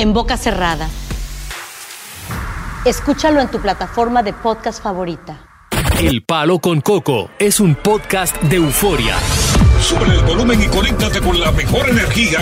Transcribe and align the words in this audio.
En 0.00 0.14
boca 0.14 0.38
cerrada. 0.38 0.88
Escúchalo 2.86 3.38
en 3.42 3.50
tu 3.50 3.60
plataforma 3.60 4.22
de 4.22 4.32
podcast 4.32 4.82
favorita. 4.82 5.46
El 6.00 6.24
Palo 6.24 6.58
con 6.58 6.80
Coco 6.80 7.28
es 7.38 7.60
un 7.60 7.74
podcast 7.74 8.34
de 8.44 8.56
euforia. 8.56 9.18
Sube 9.78 10.06
el 10.06 10.22
volumen 10.24 10.58
y 10.62 10.68
conéctate 10.68 11.20
con 11.20 11.38
la 11.38 11.52
mejor 11.52 11.86
energía. 11.90 12.38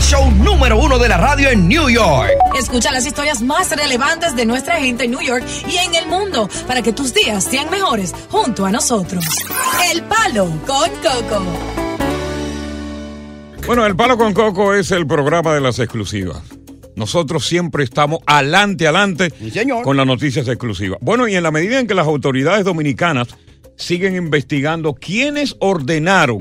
Show 0.00 0.28
número 0.42 0.76
uno 0.76 0.98
de 0.98 1.08
la 1.08 1.18
radio 1.18 1.50
en 1.50 1.68
New 1.68 1.88
York. 1.88 2.32
Escucha 2.58 2.90
las 2.90 3.06
historias 3.06 3.42
más 3.42 3.70
relevantes 3.70 4.34
de 4.34 4.44
nuestra 4.44 4.80
gente 4.80 5.04
en 5.04 5.12
New 5.12 5.22
York 5.22 5.44
y 5.68 5.76
en 5.76 5.94
el 5.94 6.08
mundo 6.08 6.50
para 6.66 6.82
que 6.82 6.92
tus 6.92 7.14
días 7.14 7.44
sean 7.44 7.70
mejores 7.70 8.12
junto 8.28 8.66
a 8.66 8.72
nosotros. 8.72 9.24
El 9.92 10.02
Palo 10.02 10.46
con 10.66 10.90
Coco. 10.90 11.44
Bueno, 13.68 13.86
El 13.86 13.94
Palo 13.94 14.18
con 14.18 14.34
Coco 14.34 14.74
es 14.74 14.90
el 14.90 15.06
programa 15.06 15.54
de 15.54 15.60
las 15.60 15.78
exclusivas. 15.78 16.57
Nosotros 16.98 17.46
siempre 17.46 17.84
estamos 17.84 18.18
adelante, 18.26 18.88
adelante 18.88 19.32
con 19.84 19.96
las 19.96 20.06
noticias 20.06 20.48
exclusivas. 20.48 20.98
Bueno, 21.00 21.28
y 21.28 21.36
en 21.36 21.44
la 21.44 21.52
medida 21.52 21.78
en 21.78 21.86
que 21.86 21.94
las 21.94 22.08
autoridades 22.08 22.64
dominicanas 22.64 23.28
siguen 23.76 24.16
investigando 24.16 24.94
quiénes 24.94 25.54
ordenaron 25.60 26.40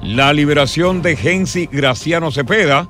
la 0.00 0.32
liberación 0.32 1.02
de 1.02 1.16
Gensi 1.16 1.66
Graciano 1.66 2.30
Cepeda, 2.30 2.88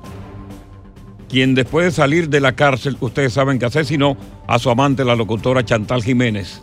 quien 1.27 1.55
después 1.55 1.85
de 1.85 1.91
salir 1.91 2.29
de 2.29 2.39
la 2.39 2.55
cárcel, 2.55 2.97
ustedes 2.99 3.33
saben 3.33 3.57
que 3.57 3.65
asesinó 3.65 4.15
a 4.47 4.59
su 4.59 4.69
amante, 4.69 5.03
la 5.03 5.15
locutora 5.15 5.65
Chantal 5.65 6.03
Jiménez. 6.03 6.61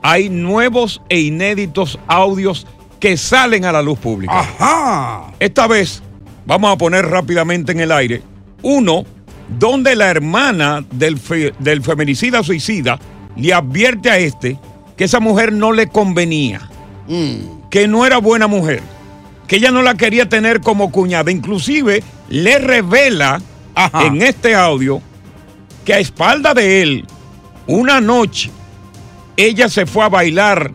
Hay 0.00 0.28
nuevos 0.28 1.02
e 1.08 1.18
inéditos 1.18 1.98
audios 2.06 2.68
que 3.00 3.16
salen 3.16 3.64
a 3.64 3.72
la 3.72 3.82
luz 3.82 3.98
pública. 3.98 4.38
Ajá. 4.38 5.32
Esta 5.40 5.66
vez 5.66 6.04
vamos 6.46 6.72
a 6.72 6.78
poner 6.78 7.04
rápidamente 7.06 7.72
en 7.72 7.80
el 7.80 7.90
aire 7.90 8.22
uno 8.62 9.04
donde 9.48 9.94
la 9.96 10.08
hermana 10.10 10.84
del, 10.90 11.18
fe- 11.18 11.54
del 11.58 11.82
feminicida 11.82 12.42
suicida 12.42 12.98
le 13.36 13.52
advierte 13.52 14.10
a 14.10 14.18
este 14.18 14.58
que 14.96 15.04
esa 15.04 15.20
mujer 15.20 15.52
no 15.52 15.72
le 15.72 15.88
convenía, 15.88 16.68
que 17.70 17.86
no 17.86 18.06
era 18.06 18.18
buena 18.18 18.46
mujer, 18.46 18.82
que 19.46 19.56
ella 19.56 19.70
no 19.70 19.82
la 19.82 19.94
quería 19.94 20.28
tener 20.28 20.60
como 20.60 20.90
cuñada. 20.90 21.30
Inclusive 21.30 22.02
le 22.30 22.58
revela 22.58 23.40
en 24.04 24.22
este 24.22 24.54
audio 24.54 25.02
que 25.84 25.94
a 25.94 25.98
espalda 25.98 26.54
de 26.54 26.82
él, 26.82 27.04
una 27.66 28.00
noche, 28.00 28.50
ella 29.36 29.68
se 29.68 29.84
fue 29.86 30.04
a 30.04 30.08
bailar 30.08 30.72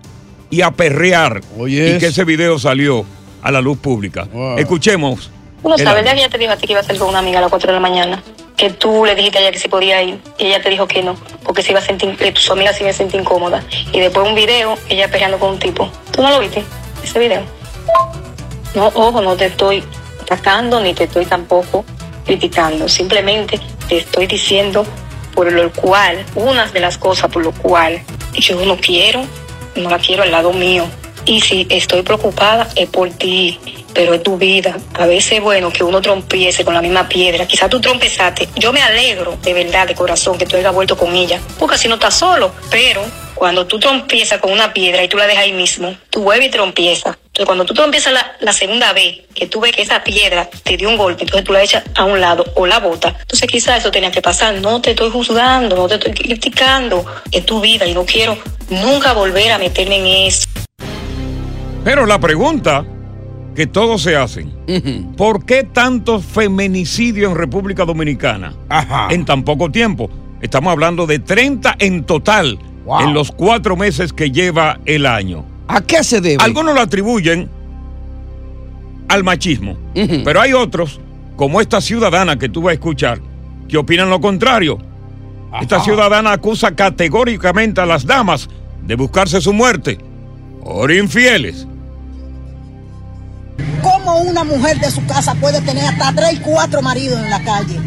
y 0.51 0.61
a 0.61 0.71
perrear 0.71 1.41
y 1.67 1.97
que 1.99 2.07
ese 2.07 2.23
video 2.23 2.59
salió 2.59 3.03
a 3.41 3.51
la 3.51 3.59
luz 3.59 3.79
pública. 3.79 4.27
Escuchemos. 4.57 5.31
Uno 5.63 5.75
el 5.75 5.83
sabe, 5.83 6.01
el 6.01 6.07
audio. 6.07 6.19
día 6.19 6.25
que 6.27 6.31
te 6.33 6.37
dijo 6.37 6.51
a 6.53 6.57
ti 6.57 6.67
que 6.67 6.73
iba 6.73 6.81
a 6.81 6.83
salir 6.83 6.99
con 6.99 7.09
una 7.09 7.19
amiga 7.19 7.39
a 7.39 7.41
las 7.41 7.49
4 7.49 7.67
de 7.67 7.73
la 7.73 7.79
mañana, 7.79 8.21
que 8.61 8.69
tú 8.69 9.05
le 9.05 9.15
dijiste 9.15 9.39
a 9.39 9.41
ella 9.41 9.51
que 9.51 9.57
sí 9.57 9.67
podía 9.69 10.03
ir, 10.03 10.19
y 10.37 10.45
ella 10.45 10.61
te 10.61 10.69
dijo 10.69 10.87
que 10.87 11.01
no, 11.01 11.15
porque 11.43 11.63
se 11.63 11.71
iba 11.71 11.79
a 11.79 11.83
sentir, 11.83 12.15
que 12.15 12.31
su 12.35 12.53
amiga 12.53 12.71
se 12.71 12.83
iba 12.83 12.91
a 12.91 12.93
sentir 12.93 13.19
incómoda. 13.19 13.63
Y 13.91 13.99
después 13.99 14.27
un 14.27 14.35
video, 14.35 14.77
ella 14.87 15.07
peleando 15.09 15.39
con 15.39 15.53
un 15.53 15.57
tipo. 15.57 15.89
¿Tú 16.11 16.21
no 16.21 16.29
lo 16.29 16.39
viste? 16.39 16.63
Ese 17.03 17.17
video. 17.17 17.41
No, 18.75 18.91
ojo, 18.93 19.19
no 19.19 19.35
te 19.35 19.47
estoy 19.47 19.83
atacando 20.21 20.79
ni 20.79 20.93
te 20.93 21.05
estoy 21.05 21.25
tampoco 21.25 21.83
criticando. 22.23 22.87
Simplemente 22.87 23.59
te 23.89 23.97
estoy 23.97 24.27
diciendo 24.27 24.85
por 25.33 25.51
lo 25.51 25.71
cual, 25.71 26.23
unas 26.35 26.71
de 26.71 26.81
las 26.81 26.99
cosas 26.99 27.31
por 27.31 27.43
lo 27.43 27.53
cual 27.53 27.99
yo 28.33 28.63
no 28.63 28.77
quiero, 28.77 29.23
no 29.75 29.89
la 29.89 29.97
quiero 29.97 30.21
al 30.21 30.29
lado 30.29 30.53
mío. 30.53 30.85
Y 31.25 31.41
si 31.41 31.65
estoy 31.67 32.03
preocupada 32.03 32.67
es 32.75 32.87
por 32.89 33.09
ti, 33.09 33.59
pero 33.93 34.13
es 34.13 34.23
tu 34.23 34.37
vida. 34.37 34.77
A 34.93 35.05
veces 35.05 35.33
es 35.33 35.41
bueno 35.41 35.71
que 35.71 35.83
uno 35.83 36.01
trompiece 36.01 36.63
con 36.63 36.73
la 36.73 36.81
misma 36.81 37.07
piedra. 37.07 37.45
Quizás 37.45 37.69
tú 37.69 37.79
trompezaste. 37.79 38.49
Yo 38.55 38.73
me 38.73 38.81
alegro 38.81 39.37
de 39.41 39.53
verdad, 39.53 39.87
de 39.87 39.95
corazón, 39.95 40.37
que 40.37 40.45
tú 40.45 40.57
hayas 40.57 40.73
vuelto 40.73 40.97
con 40.97 41.15
ella, 41.15 41.39
porque 41.59 41.75
así 41.75 41.87
no 41.87 41.95
estás 41.95 42.15
solo. 42.15 42.51
Pero 42.69 43.03
cuando 43.35 43.65
tú 43.65 43.79
trompiezas 43.79 44.39
con 44.39 44.51
una 44.51 44.71
piedra 44.71 45.03
y 45.03 45.07
tú 45.07 45.17
la 45.17 45.25
dejas 45.25 45.43
ahí 45.43 45.53
mismo, 45.53 45.95
tú 46.09 46.23
vuelves 46.23 46.49
y 46.49 46.51
trompiezas. 46.51 47.17
Entonces, 47.25 47.45
cuando 47.45 47.65
tú 47.65 47.73
trompiezas 47.73 48.13
la, 48.13 48.35
la 48.39 48.53
segunda 48.53 48.93
vez, 48.93 49.21
que 49.33 49.47
tú 49.47 49.61
ves 49.61 49.75
que 49.75 49.81
esa 49.81 50.03
piedra 50.03 50.49
te 50.63 50.77
dio 50.77 50.89
un 50.89 50.97
golpe, 50.97 51.23
entonces 51.23 51.45
tú 51.45 51.53
la 51.53 51.63
echas 51.63 51.83
a 51.95 52.03
un 52.03 52.19
lado 52.19 52.45
o 52.55 52.67
la 52.67 52.79
botas. 52.79 53.15
Entonces, 53.21 53.49
quizás 53.49 53.79
eso 53.79 53.89
tenía 53.89 54.11
que 54.11 54.21
pasar. 54.21 54.55
No 54.55 54.81
te 54.81 54.91
estoy 54.91 55.09
juzgando, 55.09 55.75
no 55.75 55.87
te 55.87 55.95
estoy 55.95 56.13
criticando. 56.13 57.05
Es 57.31 57.45
tu 57.45 57.61
vida 57.61 57.85
y 57.85 57.93
no 57.93 58.05
quiero 58.05 58.37
nunca 58.69 59.13
volver 59.13 59.51
a 59.51 59.57
meterme 59.57 59.97
en 59.97 60.27
eso. 60.27 60.45
Pero 61.83 62.05
la 62.05 62.19
pregunta 62.19 62.85
que 63.55 63.67
todos 63.67 64.01
se 64.01 64.15
hacen, 64.15 64.51
¿por 65.17 65.45
qué 65.45 65.63
tanto 65.63 66.19
feminicidio 66.19 67.29
en 67.29 67.35
República 67.35 67.85
Dominicana 67.85 68.53
en 69.09 69.25
tan 69.25 69.43
poco 69.43 69.69
tiempo? 69.69 70.09
Estamos 70.41 70.71
hablando 70.71 71.05
de 71.05 71.19
30 71.19 71.75
en 71.79 72.03
total 72.03 72.57
en 73.01 73.13
los 73.13 73.31
cuatro 73.31 73.75
meses 73.75 74.13
que 74.13 74.31
lleva 74.31 74.79
el 74.85 75.05
año. 75.05 75.45
¿A 75.67 75.81
qué 75.81 76.03
se 76.03 76.19
debe? 76.21 76.43
Algunos 76.43 76.73
lo 76.75 76.81
atribuyen 76.81 77.49
al 79.07 79.23
machismo, 79.23 79.77
pero 80.23 80.41
hay 80.41 80.53
otros, 80.53 80.99
como 81.35 81.61
esta 81.61 81.81
ciudadana 81.81 82.37
que 82.39 82.49
tú 82.49 82.61
vas 82.61 82.71
a 82.71 82.73
escuchar, 82.73 83.19
que 83.67 83.77
opinan 83.77 84.09
lo 84.09 84.21
contrario. 84.21 84.77
Esta 85.61 85.81
ciudadana 85.81 86.31
acusa 86.31 86.73
categóricamente 86.75 87.81
a 87.81 87.85
las 87.85 88.05
damas 88.05 88.49
de 88.83 88.95
buscarse 88.95 89.41
su 89.41 89.51
muerte 89.51 89.97
por 90.63 90.91
infieles. 90.91 91.67
¿Cómo 93.81 94.19
una 94.19 94.43
mujer 94.43 94.79
de 94.79 94.91
su 94.91 95.05
casa 95.05 95.35
puede 95.35 95.61
tener 95.61 95.85
hasta 95.85 96.13
tres 96.13 96.39
cuatro 96.43 96.81
maridos 96.81 97.19
en 97.19 97.29
la 97.29 97.43
calle? 97.43 97.79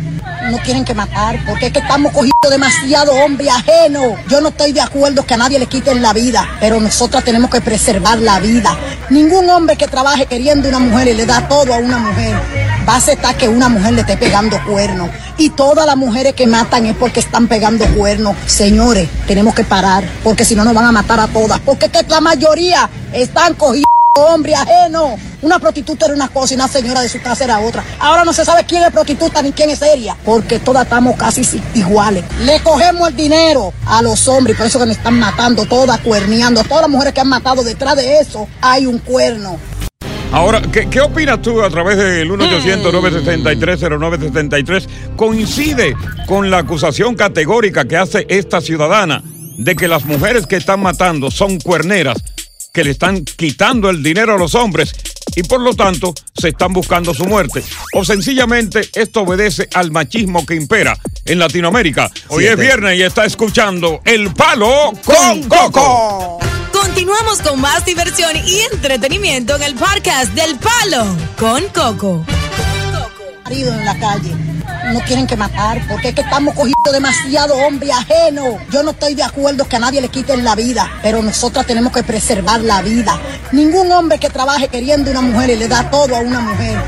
no 0.50 0.58
quieren 0.58 0.84
que 0.84 0.94
matar, 0.94 1.38
porque 1.46 1.66
es 1.66 1.72
que 1.72 1.78
estamos 1.78 2.12
cogiendo 2.12 2.50
demasiado 2.50 3.12
hombre 3.12 3.48
ajeno. 3.50 4.16
Yo 4.28 4.40
no 4.40 4.48
estoy 4.48 4.72
de 4.72 4.80
acuerdo 4.80 5.24
que 5.24 5.34
a 5.34 5.36
nadie 5.36 5.58
le 5.58 5.66
quiten 5.66 6.02
la 6.02 6.12
vida, 6.12 6.46
pero 6.60 6.80
nosotras 6.80 7.24
tenemos 7.24 7.50
que 7.50 7.60
preservar 7.60 8.18
la 8.18 8.40
vida. 8.40 8.76
Ningún 9.10 9.48
hombre 9.50 9.76
que 9.76 9.86
trabaje 9.86 10.26
queriendo 10.26 10.68
una 10.68 10.78
mujer 10.78 11.08
y 11.08 11.14
le 11.14 11.26
da 11.26 11.48
todo 11.48 11.74
a 11.74 11.78
una 11.78 11.98
mujer, 11.98 12.36
va 12.86 12.94
a 12.94 12.96
aceptar 12.96 13.36
que 13.36 13.48
una 13.48 13.68
mujer 13.68 13.94
le 13.94 14.00
esté 14.02 14.16
pegando 14.16 14.62
cuernos. 14.64 15.08
Y 15.38 15.50
todas 15.50 15.86
las 15.86 15.96
mujeres 15.96 16.34
que 16.34 16.46
matan 16.46 16.86
es 16.86 16.96
porque 16.96 17.20
están 17.20 17.48
pegando 17.48 17.86
cuernos. 17.94 18.36
Señores, 18.46 19.08
tenemos 19.26 19.54
que 19.54 19.64
parar, 19.64 20.04
porque 20.22 20.44
si 20.44 20.54
no 20.54 20.64
nos 20.64 20.74
van 20.74 20.86
a 20.86 20.92
matar 20.92 21.20
a 21.20 21.26
todas, 21.28 21.60
porque 21.60 21.86
es 21.86 21.92
que 21.92 22.02
la 22.08 22.20
mayoría 22.20 22.88
están 23.12 23.54
cogiendo 23.54 23.84
hombre 24.16 24.54
ajeno. 24.54 25.16
Una 25.42 25.58
prostituta 25.58 26.06
era 26.06 26.14
una 26.14 26.28
cosa 26.28 26.54
y 26.54 26.56
una 26.56 26.68
señora 26.68 27.00
de 27.00 27.08
su 27.08 27.20
casa 27.20 27.42
era 27.44 27.58
otra. 27.58 27.82
Ahora 27.98 28.24
no 28.24 28.32
se 28.32 28.44
sabe 28.44 28.62
quién 28.64 28.84
es 28.84 28.92
prostituta 28.92 29.42
ni 29.42 29.50
quién 29.50 29.70
es 29.70 29.80
seria, 29.80 30.16
porque 30.24 30.60
todas 30.60 30.84
estamos 30.84 31.16
casi 31.16 31.42
iguales. 31.74 32.22
Le 32.44 32.60
cogemos 32.60 33.08
el 33.08 33.16
dinero 33.16 33.72
a 33.86 34.02
los 34.02 34.28
hombres, 34.28 34.56
por 34.56 34.66
eso 34.66 34.78
que 34.78 34.86
nos 34.86 34.98
están 34.98 35.18
matando, 35.18 35.66
todas 35.66 35.98
cuerneando. 35.98 36.62
Todas 36.62 36.82
las 36.82 36.90
mujeres 36.90 37.12
que 37.12 37.22
han 37.22 37.28
matado, 37.28 37.64
detrás 37.64 37.96
de 37.96 38.20
eso 38.20 38.46
hay 38.60 38.86
un 38.86 38.98
cuerno. 38.98 39.58
Ahora, 40.30 40.62
¿qué, 40.72 40.88
qué 40.88 41.00
opinas 41.00 41.42
tú 41.42 41.60
a 41.62 41.70
través 41.70 41.98
del 41.98 42.30
1-800-963-0963? 42.30 44.86
¿Coincide 45.16 45.96
con 46.26 46.50
la 46.50 46.58
acusación 46.58 47.16
categórica 47.16 47.84
que 47.84 47.96
hace 47.96 48.26
esta 48.28 48.60
ciudadana 48.60 49.24
de 49.58 49.76
que 49.76 49.88
las 49.88 50.04
mujeres 50.04 50.46
que 50.46 50.56
están 50.56 50.82
matando 50.82 51.30
son 51.30 51.58
cuerneras, 51.60 52.16
que 52.74 52.84
le 52.84 52.90
están 52.90 53.24
quitando 53.24 53.88
el 53.88 54.02
dinero 54.02 54.34
a 54.34 54.38
los 54.38 54.54
hombres 54.56 54.92
y 55.36 55.44
por 55.44 55.60
lo 55.60 55.74
tanto 55.74 56.12
se 56.36 56.48
están 56.48 56.72
buscando 56.72 57.14
su 57.14 57.24
muerte? 57.24 57.62
¿O 57.94 58.04
sencillamente 58.04 58.86
esto 58.94 59.22
obedece 59.22 59.68
al 59.74 59.92
machismo 59.92 60.44
que 60.44 60.56
impera 60.56 60.98
en 61.24 61.38
Latinoamérica? 61.38 62.10
Hoy 62.28 62.46
es 62.46 62.58
viernes 62.58 62.98
y 62.98 63.02
está 63.02 63.24
escuchando 63.24 64.02
El 64.04 64.34
Palo 64.34 64.92
con 65.04 65.44
Coco. 65.44 66.40
Continuamos 66.72 67.40
con 67.42 67.60
más 67.60 67.86
diversión 67.86 68.36
y 68.44 68.60
entretenimiento 68.72 69.54
en 69.54 69.62
el 69.62 69.74
podcast 69.76 70.34
del 70.34 70.58
Palo 70.58 71.06
con 71.38 71.62
Coco. 71.68 72.26
marido 73.44 73.72
en 73.72 73.84
la 73.84 73.98
calle. 73.98 74.53
No 74.92 75.00
quieren 75.00 75.26
que 75.26 75.36
matar, 75.36 75.80
porque 75.88 76.08
es 76.08 76.14
que 76.14 76.20
estamos 76.20 76.54
cogiendo 76.54 76.92
demasiado 76.92 77.54
hombre 77.54 77.90
ajeno. 77.90 78.58
Yo 78.70 78.82
no 78.82 78.90
estoy 78.90 79.14
de 79.14 79.22
acuerdo 79.22 79.66
que 79.66 79.76
a 79.76 79.78
nadie 79.78 80.00
le 80.00 80.08
quiten 80.08 80.44
la 80.44 80.54
vida, 80.54 80.90
pero 81.02 81.22
nosotras 81.22 81.66
tenemos 81.66 81.92
que 81.92 82.02
preservar 82.02 82.60
la 82.60 82.82
vida. 82.82 83.18
Ningún 83.52 83.90
hombre 83.92 84.18
que 84.18 84.28
trabaje 84.28 84.68
queriendo 84.68 85.10
una 85.10 85.22
mujer 85.22 85.50
y 85.50 85.56
le 85.56 85.68
da 85.68 85.90
todo 85.90 86.16
a 86.16 86.20
una 86.20 86.40
mujer, 86.40 86.78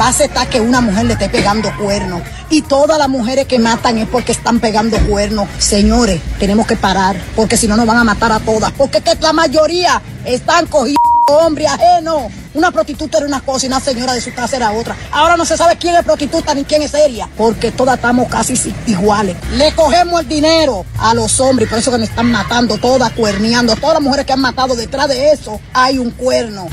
va 0.00 0.06
a 0.06 0.08
aceptar 0.08 0.48
que 0.48 0.60
una 0.60 0.80
mujer 0.80 1.06
le 1.06 1.12
esté 1.12 1.28
pegando 1.28 1.70
cuernos. 1.78 2.22
Y 2.50 2.62
todas 2.62 2.98
las 2.98 3.08
mujeres 3.08 3.46
que 3.46 3.58
matan 3.58 3.98
es 3.98 4.08
porque 4.08 4.32
están 4.32 4.60
pegando 4.60 4.98
cuernos. 5.06 5.48
Señores, 5.58 6.20
tenemos 6.38 6.66
que 6.66 6.76
parar, 6.76 7.16
porque 7.36 7.56
si 7.56 7.66
no 7.68 7.76
nos 7.76 7.86
van 7.86 7.98
a 7.98 8.04
matar 8.04 8.32
a 8.32 8.40
todas. 8.40 8.72
Porque 8.72 8.98
es 8.98 9.04
que 9.04 9.14
la 9.20 9.32
mayoría 9.32 10.02
están 10.24 10.66
cogiendo 10.66 11.13
hombre 11.28 11.66
ajeno. 11.66 12.28
Una 12.54 12.70
prostituta 12.70 13.18
era 13.18 13.26
una 13.26 13.40
cosa 13.40 13.66
y 13.66 13.68
una 13.68 13.80
señora 13.80 14.12
de 14.12 14.20
su 14.20 14.32
casa 14.32 14.56
era 14.56 14.72
otra. 14.72 14.96
Ahora 15.10 15.36
no 15.36 15.44
se 15.44 15.56
sabe 15.56 15.76
quién 15.76 15.96
es 15.96 16.04
prostituta 16.04 16.54
ni 16.54 16.64
quién 16.64 16.82
es 16.82 16.92
seria, 16.92 17.28
porque 17.36 17.72
todas 17.72 17.96
estamos 17.96 18.28
casi 18.28 18.56
si- 18.56 18.74
iguales. 18.86 19.36
Le 19.56 19.72
cogemos 19.74 20.20
el 20.20 20.28
dinero 20.28 20.84
a 20.98 21.14
los 21.14 21.40
hombres, 21.40 21.68
por 21.68 21.78
eso 21.78 21.90
que 21.90 21.98
nos 21.98 22.08
están 22.08 22.30
matando, 22.30 22.78
todas 22.78 23.10
cuerneando. 23.12 23.74
Todas 23.76 23.94
las 23.94 24.02
mujeres 24.02 24.26
que 24.26 24.32
han 24.32 24.40
matado, 24.40 24.76
detrás 24.76 25.08
de 25.08 25.32
eso 25.32 25.60
hay 25.72 25.98
un 25.98 26.10
cuerno. 26.12 26.68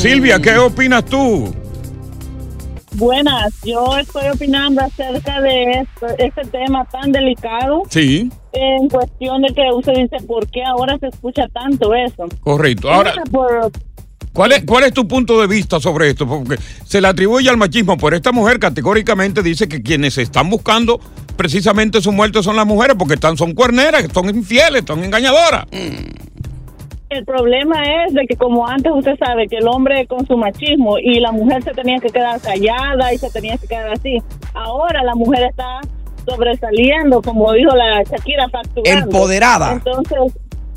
Silvia, 0.00 0.38
¿qué 0.40 0.56
opinas 0.58 1.04
tú? 1.04 1.52
Buenas, 3.06 3.52
yo 3.64 3.98
estoy 3.98 4.28
opinando 4.32 4.80
acerca 4.80 5.40
de 5.40 5.72
esto, 5.72 6.06
este 6.18 6.42
tema 6.52 6.84
tan 6.84 7.10
delicado 7.10 7.82
Sí, 7.90 8.30
en 8.52 8.88
cuestión 8.88 9.42
de 9.42 9.52
que 9.52 9.62
usted 9.74 9.94
dice 9.94 10.24
por 10.24 10.46
qué 10.48 10.62
ahora 10.62 10.96
se 11.00 11.08
escucha 11.08 11.48
tanto 11.48 11.92
eso. 11.96 12.28
correcto. 12.42 12.88
Ahora, 12.92 13.12
por- 13.32 13.72
¿Cuál 14.32 14.52
es, 14.52 14.62
¿Cuál 14.64 14.84
es 14.84 14.94
tu 14.94 15.08
punto 15.08 15.40
de 15.40 15.48
vista 15.48 15.80
sobre 15.80 16.10
esto? 16.10 16.28
Porque 16.28 16.56
se 16.86 17.00
le 17.00 17.08
atribuye 17.08 17.50
al 17.50 17.56
machismo, 17.56 17.96
pero 17.98 18.14
esta 18.14 18.30
mujer 18.30 18.60
categóricamente 18.60 19.42
dice 19.42 19.66
que 19.66 19.82
quienes 19.82 20.16
están 20.16 20.48
buscando 20.48 21.00
precisamente 21.36 22.00
su 22.00 22.12
muerte 22.12 22.40
son 22.40 22.54
las 22.54 22.66
mujeres, 22.66 22.94
porque 22.96 23.14
están, 23.14 23.36
son 23.36 23.52
cuerneras, 23.52 24.06
son 24.14 24.28
infieles, 24.30 24.84
son 24.86 25.02
engañadoras. 25.02 25.66
El 27.12 27.24
problema 27.24 27.82
es 28.06 28.14
de 28.14 28.26
que 28.26 28.36
como 28.36 28.66
antes 28.66 28.92
usted 28.94 29.16
sabe 29.18 29.46
que 29.48 29.56
el 29.58 29.68
hombre 29.68 30.06
con 30.06 30.26
su 30.26 30.36
machismo 30.36 30.98
y 30.98 31.20
la 31.20 31.32
mujer 31.32 31.62
se 31.62 31.70
tenía 31.72 31.98
que 31.98 32.08
quedar 32.08 32.40
callada 32.40 33.12
y 33.12 33.18
se 33.18 33.30
tenía 33.30 33.56
que 33.58 33.66
quedar 33.66 33.92
así. 33.92 34.18
Ahora 34.54 35.02
la 35.02 35.14
mujer 35.14 35.44
está 35.50 35.80
sobresaliendo, 36.26 37.22
como 37.22 37.52
dijo 37.52 37.74
la 37.74 38.02
Shakira, 38.02 38.48
facturando. 38.48 39.06
Empoderada. 39.06 39.72
Entonces, 39.72 40.18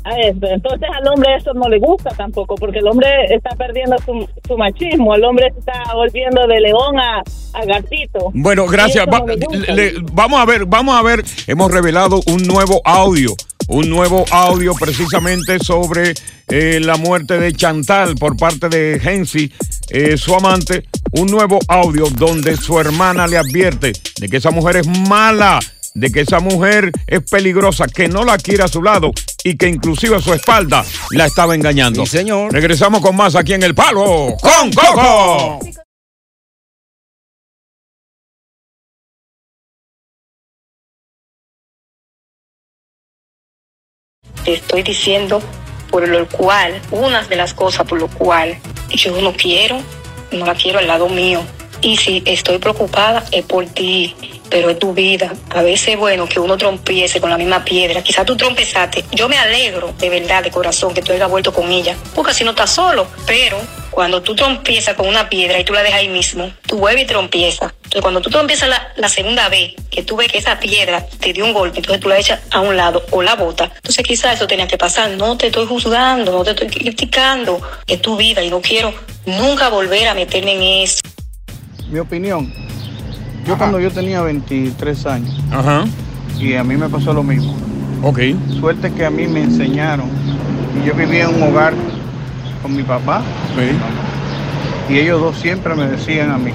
a 0.04 0.18
eso. 0.20 0.38
Entonces 0.46 0.88
al 0.96 1.08
hombre 1.08 1.34
eso 1.36 1.52
no 1.54 1.68
le 1.68 1.78
gusta 1.78 2.10
tampoco, 2.10 2.54
porque 2.54 2.78
el 2.78 2.86
hombre 2.86 3.08
está 3.30 3.50
perdiendo 3.56 3.96
su, 4.04 4.28
su 4.46 4.56
machismo, 4.56 5.14
el 5.16 5.24
hombre 5.24 5.50
se 5.52 5.58
está 5.58 5.82
volviendo 5.94 6.46
de 6.46 6.60
león 6.60 6.98
a, 7.00 7.22
a 7.54 7.64
gatito. 7.64 8.30
Bueno, 8.32 8.66
gracias. 8.66 9.04
eso 9.06 9.10
Va- 9.10 9.18
no 9.20 9.26
le 9.26 9.36
gusta. 9.46 9.72
le- 9.72 9.92
vamos 10.12 10.40
a 10.40 10.44
ver, 10.44 10.64
vamos 10.66 10.94
a 10.96 11.02
ver. 11.02 11.24
Hemos 11.48 11.72
revelado 11.72 12.20
un 12.28 12.42
nuevo 12.46 12.80
audio, 12.84 13.30
un 13.68 13.88
nuevo 13.88 14.24
audio 14.30 14.74
precisamente 14.74 15.58
sobre 15.58 16.14
eh, 16.48 16.80
la 16.80 16.96
muerte 16.96 17.38
de 17.38 17.52
Chantal 17.52 18.14
por 18.16 18.36
parte 18.36 18.68
de 18.68 19.00
Hensi, 19.02 19.52
eh, 19.88 20.16
su 20.16 20.34
amante. 20.34 20.84
Un 21.12 21.28
nuevo 21.28 21.58
audio 21.68 22.08
donde 22.10 22.56
su 22.56 22.78
hermana 22.78 23.26
le 23.26 23.38
advierte 23.38 23.92
de 24.18 24.28
que 24.28 24.36
esa 24.36 24.50
mujer 24.50 24.76
es 24.76 24.86
mala, 24.86 25.58
de 25.94 26.12
que 26.12 26.20
esa 26.20 26.40
mujer 26.40 26.92
es 27.06 27.22
peligrosa, 27.22 27.86
que 27.86 28.08
no 28.08 28.24
la 28.24 28.36
quiere 28.36 28.64
a 28.64 28.68
su 28.68 28.82
lado 28.82 29.12
y 29.44 29.56
que 29.56 29.68
inclusive 29.68 30.16
a 30.16 30.20
su 30.20 30.34
espalda 30.34 30.84
la 31.10 31.26
estaba 31.26 31.54
engañando. 31.54 32.04
Sí, 32.04 32.18
señor. 32.18 32.52
Regresamos 32.52 33.00
con 33.00 33.16
más 33.16 33.34
aquí 33.34 33.54
en 33.54 33.62
El 33.62 33.74
Palo 33.74 34.36
con 34.40 34.72
Coco. 34.72 35.60
Te 44.46 44.54
estoy 44.54 44.84
diciendo 44.84 45.42
por 45.90 46.06
lo 46.06 46.28
cual, 46.28 46.80
una 46.92 47.22
de 47.22 47.34
las 47.34 47.52
cosas 47.52 47.84
por 47.84 47.98
lo 47.98 48.06
cual 48.06 48.56
yo 48.90 49.20
no 49.20 49.32
quiero, 49.32 49.80
no 50.30 50.46
la 50.46 50.54
quiero 50.54 50.78
al 50.78 50.86
lado 50.86 51.08
mío. 51.08 51.42
Y 51.80 51.96
si 51.96 52.22
estoy 52.24 52.58
preocupada 52.58 53.24
es 53.32 53.44
por 53.44 53.66
ti, 53.66 54.14
pero 54.48 54.70
es 54.70 54.78
tu 54.78 54.94
vida. 54.94 55.32
A 55.50 55.62
veces 55.62 55.88
es 55.88 55.98
bueno 55.98 56.28
que 56.28 56.38
uno 56.38 56.56
trompiece 56.56 57.20
con 57.20 57.28
la 57.28 57.36
misma 57.36 57.64
piedra. 57.64 58.02
Quizás 58.02 58.24
tú 58.24 58.36
trompezaste. 58.36 59.04
Yo 59.10 59.28
me 59.28 59.36
alegro 59.36 59.92
de 59.98 60.10
verdad, 60.10 60.44
de 60.44 60.50
corazón, 60.52 60.94
que 60.94 61.02
tú 61.02 61.12
hayas 61.12 61.28
vuelto 61.28 61.52
con 61.52 61.70
ella, 61.72 61.96
porque 62.14 62.30
así 62.30 62.44
no 62.44 62.50
estás 62.50 62.70
solo. 62.70 63.06
Pero 63.26 63.58
cuando 63.96 64.20
tú 64.20 64.34
trompiezas 64.34 64.94
con 64.94 65.08
una 65.08 65.30
piedra 65.30 65.58
y 65.58 65.64
tú 65.64 65.72
la 65.72 65.82
dejas 65.82 66.00
ahí 66.00 66.10
mismo, 66.10 66.52
tú 66.66 66.76
vuelves 66.76 67.04
y 67.04 67.06
trompiezas. 67.06 67.72
Entonces, 67.76 68.02
cuando 68.02 68.20
tú 68.20 68.28
trompiezas 68.28 68.68
la, 68.68 68.92
la 68.96 69.08
segunda 69.08 69.48
vez, 69.48 69.72
que 69.90 70.02
tú 70.02 70.16
ves 70.16 70.30
que 70.30 70.36
esa 70.36 70.60
piedra 70.60 71.06
te 71.18 71.32
dio 71.32 71.46
un 71.46 71.54
golpe, 71.54 71.78
entonces 71.78 72.02
tú 72.02 72.10
la 72.10 72.18
echas 72.18 72.42
a 72.50 72.60
un 72.60 72.76
lado 72.76 73.06
o 73.10 73.22
la 73.22 73.36
botas. 73.36 73.70
Entonces, 73.74 74.04
quizás 74.06 74.34
eso 74.34 74.46
tenía 74.46 74.68
que 74.68 74.76
pasar. 74.76 75.12
No 75.12 75.38
te 75.38 75.46
estoy 75.46 75.66
juzgando, 75.66 76.30
no 76.30 76.44
te 76.44 76.50
estoy 76.50 76.68
criticando. 76.68 77.58
Es 77.86 78.02
tu 78.02 78.18
vida 78.18 78.44
y 78.44 78.50
no 78.50 78.60
quiero 78.60 78.92
nunca 79.24 79.70
volver 79.70 80.08
a 80.08 80.14
meterme 80.14 80.56
en 80.56 80.84
eso. 80.84 81.00
Mi 81.88 81.98
opinión, 81.98 82.52
yo 83.46 83.56
cuando 83.56 83.80
yo 83.80 83.90
tenía 83.90 84.20
23 84.20 85.06
años 85.06 85.40
y 86.38 86.54
a 86.54 86.62
mí 86.62 86.76
me 86.76 86.90
pasó 86.90 87.14
lo 87.14 87.22
mismo. 87.22 87.56
Ok. 88.02 88.18
Suerte 88.60 88.92
que 88.92 89.06
a 89.06 89.10
mí 89.10 89.26
me 89.26 89.40
enseñaron 89.40 90.10
y 90.78 90.86
yo 90.86 90.92
vivía 90.92 91.24
en 91.24 91.36
un 91.36 91.42
hogar 91.44 91.72
con 92.66 92.74
mi 92.74 92.82
papá 92.82 93.22
y 94.88 94.98
ellos 94.98 95.20
dos 95.20 95.38
siempre 95.38 95.76
me 95.76 95.86
decían 95.86 96.32
a 96.32 96.36
mí, 96.36 96.50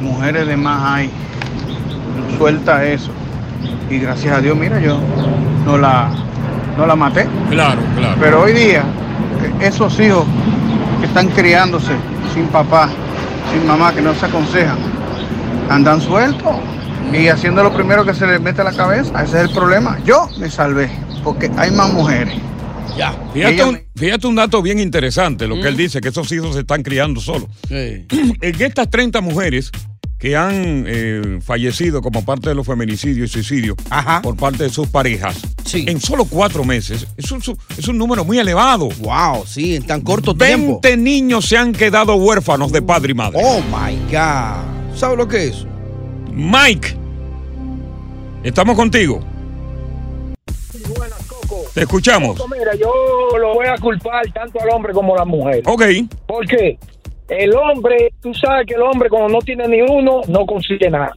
mujeres 0.00 0.48
de 0.48 0.56
más 0.56 0.82
hay, 0.82 1.10
suelta 2.36 2.84
eso. 2.84 3.12
Y 3.88 3.98
gracias 3.98 4.36
a 4.36 4.40
Dios, 4.40 4.56
mira, 4.56 4.80
yo 4.80 4.98
no 5.64 5.78
la, 5.78 6.08
no 6.76 6.86
la 6.86 6.96
maté. 6.96 7.28
Claro, 7.50 7.80
claro. 7.96 8.16
Pero 8.20 8.42
hoy 8.42 8.52
día, 8.52 8.82
esos 9.60 9.98
hijos 10.00 10.24
que 10.98 11.06
están 11.06 11.28
criándose 11.28 11.92
sin 12.34 12.46
papá, 12.48 12.88
sin 13.52 13.64
mamá, 13.64 13.92
que 13.92 14.02
no 14.02 14.14
se 14.14 14.26
aconsejan, 14.26 14.78
andan 15.68 16.00
sueltos 16.00 16.56
y 17.12 17.28
haciendo 17.28 17.62
lo 17.62 17.72
primero 17.72 18.04
que 18.04 18.14
se 18.14 18.26
les 18.26 18.40
mete 18.40 18.62
a 18.62 18.64
la 18.64 18.72
cabeza. 18.72 19.22
Ese 19.22 19.36
es 19.36 19.48
el 19.48 19.54
problema. 19.54 19.98
Yo 20.04 20.28
me 20.38 20.50
salvé, 20.50 20.90
porque 21.22 21.48
hay 21.56 21.70
más 21.70 21.92
mujeres. 21.92 22.34
Ya. 22.96 23.16
Fíjate 23.32 23.64
un, 23.64 23.80
fíjate 23.96 24.26
un 24.26 24.34
dato 24.34 24.62
bien 24.62 24.78
interesante, 24.78 25.46
lo 25.46 25.60
que 25.60 25.68
él 25.68 25.76
dice, 25.76 26.00
que 26.00 26.08
esos 26.08 26.30
hijos 26.32 26.54
se 26.54 26.60
están 26.60 26.82
criando 26.82 27.20
solos. 27.20 27.48
En 27.70 28.62
estas 28.62 28.90
30 28.90 29.20
mujeres 29.20 29.70
que 30.18 30.36
han 30.36 30.84
eh, 30.86 31.40
fallecido 31.42 32.00
como 32.00 32.24
parte 32.24 32.48
de 32.50 32.54
los 32.54 32.66
feminicidios 32.66 33.30
y 33.30 33.32
suicidios 33.32 33.76
por 34.22 34.36
parte 34.36 34.64
de 34.64 34.70
sus 34.70 34.86
parejas, 34.88 35.40
en 35.72 36.00
solo 36.00 36.24
cuatro 36.24 36.64
meses, 36.64 37.06
es 37.16 37.32
un, 37.32 37.42
es 37.76 37.88
un 37.88 37.98
número 37.98 38.24
muy 38.24 38.38
elevado. 38.38 38.88
Wow, 39.00 39.44
sí, 39.46 39.76
en 39.76 39.84
tan 39.84 40.00
corto 40.02 40.34
20 40.34 40.80
tiempo. 40.80 41.02
niños 41.02 41.46
se 41.46 41.56
han 41.56 41.72
quedado 41.72 42.14
huérfanos 42.14 42.70
de 42.70 42.82
padre 42.82 43.12
y 43.12 43.14
madre. 43.14 43.40
Oh 43.42 43.60
my 43.62 43.96
God. 44.10 44.96
¿Sabes 44.96 45.18
lo 45.18 45.26
que 45.26 45.46
es? 45.46 45.66
Mike 46.32 47.02
Estamos 48.44 48.74
contigo. 48.74 49.24
Te 51.74 51.80
escuchamos. 51.80 52.38
Mira, 52.50 52.74
yo 52.74 52.92
lo 53.38 53.54
voy 53.54 53.66
a 53.66 53.76
culpar 53.78 54.22
tanto 54.32 54.60
al 54.60 54.68
hombre 54.70 54.92
como 54.92 55.14
a 55.14 55.18
la 55.20 55.24
mujer. 55.24 55.62
Ok. 55.66 55.82
¿Por 56.26 56.46
qué? 56.46 56.78
El 57.28 57.54
hombre, 57.54 58.12
tú 58.20 58.34
sabes 58.34 58.66
que 58.66 58.74
el 58.74 58.82
hombre 58.82 59.08
cuando 59.08 59.28
no 59.28 59.38
tiene 59.38 59.66
ni 59.68 59.80
uno, 59.80 60.20
no 60.28 60.44
consigue 60.44 60.90
nada. 60.90 61.12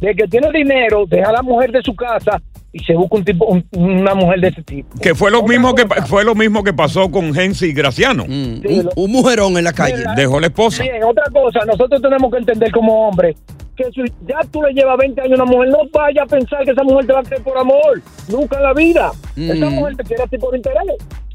De 0.00 0.14
que 0.14 0.26
tiene 0.28 0.48
dinero, 0.52 1.04
deja 1.08 1.28
a 1.30 1.32
la 1.32 1.42
mujer 1.42 1.72
de 1.72 1.82
su 1.82 1.94
casa 1.94 2.40
y 2.72 2.78
se 2.84 2.94
busca 2.94 3.16
un 3.16 3.24
tipo, 3.24 3.44
un- 3.46 3.66
una 3.72 4.14
mujer 4.14 4.40
de 4.40 4.48
ese 4.48 4.62
tipo. 4.62 4.88
Que 5.02 5.14
fue 5.14 5.30
lo 5.30 5.42
mismo 5.42 5.74
que 5.74 5.84
fue 6.06 6.24
lo 6.24 6.34
mismo 6.36 6.62
que 6.62 6.72
pasó 6.72 7.10
con 7.10 7.34
Gensi 7.34 7.72
Graciano. 7.72 8.24
un, 8.24 8.62
un 8.94 9.10
mujerón 9.12 9.58
en 9.58 9.64
la 9.64 9.72
calle. 9.72 10.04
Dejó 10.14 10.38
la 10.38 10.46
esposa. 10.46 10.84
Bien, 10.84 11.02
otra 11.02 11.24
cosa, 11.32 11.60
nosotros 11.66 12.00
tenemos 12.00 12.30
que 12.30 12.38
entender 12.38 12.70
como 12.70 13.08
hombre 13.08 13.34
que 13.84 13.90
si 13.92 14.12
ya 14.26 14.38
tú 14.52 14.62
le 14.62 14.72
llevas 14.72 14.98
20 14.98 15.20
años 15.20 15.38
a 15.40 15.42
una 15.42 15.52
mujer, 15.52 15.68
no 15.70 15.78
vaya 15.92 16.22
a 16.22 16.26
pensar 16.26 16.64
que 16.64 16.72
esa 16.72 16.82
mujer 16.82 17.06
te 17.06 17.12
va 17.12 17.20
a 17.20 17.22
querer 17.22 17.42
por 17.42 17.58
amor. 17.58 18.02
Nunca 18.28 18.56
en 18.56 18.62
la 18.62 18.72
vida. 18.74 19.10
Esa 19.36 19.66
Mm. 19.66 19.74
mujer 19.74 19.96
te 19.96 20.04
quiere 20.04 20.22
así 20.24 20.38
por 20.38 20.54
interés. 20.56 20.78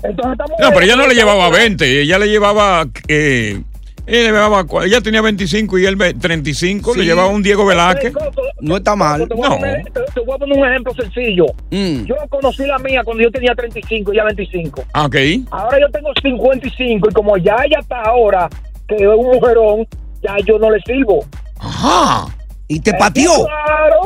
Entonces, 0.03 0.31
esta 0.33 0.43
mujer- 0.45 0.65
No, 0.65 0.69
pero 0.71 0.81
ella 0.85 0.95
no 0.95 1.07
le 1.07 1.15
llevaba 1.15 1.49
20, 1.49 2.01
ella 2.01 2.19
le 2.19 2.27
llevaba 2.29 2.85
eh, 3.07 3.61
ella, 4.07 4.19
le 4.19 4.23
llevaba 4.27 4.63
cua- 4.65 4.85
ella 4.85 5.01
tenía 5.01 5.21
25 5.21 5.79
y 5.79 5.85
él 5.87 5.95
ve- 5.95 6.13
35, 6.13 6.93
le 6.95 7.05
llevaba 7.05 7.29
un 7.29 7.41
Diego 7.41 7.65
Velázquez. 7.65 8.13
No 8.61 8.77
está 8.77 8.95
mal. 8.95 9.27
Te 9.27 9.33
voy, 9.33 9.45
a 9.45 9.49
No. 9.49 9.55
poner, 9.57 9.83
te- 9.85 10.01
te 10.13 10.19
voy 10.19 10.35
a 10.35 10.37
poner 10.37 10.57
un 10.59 10.67
ejemplo 10.69 10.93
sencillo. 10.93 11.45
Mm. 11.71 12.03
Yo 12.05 12.15
conocí 12.29 12.65
la 12.67 12.77
mía 12.77 13.01
cuando 13.03 13.23
yo 13.23 13.31
tenía 13.31 13.55
35 13.55 14.13
y 14.13 14.17
ya 14.17 14.23
25. 14.25 14.83
Ah, 14.93 15.05
Ok. 15.05 15.15
Ahora 15.49 15.79
yo 15.79 15.89
tengo 15.91 16.09
55 16.21 17.09
y 17.09 17.13
como 17.13 17.35
ya 17.37 17.55
ella 17.65 17.79
está 17.79 18.01
ahora, 18.03 18.47
que 18.87 18.95
es 18.95 19.01
un 19.07 19.25
mujerón, 19.25 19.87
ya 20.21 20.35
yo 20.45 20.59
no 20.59 20.69
le 20.69 20.79
sirvo. 20.81 21.25
Ajá. 21.59 22.27
Y 22.67 22.79
te 22.79 22.91
Eh, 22.91 22.95
pateó. 22.97 23.45
Claro. 23.45 24.01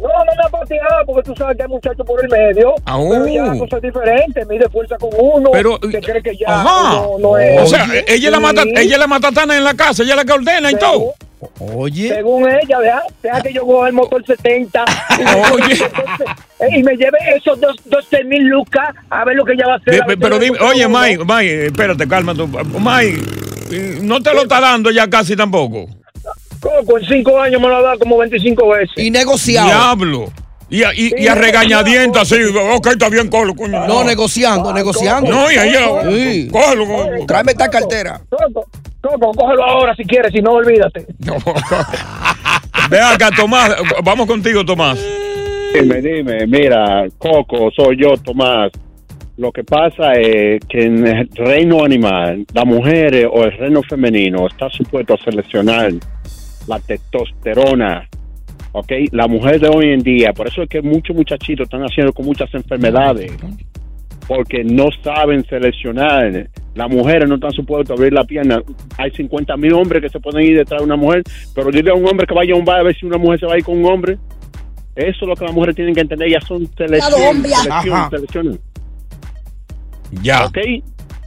No, 0.00 0.08
no 0.08 0.24
me 0.24 0.42
ha 0.46 0.48
pateado 0.48 1.04
porque 1.06 1.22
tú 1.28 1.34
sabes 1.36 1.58
que 1.58 1.62
hay 1.64 1.68
muchachos 1.68 2.06
por 2.06 2.24
el 2.24 2.30
medio. 2.30 2.74
Ah, 2.86 2.98
Pero 3.10 3.26
ya 3.28 3.42
la 3.42 3.52
oh. 3.52 3.58
cosa 3.58 3.76
es 3.76 3.82
diferente. 3.82 4.46
Mide 4.46 4.66
fuerza 4.70 4.96
con 4.96 5.10
uno. 5.18 5.50
Pero, 5.52 5.78
que 5.78 6.00
cree 6.00 6.22
que 6.22 6.34
ya 6.38 6.46
Ajá. 6.48 6.92
no, 6.94 7.18
no 7.18 7.36
es. 7.36 7.60
o 7.60 7.66
sea, 7.66 7.86
ella 8.06 8.30
la 8.30 8.40
mata, 8.40 8.62
ella 8.76 8.96
la 8.96 9.06
matatana 9.06 9.56
en 9.58 9.64
la 9.64 9.74
casa, 9.74 10.02
ella 10.02 10.16
la 10.16 10.24
que 10.24 10.32
ordena 10.32 10.70
y 10.70 10.76
todo. 10.76 11.12
Oye. 11.74 12.08
Según 12.14 12.48
ella, 12.48 12.78
deja, 12.80 13.02
deja 13.22 13.40
que 13.42 13.52
yo 13.52 13.66
coja 13.66 13.88
el 13.88 13.92
motor 13.94 14.24
70 14.24 14.84
y 15.18 15.22
me, 15.24 15.50
Oye. 15.52 15.74
eh, 16.60 16.78
y 16.78 16.82
me 16.82 16.96
lleve 16.96 17.18
esos 17.36 17.60
dos, 17.60 17.76
12 17.84 18.24
mil 18.24 18.44
lucas 18.46 18.94
a 19.10 19.24
ver 19.26 19.36
lo 19.36 19.44
que 19.44 19.52
ella 19.52 19.66
va 19.66 19.74
a 19.74 19.76
hacer. 19.76 20.02
A 20.02 20.06
Pero 20.06 20.38
si 20.38 20.44
dime, 20.46 20.58
oye, 20.60 20.86
Mike, 20.88 21.24
Mike, 21.26 21.66
espérate, 21.66 22.08
calma 22.08 22.34
tú. 22.34 22.46
Mike, 22.48 23.20
eh, 23.70 23.98
no 24.02 24.20
te 24.22 24.32
lo 24.34 24.42
está 24.42 24.60
dando 24.60 24.90
ya 24.90 25.08
casi 25.08 25.36
tampoco. 25.36 25.86
Coco, 26.60 26.98
en 26.98 27.04
cinco 27.06 27.40
años 27.40 27.60
me 27.60 27.68
lo 27.68 27.76
ha 27.76 27.82
dado 27.82 27.98
como 27.98 28.18
25 28.18 28.68
veces. 28.68 28.92
Y 28.96 29.10
negociado. 29.10 29.66
Diablo. 29.68 30.32
Y 30.68 30.84
a, 30.84 30.94
y, 30.94 31.12
y 31.18 31.26
a 31.26 31.34
regañadientes 31.34 32.22
así, 32.22 32.36
ok, 32.76 32.86
está 32.92 33.08
bien, 33.08 33.28
cógelo, 33.28 33.54
coño. 33.56 33.86
No, 33.88 34.04
negociando, 34.04 34.72
negociando. 34.72 35.28
No, 35.28 35.50
y 35.50 35.54
ella, 35.54 35.80
Sí. 36.08 36.48
cógelo, 36.48 36.86
cógelo. 36.86 37.26
Tráeme 37.26 37.52
esta 37.52 37.68
cartera. 37.68 38.20
Coco, 38.30 38.66
Coco, 39.00 39.32
cógelo 39.32 39.64
ahora 39.64 39.96
si 39.96 40.04
quieres, 40.04 40.30
si 40.32 40.40
no, 40.40 40.52
olvídate. 40.52 41.06
Ve 42.88 43.00
acá, 43.00 43.30
Tomás, 43.36 43.74
vamos 44.04 44.26
contigo, 44.26 44.64
Tomás. 44.64 44.98
Dime, 45.74 46.00
dime, 46.00 46.46
mira, 46.46 47.04
Coco, 47.18 47.70
soy 47.74 47.96
yo, 48.00 48.14
Tomás. 48.16 48.70
Lo 49.36 49.50
que 49.52 49.64
pasa 49.64 50.12
es 50.14 50.60
que 50.68 50.82
en 50.84 51.06
el 51.06 51.28
reino 51.34 51.84
animal, 51.84 52.44
la 52.52 52.64
mujer 52.64 53.26
o 53.32 53.44
el 53.44 53.56
reino 53.58 53.80
femenino 53.88 54.46
está 54.46 54.68
supuesto 54.70 55.14
a 55.14 55.16
seleccionar 55.24 55.90
la 56.66 56.78
testosterona, 56.80 58.08
¿ok? 58.72 58.92
La 59.12 59.26
mujer 59.26 59.60
de 59.60 59.68
hoy 59.68 59.92
en 59.92 60.00
día, 60.00 60.32
por 60.32 60.48
eso 60.48 60.62
es 60.62 60.68
que 60.68 60.82
muchos 60.82 61.16
muchachitos 61.16 61.64
están 61.64 61.82
haciendo 61.82 62.12
con 62.12 62.26
muchas 62.26 62.52
enfermedades, 62.54 63.32
porque 64.26 64.62
no 64.64 64.88
saben 65.02 65.44
seleccionar. 65.46 66.48
Las 66.74 66.88
mujeres 66.88 67.28
no 67.28 67.34
están 67.34 67.50
supuestas 67.50 67.90
a 67.90 67.94
abrir 67.94 68.12
la 68.12 68.24
pierna. 68.24 68.62
Hay 68.96 69.10
50 69.10 69.56
mil 69.56 69.72
hombres 69.74 70.02
que 70.02 70.08
se 70.08 70.20
pueden 70.20 70.46
ir 70.46 70.56
detrás 70.56 70.80
de 70.80 70.84
una 70.84 70.96
mujer, 70.96 71.24
pero 71.54 71.70
dile 71.70 71.90
a 71.90 71.94
un 71.94 72.06
hombre 72.06 72.26
que 72.26 72.34
vaya 72.34 72.54
a 72.54 72.56
un 72.56 72.64
bar 72.64 72.80
a 72.80 72.82
ver 72.84 72.96
si 72.96 73.06
una 73.06 73.18
mujer 73.18 73.40
se 73.40 73.46
va 73.46 73.54
a 73.54 73.58
ir 73.58 73.64
con 73.64 73.78
un 73.78 73.86
hombre. 73.86 74.18
Eso 74.94 75.18
es 75.22 75.28
lo 75.28 75.34
que 75.34 75.44
las 75.44 75.54
mujeres 75.54 75.74
tienen 75.74 75.94
que 75.94 76.00
entender. 76.02 76.28
Ellas 76.28 76.44
son 76.46 76.68
selección, 76.76 77.22
hombre. 77.28 77.50
selección, 77.50 78.10
selección. 78.10 78.60
Ya. 80.22 80.46
¿Ok? 80.46 80.58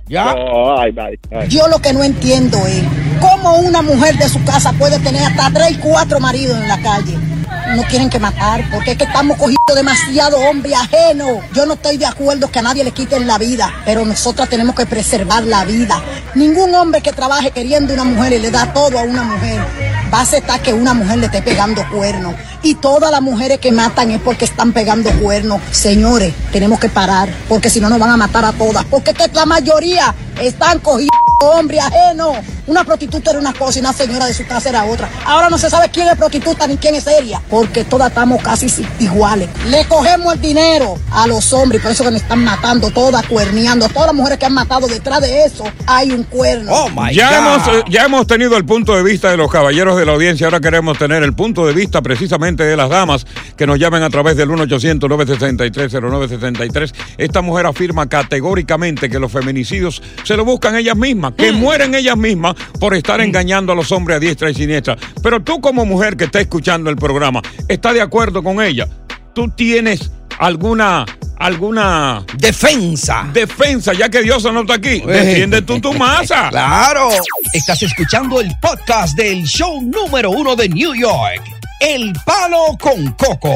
Ya. 0.08 0.36
Oh, 0.36 0.80
ay, 0.80 0.94
ay, 0.98 1.20
ay. 1.32 1.48
Yo 1.50 1.68
lo 1.68 1.80
que 1.80 1.94
no 1.94 2.04
entiendo 2.04 2.58
es 2.68 2.84
cómo 3.22 3.58
una 3.60 3.82
mujer 3.82 4.18
de 4.18 4.28
su 4.28 4.44
casa 4.44 4.74
puede 4.74 5.00
tener 5.00 5.24
hasta 5.24 5.50
tres 5.52 5.72
y 5.72 5.76
cuatro 5.76 6.20
maridos 6.20 6.58
en 6.58 6.68
la 6.68 6.82
calle. 6.82 7.18
No 7.75 7.82
quieren 7.84 8.10
que 8.10 8.20
matar, 8.20 8.70
porque 8.72 8.92
es 8.92 8.98
que 8.98 9.06
estamos 9.06 9.36
cogiendo 9.38 9.74
demasiado 9.75 10.38
hombre 10.38 10.75
ajeno. 10.75 11.42
Yo 11.53 11.65
no 11.65 11.74
estoy 11.74 11.98
de 11.98 12.06
acuerdo 12.06 12.51
que 12.51 12.60
a 12.60 12.62
nadie 12.62 12.84
le 12.84 12.92
quiten 12.92 13.25
la 13.25 13.39
vida, 13.39 13.74
pero 13.84 14.06
nosotras 14.06 14.48
tenemos 14.48 14.75
que 14.75 14.86
preservar 14.86 15.44
la 15.44 15.65
vida. 15.65 16.00
Ningún 16.36 16.75
hombre 16.75 17.01
que 17.01 17.12
trabaje 17.12 17.50
queriendo 17.50 17.94
una 17.94 18.03
mujer 18.03 18.34
y 18.34 18.39
le 18.39 18.51
da 18.51 18.72
todo 18.74 19.00
a 19.00 19.03
una 19.03 19.24
mujer 19.24 19.60
va 20.13 20.20
a 20.20 20.22
aceptar 20.22 20.62
que 20.62 20.74
una 20.74 20.94
mujer 20.94 21.18
le 21.18 21.25
esté 21.25 21.42
pegando 21.42 21.84
cuernos. 21.89 22.36
Y 22.62 22.75
todas 22.75 23.12
las 23.12 23.22
mujeres 23.22 23.60
que 23.60 23.72
matan 23.72 24.12
es 24.12 24.22
porque 24.22 24.46
están 24.46 24.72
pegando 24.72 25.10
cuernos. 25.20 25.60
Señores, 25.72 26.34
tenemos 26.51 26.80
que 26.80 26.89
parar, 26.89 27.30
porque 27.50 27.70
si 27.72 27.82
no 27.82 27.89
nos 27.89 27.98
van 27.98 28.12
a 28.12 28.18
matar 28.18 28.46
a 28.46 28.51
todas. 28.53 28.86
Porque 28.86 29.12
es 29.12 29.18
que 29.18 29.27
la 29.34 29.46
mayoría 29.46 30.13
están 30.39 30.80
cogiendo 30.80 31.13
hombre 31.44 31.80
ajeno. 31.80 32.34
Una 32.68 32.84
prostituta 32.84 33.32
era 33.32 33.39
una 33.39 33.53
cosa 33.53 33.80
y 33.80 33.82
una 33.82 33.94
señora 33.94 34.25
de 34.25 34.34
su 34.34 34.46
casa 34.46 34.70
era 34.70 34.86
otra. 34.86 35.10
Ahora 35.25 35.50
no 35.50 35.58
se 35.58 35.70
sabe 35.70 35.89
quién 35.89 36.08
es 36.08 36.15
prostituta 36.15 36.68
ni 36.68 36.77
quién 36.77 36.96
es 36.96 37.03
seria, 37.03 37.42
porque 37.63 37.86
todas 37.86 38.10
estamos 38.10 38.41
casi 38.43 38.67
si- 38.67 38.86
iguales. 39.00 39.48
Le 39.70 39.86
cogemos 39.86 40.34
el 40.34 40.41
dinero 40.41 40.96
a 41.12 41.25
los 41.27 41.53
hombres, 41.53 41.82
por 41.82 41.91
eso 41.91 42.03
que 42.03 42.12
nos 42.12 42.22
están 42.22 42.43
matando 42.43 42.91
todas, 42.91 43.25
cuerneando. 43.25 43.88
Todas 43.88 44.08
las 44.08 44.15
mujeres 44.15 44.38
que 44.38 44.46
han 44.46 44.53
matado 44.53 44.86
detrás 44.88 45.22
de 45.22 45.46
eso 45.46 45.63
hay 45.88 46.12
un 46.12 46.24
cuerno. 46.24 46.74
ya, 47.13 47.38
hemos, 47.38 47.65
eh, 47.70 47.84
ya 47.89 48.03
hemos 48.05 48.27
tenido 48.27 48.58
el 48.58 48.65
punto 48.65 48.96
de 48.98 49.03
vista 49.03 49.32
de 49.32 49.38
los 49.38 49.50
caballeros 49.50 49.98
de 49.98 50.05
la 50.05 50.12
audiencia, 50.12 50.46
ahora 50.48 50.60
queremos 50.60 50.98
tener 50.98 51.24
el 51.24 51.32
punto 51.34 51.65
de 51.65 51.72
vista 51.74 52.01
precisamente 52.01 52.63
de 52.63 52.75
las 52.75 52.89
damas 52.89 53.25
que 53.55 53.65
nos 53.65 53.79
llamen 53.79 54.03
a 54.03 54.10
través 54.10 54.36
del 54.36 54.50
1-800-963-0963. 54.50 56.93
Esta 57.17 57.41
mujer 57.41 57.65
afirma 57.65 58.08
categóricamente 58.10 59.10
que 59.10 59.20
los 59.20 59.32
feminicidios 59.32 60.01
se 60.24 60.36
lo 60.36 60.43
buscan 60.46 60.75
ellas 60.75 60.98
mismas, 60.98 61.34
que 61.38 61.51
mueren 61.53 61.96
ellas 61.96 62.17
mismas 62.17 62.55
por 62.79 62.93
estar 62.93 63.22
engañando 63.22 63.72
a 63.72 63.75
los 63.75 63.91
hombres 63.93 64.17
a 64.17 64.20
diestra 64.20 64.50
y 64.50 64.53
siniestra. 64.53 64.98
Pero 65.22 65.41
tú 65.41 65.62
como 65.62 65.86
mujer 65.86 66.17
que 66.17 66.25
está 66.25 66.41
escuchando 66.41 66.89
el 66.89 66.96
programa, 66.98 67.41
¿estás 67.68 67.94
de 67.94 68.02
acuerdo 68.02 68.44
con 68.44 68.62
ella? 68.62 68.88
¿Tú 69.34 69.50
tienes 69.50 70.12
alguna 70.40 71.06
alguna 71.38 72.24
defensa? 72.38 73.28
Defensa, 73.34 73.94
ya 73.94 74.10
que 74.10 74.22
Dios 74.22 74.44
no 74.44 74.62
está 74.62 74.76
aquí. 74.76 75.02
Defiende 75.02 75.62
tú 75.62 75.80
tu 75.80 75.94
masa. 75.94 76.50
Claro. 76.50 77.10
Estás 77.54 77.82
escuchando 77.84 78.40
el 78.40 78.52
podcast 78.62 79.18
del 79.18 79.44
show 79.44 79.82
número 79.82 80.32
uno 80.32 80.56
de 80.56 80.70
New 80.70 80.94
York. 80.94 81.42
El 81.80 82.14
Palo 82.26 82.78
con 82.80 83.12
Coco. 83.14 83.56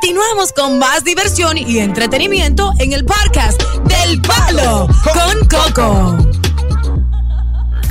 Continuamos 0.00 0.52
con 0.52 0.78
más 0.78 1.02
diversión 1.02 1.58
y 1.58 1.78
entretenimiento 1.80 2.70
en 2.78 2.92
el 2.92 3.04
podcast 3.04 3.60
del 3.88 4.22
Palo 4.22 4.86
con 5.02 5.48
Coco. 5.48 6.16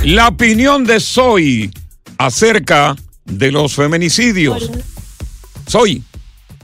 La 0.06 0.28
opinión 0.28 0.86
de 0.86 1.00
Soy 1.00 1.70
acerca 2.16 2.96
de 3.26 3.52
los 3.52 3.74
feminicidios. 3.74 4.70
Soy, 5.66 6.02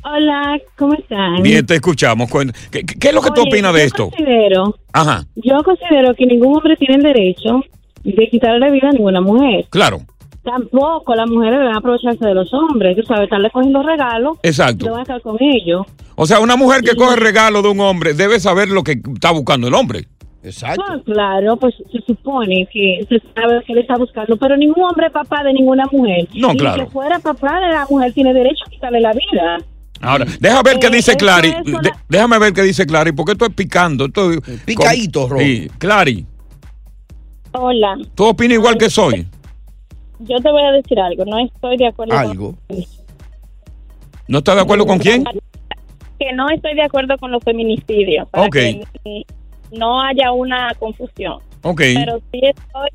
Hola, 0.02 0.58
¿cómo 0.78 0.94
están? 0.94 1.42
bien, 1.42 1.66
te 1.66 1.74
escuchamos. 1.74 2.30
¿Qué, 2.70 2.82
qué 2.86 3.08
es 3.08 3.14
lo 3.14 3.20
que 3.20 3.30
tú 3.32 3.42
opinas 3.42 3.74
de 3.74 3.80
yo 3.80 3.86
esto? 3.86 4.10
Considero, 4.10 4.78
Ajá, 4.94 5.26
yo 5.36 5.62
considero 5.62 6.14
que 6.14 6.24
ningún 6.24 6.56
hombre 6.56 6.74
tiene 6.76 6.94
el 6.94 7.02
derecho 7.02 7.60
de 8.02 8.30
quitarle 8.30 8.60
la 8.60 8.70
vida 8.70 8.88
a 8.88 8.92
ninguna 8.92 9.20
mujer. 9.20 9.66
claro, 9.68 10.00
Tampoco 10.44 11.14
las 11.14 11.28
mujeres 11.28 11.58
deben 11.58 11.74
aprovecharse 11.76 12.24
de 12.26 12.34
los 12.34 12.52
hombres, 12.52 12.96
tú 12.96 13.02
sabes, 13.04 13.24
estarle 13.24 13.50
cogiendo 13.50 13.82
regalos. 13.82 14.36
Exacto. 14.42 14.84
No 14.86 14.92
van 14.92 15.00
a 15.00 15.02
estar 15.02 15.20
con 15.22 15.36
ellos. 15.40 15.86
O 16.16 16.26
sea, 16.26 16.40
una 16.40 16.54
mujer 16.56 16.82
que 16.82 16.94
coge 16.94 17.16
regalo 17.16 17.62
de 17.62 17.70
un 17.70 17.80
hombre 17.80 18.12
debe 18.14 18.38
saber 18.38 18.68
lo 18.68 18.82
que 18.84 19.00
está 19.14 19.30
buscando 19.30 19.68
el 19.68 19.74
hombre. 19.74 20.06
Exacto. 20.42 20.84
Ah, 20.86 20.98
claro, 21.02 21.56
pues 21.56 21.74
se 21.90 22.00
supone 22.06 22.68
que 22.70 23.00
se 23.08 23.18
sabe 23.34 23.62
que 23.66 23.72
él 23.72 23.78
está 23.78 23.96
buscando, 23.96 24.36
pero 24.36 24.54
ningún 24.58 24.84
hombre 24.84 25.06
es 25.06 25.12
papá 25.12 25.42
de 25.42 25.54
ninguna 25.54 25.84
mujer. 25.90 26.28
No, 26.34 26.52
y 26.52 26.56
claro. 26.58 26.84
que 26.84 26.90
fuera 26.90 27.18
papá 27.18 27.58
de 27.60 27.68
la 27.72 27.86
mujer 27.88 28.12
tiene 28.12 28.34
derecho 28.34 28.64
a 28.66 28.70
quitarle 28.70 29.00
la 29.00 29.12
vida. 29.12 29.56
Ahora, 30.02 30.26
déjame 30.40 30.62
ver 30.70 30.78
qué 30.80 30.86
Eh, 30.88 30.90
dice 30.90 31.12
eso 31.12 31.18
Clary. 31.18 31.48
es 31.48 31.66
una- 31.72 31.80
De- 31.80 31.92
déjame 32.10 32.38
ver 32.38 32.52
qué 32.52 32.62
dice 32.62 32.84
Clary, 32.84 33.12
porque 33.12 33.32
esto 33.32 33.46
es 33.46 33.54
picando. 33.54 34.04
Esto 34.04 34.32
es 34.32 34.40
Picadito, 34.66 35.26
con-. 35.28 35.38
Sí, 35.38 35.70
Clary, 35.78 36.26
Hola, 37.52 37.96
¿tú 38.14 38.24
opinas 38.26 38.58
igual 38.58 38.76
que 38.76 38.90
soy? 38.90 39.26
Yo 40.20 40.36
te 40.38 40.50
voy 40.50 40.62
a 40.62 40.72
decir 40.72 40.98
algo, 41.00 41.24
no 41.24 41.38
estoy 41.38 41.76
de 41.76 41.86
acuerdo 41.88 42.16
Algo. 42.16 42.54
con 42.68 42.78
¿No 44.28 44.38
estás 44.38 44.54
de 44.56 44.60
acuerdo 44.62 44.86
con 44.86 44.98
quién? 44.98 45.24
que 46.18 46.32
no 46.32 46.48
estoy 46.48 46.74
de 46.74 46.82
acuerdo 46.82 47.18
con 47.18 47.30
los 47.32 47.42
feminicidios. 47.42 48.28
para 48.30 48.46
Ok. 48.46 48.52
que 48.54 49.24
no 49.72 50.00
haya 50.00 50.30
una 50.32 50.72
confusión. 50.78 51.38
Ok. 51.62 51.80
Pero 51.94 52.20
sí 52.32 52.40
estoy, 52.42 52.88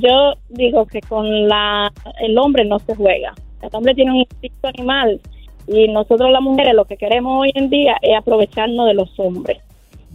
yo 0.00 0.34
digo 0.48 0.86
que 0.86 1.00
con 1.02 1.48
la 1.48 1.92
el 2.20 2.36
hombre 2.38 2.64
no 2.64 2.78
se 2.78 2.94
juega. 2.96 3.34
El 3.60 3.68
hombre 3.72 3.94
tiene 3.94 4.12
un 4.12 4.16
instinto 4.18 4.68
animal 4.68 5.20
y 5.68 5.86
nosotros 5.88 6.30
las 6.32 6.42
mujeres 6.42 6.74
lo 6.74 6.84
que 6.86 6.96
queremos 6.96 7.42
hoy 7.42 7.52
en 7.54 7.68
día 7.70 7.96
es 8.00 8.16
aprovecharnos 8.16 8.86
de 8.86 8.94
los 8.94 9.10
hombres. 9.20 9.58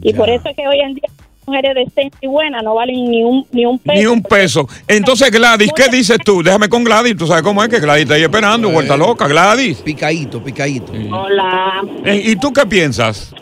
Y 0.01 0.13
por 0.13 0.29
eso 0.29 0.49
es 0.49 0.55
que 0.55 0.67
hoy 0.67 0.79
en 0.79 0.95
día 0.95 1.09
mujeres 1.47 1.75
decentes 1.75 2.19
y 2.21 2.27
buenas 2.27 2.61
no 2.61 2.75
valen 2.75 3.09
ni 3.09 3.23
un 3.23 3.45
ni 3.53 3.65
un 3.65 3.79
peso. 3.79 3.97
Ni 3.97 4.05
un 4.05 4.21
peso. 4.21 4.67
Entonces, 4.85 5.31
Gladys, 5.31 5.71
¿qué 5.73 5.87
dices 5.89 6.17
tú? 6.23 6.43
Déjame 6.43 6.67
con 6.67 6.83
Gladys. 6.83 7.15
Tú 7.15 7.25
sabes 7.25 7.41
cómo 7.41 7.63
es 7.63 7.69
que 7.69 7.79
Gladys 7.79 8.03
está 8.03 8.15
ahí 8.15 8.23
esperando, 8.23 8.69
vuelta 8.69 8.97
loca. 8.97 9.29
Gladys. 9.29 9.81
Picadito, 9.81 10.43
picadito. 10.43 10.91
Hola. 10.91 11.85
Eh, 12.03 12.21
¿Y 12.25 12.35
tú 12.35 12.51
qué 12.51 12.65
piensas? 12.65 13.33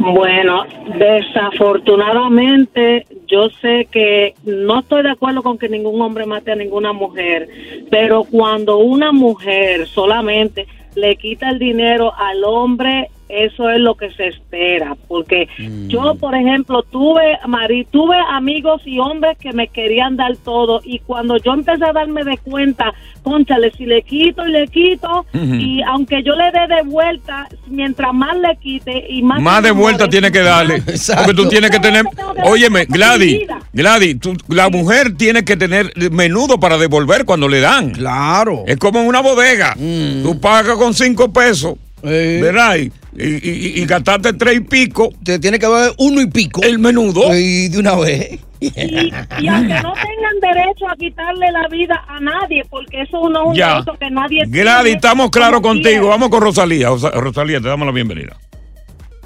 Bueno, 0.00 0.64
desafortunadamente 0.98 3.06
yo 3.28 3.50
sé 3.60 3.86
que 3.92 4.34
no 4.44 4.80
estoy 4.80 5.04
de 5.04 5.10
acuerdo 5.10 5.44
con 5.44 5.58
que 5.58 5.68
ningún 5.68 6.02
hombre 6.02 6.26
mate 6.26 6.50
a 6.50 6.56
ninguna 6.56 6.92
mujer, 6.92 7.48
pero 7.88 8.24
cuando 8.24 8.78
una 8.78 9.12
mujer 9.12 9.86
solamente 9.86 10.66
le 10.96 11.14
quita 11.14 11.50
el 11.50 11.60
dinero 11.60 12.12
al 12.16 12.42
hombre, 12.42 13.10
eso 13.30 13.68
es 13.70 13.78
lo 13.80 13.94
que 13.94 14.10
se 14.12 14.28
espera, 14.28 14.96
porque 15.08 15.48
yo, 15.88 16.14
por 16.16 16.34
ejemplo, 16.34 16.82
tuve, 16.82 17.38
Mari, 17.46 17.84
tuve 17.90 18.16
amigos 18.30 18.82
y 18.84 18.98
hombres 18.98 19.36
que 19.38 19.52
me 19.52 19.68
querían 19.68 20.16
dar 20.16 20.36
todo 20.36 20.80
y 20.84 20.98
cuando 21.00 21.36
yo 21.38 21.52
empecé 21.54 21.84
a 21.84 21.92
darme 21.92 22.24
de 22.24 22.38
cuenta, 22.38 22.92
conchale, 23.22 23.70
si 23.76 23.86
le 23.86 24.02
quito 24.02 24.46
y 24.46 24.50
le 24.52 24.66
quito 24.68 25.26
y 25.34 25.82
aunque 25.82 26.22
yo 26.22 26.34
le 26.34 26.50
dé 26.52 26.74
de 26.74 26.82
vuelta, 26.82 27.48
mientras 27.68 28.12
más 28.12 28.36
le 28.36 28.56
quite 28.56 29.06
y 29.08 29.22
más 29.22 29.40
Más 29.40 29.62
de 29.62 29.70
vuelta 29.70 30.08
tiene 30.08 30.30
que 30.32 30.40
darle. 30.40 30.82
Porque 30.82 31.34
tú 31.34 31.48
tienes 31.48 31.70
que 31.70 31.78
tener. 31.78 32.04
Óyeme, 32.44 32.84
Gladys, 32.86 33.46
Gladys, 33.72 34.20
tú- 34.20 34.36
la 34.48 34.68
mujer 34.68 35.16
tiene 35.16 35.44
que 35.44 35.56
tener 35.56 35.92
menudo 36.10 36.58
para 36.58 36.78
devolver 36.78 37.24
cuando 37.24 37.48
le 37.48 37.60
dan. 37.60 37.90
Claro. 37.90 38.64
Es 38.66 38.76
como 38.78 39.00
en 39.00 39.06
una 39.06 39.20
bodega. 39.20 39.74
Tú 40.22 40.40
pagas 40.40 40.76
con 40.76 40.94
cinco 40.94 41.32
pesos. 41.32 41.74
¿Verdad? 42.02 42.76
Y, 42.76 42.92
y, 43.16 43.24
y- 43.50 43.82
y 43.82 43.86
gastaste 43.86 44.32
tres 44.34 44.56
y 44.56 44.60
pico. 44.60 45.12
Te 45.24 45.38
tiene 45.38 45.58
que 45.58 45.68
dar 45.68 45.92
uno 45.98 46.20
y 46.20 46.26
pico. 46.30 46.62
El 46.62 46.78
menudo. 46.78 47.22
Y 47.36 47.68
de 47.68 47.78
una 47.78 47.94
vez. 47.96 48.38
y, 48.60 48.66
y 48.66 49.48
aunque 49.48 49.74
no 49.82 49.92
tengan 49.94 50.40
derecho 50.42 50.86
a 50.88 50.94
quitarle 50.96 51.50
la 51.50 51.66
vida 51.68 52.02
a 52.08 52.20
nadie, 52.20 52.62
porque 52.68 53.02
eso 53.02 53.28
no 53.30 53.42
es 53.44 53.48
un 53.48 53.54
Ya. 53.54 53.72
derecho 53.74 53.92
que 53.98 54.10
nadie 54.10 54.42
Gladys, 54.46 54.82
tiene, 54.84 54.96
estamos 54.96 55.30
claros 55.30 55.60
contigo. 55.60 56.08
Vamos 56.08 56.28
con 56.30 56.40
Rosalía. 56.42 56.88
Rosa- 56.88 57.10
Rosalía, 57.10 57.60
te 57.60 57.68
damos 57.68 57.86
la 57.86 57.92
bienvenida. 57.92 58.36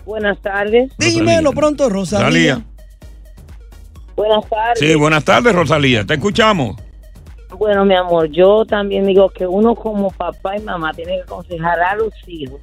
Buenas 0.05 0.41
tardes. 0.43 0.93
Dímelo 0.99 1.53
pronto, 1.53 1.89
Rosalía. 1.89 2.55
Rosalía. 2.57 2.65
Buenas 4.17 4.49
tardes. 4.49 4.79
Sí, 4.79 4.95
buenas 4.95 5.25
tardes, 5.25 5.53
Rosalía. 5.55 6.05
Te 6.05 6.15
escuchamos. 6.15 6.77
Bueno, 7.59 7.85
mi 7.85 7.95
amor, 7.95 8.29
yo 8.31 8.65
también 8.65 9.07
digo 9.07 9.29
que 9.31 9.47
uno 9.47 9.75
como 9.75 10.11
papá 10.11 10.57
y 10.57 10.61
mamá 10.63 10.93
tiene 10.93 11.17
que 11.17 11.23
aconsejar 11.23 11.81
a 11.81 11.97
los 11.97 12.13
hijos 12.27 12.61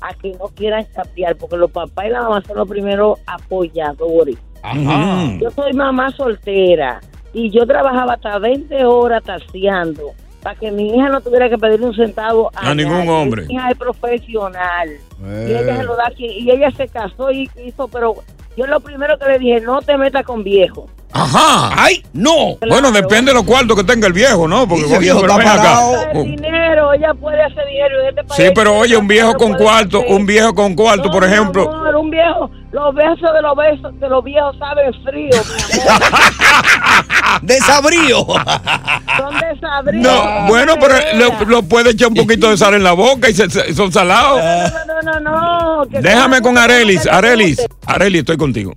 a 0.00 0.12
que 0.14 0.32
no 0.32 0.48
quieran 0.48 0.86
chapear, 0.94 1.34
porque 1.36 1.56
los 1.56 1.70
papás 1.70 2.06
y 2.06 2.10
la 2.10 2.22
mamá 2.22 2.42
son 2.46 2.56
los 2.58 2.68
primeros 2.68 3.18
apoyadores. 3.26 4.36
Ajá. 4.62 5.36
Yo 5.40 5.50
soy 5.50 5.72
mamá 5.72 6.10
soltera 6.10 7.00
y 7.32 7.50
yo 7.50 7.66
trabajaba 7.66 8.14
hasta 8.14 8.38
20 8.38 8.84
horas 8.84 9.22
taseando 9.24 10.12
para 10.42 10.58
que 10.58 10.70
mi 10.70 10.88
hija 10.94 11.08
no 11.08 11.20
tuviera 11.22 11.48
que 11.48 11.56
pedir 11.56 11.80
un 11.82 11.94
centavo 11.94 12.50
a, 12.54 12.70
A 12.70 12.74
ningún 12.74 12.92
nadie. 12.98 13.10
hombre. 13.10 13.46
Mi 13.46 13.54
hija 13.54 13.70
es 13.70 13.78
profesional 13.78 14.88
Eh. 15.24 15.46
y 15.48 15.52
ella 15.52 15.76
se 15.78 15.84
lo 15.84 15.96
da 15.96 16.06
aquí 16.08 16.26
y 16.26 16.50
ella 16.50 16.70
se 16.70 16.86
casó 16.88 17.30
y 17.30 17.48
hizo, 17.64 17.88
pero 17.88 18.14
yo 18.56 18.66
lo 18.66 18.80
primero 18.80 19.18
que 19.18 19.26
le 19.26 19.38
dije, 19.38 19.60
no 19.60 19.80
te 19.80 19.96
metas 19.96 20.24
con 20.24 20.44
viejo. 20.44 20.86
Ajá. 21.14 21.70
¡Ay, 21.76 22.02
no! 22.12 22.56
Bueno, 22.68 22.90
depende 22.90 23.30
de 23.30 23.34
los 23.34 23.44
cuartos 23.44 23.76
que 23.76 23.84
tenga 23.84 24.08
el 24.08 24.12
viejo, 24.12 24.48
¿no? 24.48 24.66
Porque 24.66 24.84
oye, 24.84 24.98
viejo 24.98 25.20
pero 25.20 25.38
está 25.38 25.54
acá. 25.54 25.80
Oh. 26.12 26.24
dinero, 26.24 26.92
ella 26.92 27.14
puede 27.14 27.40
hacer 27.40 27.64
dinero 27.66 28.08
este 28.08 28.22
Sí, 28.34 28.52
pero 28.52 28.76
oye, 28.76 28.96
un 28.96 29.06
viejo 29.06 29.32
con 29.34 29.54
cuarto, 29.54 30.02
un 30.08 30.26
viejo 30.26 30.52
con 30.54 30.74
cuarto, 30.74 31.12
por 31.12 31.22
ejemplo. 31.22 31.83
Un 31.96 32.10
viejo, 32.10 32.50
los 32.72 32.94
besos 32.94 33.32
de 33.34 33.42
los 33.42 33.56
besos 33.56 34.00
de 34.00 34.08
los 34.08 34.22
viejos 34.24 34.56
saben 34.58 34.92
frío, 35.04 35.30
mi 35.74 35.80
amor. 35.90 36.02
Desabrío. 37.42 38.26
Son 38.26 39.34
desabridos. 39.40 40.02
No, 40.12 40.46
bueno, 40.46 40.74
pero 40.80 40.94
lo, 41.16 41.44
lo 41.46 41.62
puede 41.62 41.90
echar 41.90 42.08
un 42.08 42.14
poquito 42.14 42.50
de 42.50 42.56
sal 42.56 42.74
en 42.74 42.82
la 42.84 42.92
boca 42.92 43.28
y 43.28 43.34
se- 43.34 43.50
se- 43.50 43.74
son 43.74 43.92
salados. 43.92 44.40
No, 44.42 45.02
no, 45.02 45.20
no, 45.20 45.80
no. 45.82 45.88
que 45.90 46.00
Déjame 46.00 46.40
con 46.40 46.56
Arelis. 46.56 47.06
Arelis. 47.06 47.60
Arelis, 47.86 48.20
estoy 48.20 48.36
contigo. 48.36 48.72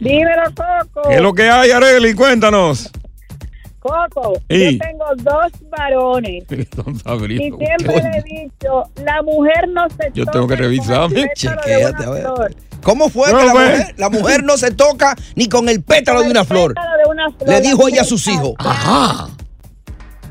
Dímelo, 0.00 0.42
Coco. 0.54 1.08
¿Qué 1.08 1.16
es 1.16 1.20
lo 1.22 1.32
que 1.34 1.48
hay, 1.50 1.70
Arelis? 1.70 2.14
Cuéntanos. 2.16 2.90
Yo 4.48 4.78
tengo 4.78 5.04
dos 5.18 5.52
varones. 5.70 6.44
Don 6.76 6.94
Y 6.94 7.36
siempre 7.36 7.86
le 7.86 8.18
he 8.18 8.42
dicho, 8.42 8.84
la 9.04 9.22
mujer 9.22 9.68
no 9.68 9.86
se 9.90 10.10
Yo 10.14 10.24
toca 10.24 10.32
tengo 10.32 10.48
que 10.48 10.56
revisarme. 10.56 11.30
Chequéate, 11.34 12.04
a 12.04 12.10
ver. 12.10 12.22
flor. 12.22 12.54
¿Cómo 12.82 13.08
fue 13.08 13.32
No, 13.32 13.38
que 13.38 13.44
la 13.46 13.52
mujer, 13.54 13.94
la 13.96 14.08
mujer 14.10 14.44
no 14.44 14.56
se 14.56 14.70
toca 14.70 15.16
ni 15.34 15.48
con 15.48 15.68
el 15.68 15.82
pétalo 15.82 16.22
de 16.22 16.30
una 16.30 16.44
flor? 16.44 16.74
Pétalo 16.74 16.96
de 17.04 17.10
una 17.10 17.30
flor, 17.32 17.48
Le 17.48 17.60
dijo 17.60 17.88
ella 17.88 18.02
a 18.02 18.04
sus 18.04 18.26
hijos. 18.28 18.52
Ajá. 18.58 19.28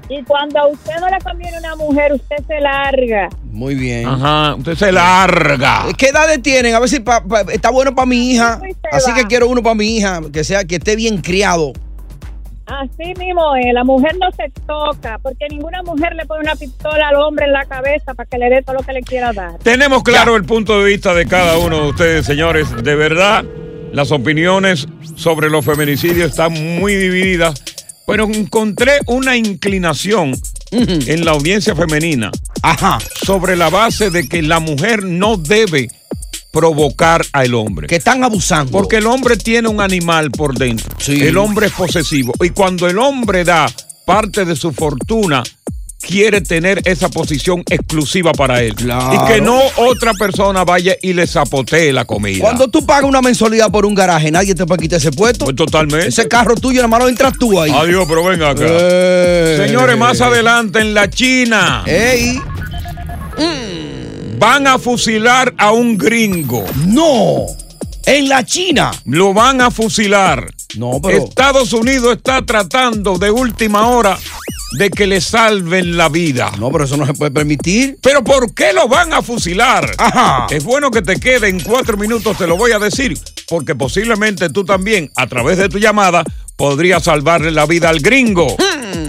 Y 0.09 0.23
cuando 0.23 0.57
a 0.59 0.67
usted 0.67 0.93
no 1.01 1.09
le 1.09 1.17
conviene 1.19 1.57
una 1.59 1.75
mujer, 1.75 2.13
usted 2.13 2.37
se 2.47 2.61
larga. 2.61 3.27
Muy 3.43 3.75
bien. 3.75 4.07
Ajá, 4.07 4.55
usted 4.55 4.75
se 4.75 4.89
larga. 4.93 5.83
¿Qué 5.97 6.07
edades 6.07 6.41
tienen? 6.41 6.73
A 6.75 6.79
ver 6.79 6.87
si 6.87 7.01
pa- 7.01 7.21
pa- 7.21 7.41
está 7.51 7.69
bueno 7.71 7.93
para 7.93 8.05
mi 8.05 8.31
hija. 8.31 8.61
Así 8.93 9.11
va. 9.11 9.17
que 9.17 9.25
quiero 9.25 9.49
uno 9.49 9.61
para 9.61 9.75
mi 9.75 9.97
hija, 9.97 10.21
que 10.31 10.45
sea 10.45 10.63
que 10.63 10.75
esté 10.77 10.95
bien 10.95 11.17
criado. 11.21 11.73
Así 12.67 13.13
mismo 13.17 13.55
es, 13.55 13.73
la 13.73 13.85
mujer 13.85 14.17
no 14.19 14.29
se 14.31 14.51
toca, 14.67 15.17
porque 15.19 15.47
ninguna 15.49 15.81
mujer 15.83 16.13
le 16.15 16.25
pone 16.25 16.41
una 16.41 16.55
pistola 16.55 17.07
al 17.07 17.15
hombre 17.15 17.45
en 17.45 17.53
la 17.53 17.65
cabeza 17.65 18.13
para 18.13 18.29
que 18.29 18.37
le 18.37 18.49
dé 18.49 18.61
todo 18.61 18.75
lo 18.75 18.83
que 18.83 18.91
le 18.91 19.01
quiera 19.01 19.31
dar. 19.31 19.57
Tenemos 19.59 20.03
claro 20.03 20.35
el 20.35 20.43
punto 20.43 20.77
de 20.79 20.91
vista 20.91 21.13
de 21.13 21.25
cada 21.25 21.57
uno 21.59 21.83
de 21.83 21.89
ustedes, 21.89 22.25
señores. 22.25 22.67
De 22.83 22.95
verdad, 22.95 23.45
las 23.93 24.11
opiniones 24.11 24.85
sobre 25.15 25.49
los 25.49 25.63
feminicidios 25.63 26.31
están 26.31 26.51
muy 26.77 26.95
divididas, 26.95 27.63
pero 28.05 28.25
encontré 28.25 28.99
una 29.07 29.37
inclinación 29.37 30.33
en 30.71 31.23
la 31.23 31.31
audiencia 31.31 31.73
femenina 31.73 32.31
sobre 33.23 33.55
la 33.55 33.69
base 33.69 34.09
de 34.09 34.27
que 34.27 34.41
la 34.41 34.59
mujer 34.59 35.03
no 35.03 35.37
debe 35.37 35.87
provocar 36.51 37.25
al 37.33 37.53
hombre. 37.53 37.87
Que 37.87 37.97
están 37.97 38.23
abusando. 38.23 38.71
Porque 38.71 38.97
el 38.97 39.07
hombre 39.07 39.37
tiene 39.37 39.67
un 39.67 39.81
animal 39.81 40.31
por 40.31 40.57
dentro. 40.57 40.95
El 41.07 41.37
hombre 41.37 41.67
es 41.67 41.73
posesivo. 41.73 42.33
Y 42.41 42.49
cuando 42.49 42.87
el 42.87 42.97
hombre 42.97 43.43
da 43.43 43.67
parte 44.05 44.45
de 44.45 44.55
su 44.55 44.71
fortuna, 44.71 45.43
quiere 46.01 46.41
tener 46.41 46.81
esa 46.85 47.09
posición 47.09 47.63
exclusiva 47.69 48.31
para 48.31 48.61
él. 48.61 48.75
Y 48.79 49.27
que 49.27 49.41
no 49.41 49.59
otra 49.77 50.13
persona 50.13 50.63
vaya 50.63 50.95
y 51.01 51.13
le 51.13 51.27
zapotee 51.27 51.91
la 51.91 52.05
comida. 52.05 52.41
Cuando 52.41 52.67
tú 52.69 52.85
pagas 52.85 53.03
una 53.03 53.21
mensualidad 53.21 53.69
por 53.71 53.85
un 53.85 53.95
garaje, 53.95 54.31
nadie 54.31 54.55
te 54.55 54.65
puede 54.65 54.81
quitar 54.81 54.97
ese 54.97 55.11
puesto. 55.11 55.45
Pues 55.45 55.55
totalmente. 55.55 56.07
Ese 56.07 56.27
carro 56.27 56.55
tuyo, 56.55 56.87
lo 56.87 57.09
entras 57.09 57.33
tú 57.39 57.59
ahí. 57.59 57.71
Adiós, 57.71 58.05
pero 58.07 58.23
venga 58.23 58.51
acá. 58.51 58.65
Eh. 58.65 59.63
Señores, 59.65 59.97
más 59.97 60.21
adelante 60.21 60.79
en 60.79 60.93
la 60.93 61.09
China. 61.09 61.83
Ey. 61.85 62.39
Van 64.39 64.67
a 64.67 64.77
fusilar 64.77 65.55
a 65.57 65.71
un 65.71 65.97
gringo. 65.97 66.63
No. 66.85 67.47
En 68.05 68.29
la 68.29 68.45
China. 68.45 68.91
Lo 69.05 69.33
van 69.33 69.61
a 69.61 69.71
fusilar. 69.71 70.53
No, 70.77 70.99
pero. 71.01 71.23
Estados 71.23 71.73
Unidos 71.73 72.17
está 72.17 72.45
tratando 72.45 73.17
de 73.17 73.31
última 73.31 73.87
hora 73.87 74.15
de 74.77 74.91
que 74.91 75.07
le 75.07 75.21
salven 75.21 75.97
la 75.97 76.09
vida. 76.09 76.51
No, 76.59 76.71
pero 76.71 76.83
eso 76.83 76.97
no 76.97 77.07
se 77.07 77.15
puede 77.15 77.31
permitir. 77.31 77.97
¿Pero 77.99 78.23
por 78.23 78.53
qué 78.53 78.73
lo 78.73 78.87
van 78.87 79.11
a 79.11 79.23
fusilar? 79.23 79.91
Ajá. 79.97 80.45
Es 80.51 80.63
bueno 80.63 80.91
que 80.91 81.01
te 81.01 81.19
quede 81.19 81.49
en 81.49 81.59
cuatro 81.59 81.97
minutos, 81.97 82.37
te 82.37 82.45
lo 82.45 82.57
voy 82.57 82.73
a 82.73 82.79
decir, 82.79 83.17
porque 83.47 83.73
posiblemente 83.73 84.51
tú 84.51 84.63
también, 84.65 85.09
a 85.15 85.25
través 85.25 85.57
de 85.57 85.67
tu 85.67 85.79
llamada, 85.79 86.23
podrías 86.55 87.05
salvarle 87.05 87.49
la 87.49 87.65
vida 87.65 87.89
al 87.89 88.01
gringo, 88.01 88.55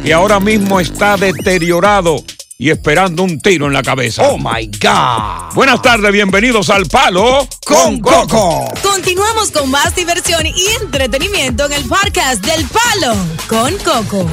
que 0.02 0.14
ahora 0.14 0.40
mismo 0.40 0.80
está 0.80 1.18
deteriorado 1.18 2.24
y 2.60 2.70
esperando 2.70 3.22
un 3.22 3.40
tiro 3.40 3.68
en 3.68 3.72
la 3.72 3.82
cabeza. 3.82 4.28
Oh 4.28 4.36
my 4.36 4.66
God. 4.66 5.54
Buenas 5.54 5.80
tardes, 5.80 6.10
bienvenidos 6.10 6.70
al 6.70 6.86
Palo 6.86 7.46
con 7.64 8.00
Coco. 8.00 8.68
Continuamos 8.82 9.52
con 9.52 9.70
más 9.70 9.94
diversión 9.94 10.44
y 10.44 10.66
entretenimiento 10.82 11.66
en 11.66 11.74
el 11.74 11.84
podcast 11.84 12.44
del 12.44 12.66
Palo 12.66 13.14
con 13.46 13.76
Coco. 13.78 14.28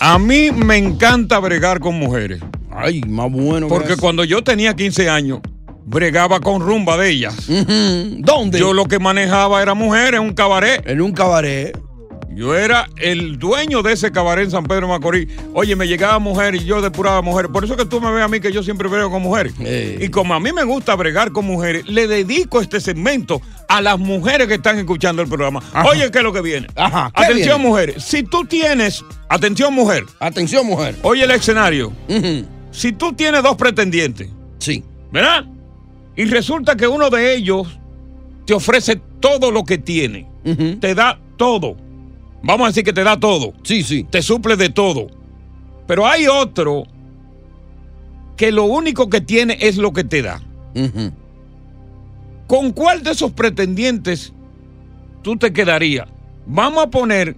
A 0.00 0.18
mí 0.18 0.50
me 0.50 0.78
encanta 0.78 1.38
bregar 1.38 1.80
con 1.80 1.96
mujeres. 1.96 2.40
Ay, 2.74 3.02
más 3.02 3.30
bueno. 3.30 3.68
Porque 3.68 3.96
cuando 3.98 4.24
yo 4.24 4.42
tenía 4.42 4.74
15 4.74 5.10
años, 5.10 5.40
bregaba 5.84 6.40
con 6.40 6.62
rumba 6.62 6.96
de 6.96 7.10
ellas. 7.10 7.34
¿Dónde? 7.46 8.58
Yo 8.58 8.72
lo 8.72 8.86
que 8.86 8.98
manejaba 8.98 9.60
era 9.60 9.74
mujeres, 9.74 10.20
un 10.20 10.32
cabaret. 10.32 10.82
En 10.88 11.02
un 11.02 11.12
cabaret. 11.12 11.78
Yo 12.36 12.54
era 12.54 12.86
el 12.98 13.38
dueño 13.38 13.82
de 13.82 13.94
ese 13.94 14.12
cabaret 14.12 14.44
en 14.44 14.50
San 14.50 14.64
Pedro 14.64 14.86
Macorís. 14.88 15.26
Oye, 15.54 15.74
me 15.74 15.88
llegaba 15.88 16.18
mujer 16.18 16.54
y 16.54 16.64
yo 16.66 16.82
depuraba 16.82 17.22
mujeres. 17.22 17.50
Por 17.50 17.64
eso 17.64 17.78
que 17.78 17.86
tú 17.86 17.98
me 17.98 18.12
ves 18.12 18.22
a 18.22 18.28
mí 18.28 18.40
que 18.40 18.52
yo 18.52 18.62
siempre 18.62 18.88
brego 18.88 19.10
con 19.10 19.22
mujeres. 19.22 19.54
Y 19.58 20.10
como 20.10 20.34
a 20.34 20.38
mí 20.40 20.52
me 20.52 20.62
gusta 20.62 20.94
bregar 20.96 21.32
con 21.32 21.46
mujeres, 21.46 21.88
le 21.88 22.06
dedico 22.06 22.60
este 22.60 22.78
segmento 22.78 23.40
a 23.68 23.80
las 23.80 23.98
mujeres 23.98 24.48
que 24.48 24.54
están 24.54 24.78
escuchando 24.78 25.22
el 25.22 25.28
programa. 25.28 25.62
Ajá. 25.72 25.88
Oye, 25.88 26.10
¿qué 26.10 26.18
es 26.18 26.24
lo 26.24 26.32
que 26.34 26.42
viene? 26.42 26.66
Ajá, 26.76 27.10
¿qué 27.16 27.24
Atención, 27.24 27.56
viene? 27.56 27.70
mujeres. 27.70 28.04
Si 28.04 28.22
tú 28.22 28.44
tienes. 28.44 29.02
Atención, 29.30 29.72
mujer. 29.72 30.04
Atención, 30.20 30.66
mujer. 30.66 30.94
Oye, 31.00 31.24
el 31.24 31.30
escenario. 31.30 31.90
Si 32.70 32.92
tú 32.92 33.14
tienes 33.14 33.42
dos 33.42 33.56
pretendientes. 33.56 34.28
Sí. 34.58 34.84
¿Verdad? 35.10 35.46
Y 36.16 36.26
resulta 36.26 36.76
que 36.76 36.86
uno 36.86 37.08
de 37.08 37.34
ellos 37.34 37.78
te 38.44 38.52
ofrece 38.52 39.00
todo 39.20 39.50
lo 39.50 39.64
que 39.64 39.78
tiene. 39.78 40.28
Te 40.80 40.94
da 40.94 41.18
todo. 41.38 41.78
Vamos 42.46 42.66
a 42.66 42.68
decir 42.68 42.84
que 42.84 42.92
te 42.92 43.02
da 43.02 43.18
todo. 43.18 43.52
Sí, 43.64 43.82
sí. 43.82 44.04
Te 44.04 44.22
suple 44.22 44.56
de 44.56 44.68
todo. 44.70 45.08
Pero 45.86 46.06
hay 46.06 46.28
otro 46.28 46.84
que 48.36 48.52
lo 48.52 48.64
único 48.64 49.10
que 49.10 49.20
tiene 49.20 49.58
es 49.60 49.76
lo 49.76 49.92
que 49.92 50.04
te 50.04 50.22
da. 50.22 50.40
¿Con 52.46 52.72
cuál 52.72 53.02
de 53.02 53.10
esos 53.10 53.32
pretendientes 53.32 54.32
tú 55.22 55.36
te 55.36 55.52
quedarías? 55.52 56.08
Vamos 56.46 56.84
a 56.84 56.90
poner 56.90 57.36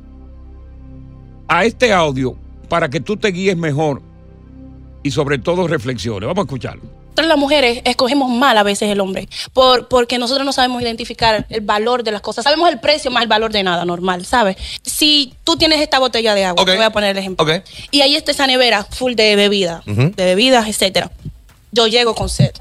a 1.47 1.65
este 1.65 1.93
audio 1.93 2.37
para 2.69 2.91
que 2.91 3.01
tú 3.01 3.17
te 3.17 3.29
guíes 3.29 3.57
mejor 3.57 4.03
y 5.03 5.11
sobre 5.11 5.39
todo 5.39 5.67
reflexiones. 5.67 6.27
Vamos 6.27 6.43
a 6.43 6.47
escucharlo. 6.47 6.98
Nosotros 7.19 7.31
las 7.31 7.39
mujeres 7.41 7.83
escogemos 7.85 8.31
mal 8.31 8.57
a 8.59 8.63
veces 8.63 8.91
el 8.91 9.01
hombre, 9.01 9.29
por, 9.53 9.89
porque 9.89 10.19
nosotros 10.19 10.47
no 10.47 10.53
sabemos 10.53 10.81
identificar 10.83 11.47
el 11.51 11.63
valor 11.63 12.05
de 12.05 12.13
las 12.13 12.21
cosas. 12.21 12.45
Sabemos 12.45 12.71
el 12.71 12.79
precio 12.79 13.11
más 13.11 13.25
el 13.25 13.29
valor 13.29 13.51
de 13.51 13.65
nada, 13.65 13.85
normal, 13.85 14.25
¿sabes? 14.25 14.57
Si 14.85 15.35
tú 15.43 15.57
tienes 15.57 15.81
esta 15.81 15.99
botella 15.99 16.37
de 16.37 16.45
agua, 16.45 16.65
te 16.65 16.77
voy 16.77 16.85
a 16.85 16.91
poner 16.91 17.11
el 17.11 17.19
ejemplo, 17.19 17.45
y 17.91 18.03
ahí 18.03 18.15
está 18.15 18.31
esa 18.31 18.47
nevera 18.47 18.85
full 18.85 19.15
de 19.15 19.35
bebida, 19.35 19.83
de 19.85 20.25
bebidas, 20.25 20.69
etcétera. 20.69 21.11
Yo 21.73 21.89
llego 21.89 22.15
con 22.15 22.29
sed. 22.29 22.53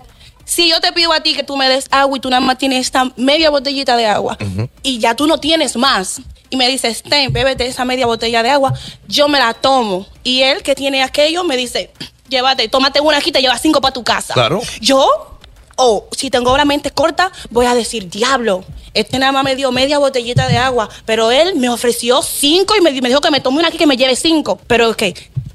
Si 0.44 0.68
yo 0.68 0.82
te 0.82 0.92
pido 0.92 1.14
a 1.14 1.20
ti 1.20 1.36
que 1.36 1.44
tú 1.44 1.56
me 1.56 1.70
des 1.70 1.86
agua 1.92 2.18
y 2.18 2.20
tú 2.20 2.28
nada 2.32 2.40
más 2.40 2.58
tienes 2.58 2.80
esta 2.80 3.12
media 3.16 3.52
botellita 3.52 3.96
de 3.96 4.08
agua 4.08 4.40
y 4.82 4.98
ya 4.98 5.14
tú 5.14 5.28
no 5.28 5.40
tienes 5.40 5.78
más 5.78 6.20
y 6.50 6.58
me 6.58 6.68
dices, 6.68 7.04
ten, 7.04 7.32
bébete 7.32 7.68
esa 7.68 7.86
media 7.86 8.08
botella 8.08 8.42
de 8.42 8.50
agua, 8.50 8.74
yo 9.08 9.28
me 9.28 9.38
la 9.38 9.54
tomo. 9.54 10.08
Y 10.24 10.42
él 10.42 10.64
que 10.64 10.74
tiene 10.74 11.04
aquello 11.04 11.44
me 11.44 11.58
dice, 11.58 11.92
llévate, 12.30 12.68
tómate 12.68 13.02
una 13.02 13.18
aquí, 13.18 13.32
te 13.32 13.42
llevas 13.42 13.62
cinco 13.62 13.82
para 13.82 13.94
tu 13.94 14.04
casa. 14.04 14.34
Claro. 14.34 14.62
Yo, 14.82 15.38
o 15.76 16.08
si 16.12 16.30
tengo 16.30 16.56
la 16.58 16.66
mente 16.66 16.92
corta, 16.92 17.32
voy 17.50 17.66
a 17.66 17.76
decir, 17.76 18.10
diablo, 18.10 18.64
este 18.94 19.20
nada 19.20 19.32
más 19.32 19.44
me 19.44 19.56
dio 19.56 19.72
media 19.72 20.00
botellita 20.00 20.48
de 20.48 20.58
agua, 20.58 20.90
pero 21.06 21.32
él 21.32 21.56
me 21.56 21.70
ofreció 21.70 22.22
cinco 22.22 22.76
y 22.76 22.82
me, 22.82 22.92
me 23.02 23.10
dijo 23.10 23.22
que 23.22 23.32
me 23.32 23.42
tome 23.42 23.60
una 23.60 23.68
aquí 23.68 23.78
que 23.78 23.88
me 23.88 23.98
lleve 23.98 24.16
cinco. 24.16 24.60
Pero 24.68 24.90
ok, 24.90 25.04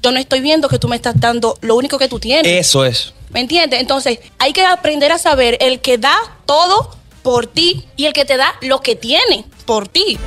yo 0.01 0.11
no 0.11 0.19
estoy 0.19 0.41
viendo 0.41 0.67
que 0.69 0.79
tú 0.79 0.87
me 0.87 0.95
estás 0.95 1.19
dando 1.19 1.57
lo 1.61 1.75
único 1.75 1.97
que 1.97 2.07
tú 2.07 2.19
tienes. 2.19 2.51
Eso 2.51 2.85
es. 2.85 3.13
¿Me 3.31 3.39
entiendes? 3.39 3.81
Entonces, 3.81 4.19
hay 4.37 4.53
que 4.53 4.63
aprender 4.63 5.11
a 5.11 5.17
saber 5.17 5.57
el 5.59 5.79
que 5.79 5.97
da 5.97 6.15
todo 6.45 6.95
por 7.23 7.47
ti 7.47 7.85
y 7.95 8.05
el 8.05 8.13
que 8.13 8.25
te 8.25 8.37
da 8.37 8.53
lo 8.61 8.81
que 8.81 8.95
tiene 8.95 9.45
por 9.65 9.87
ti. 9.87 10.19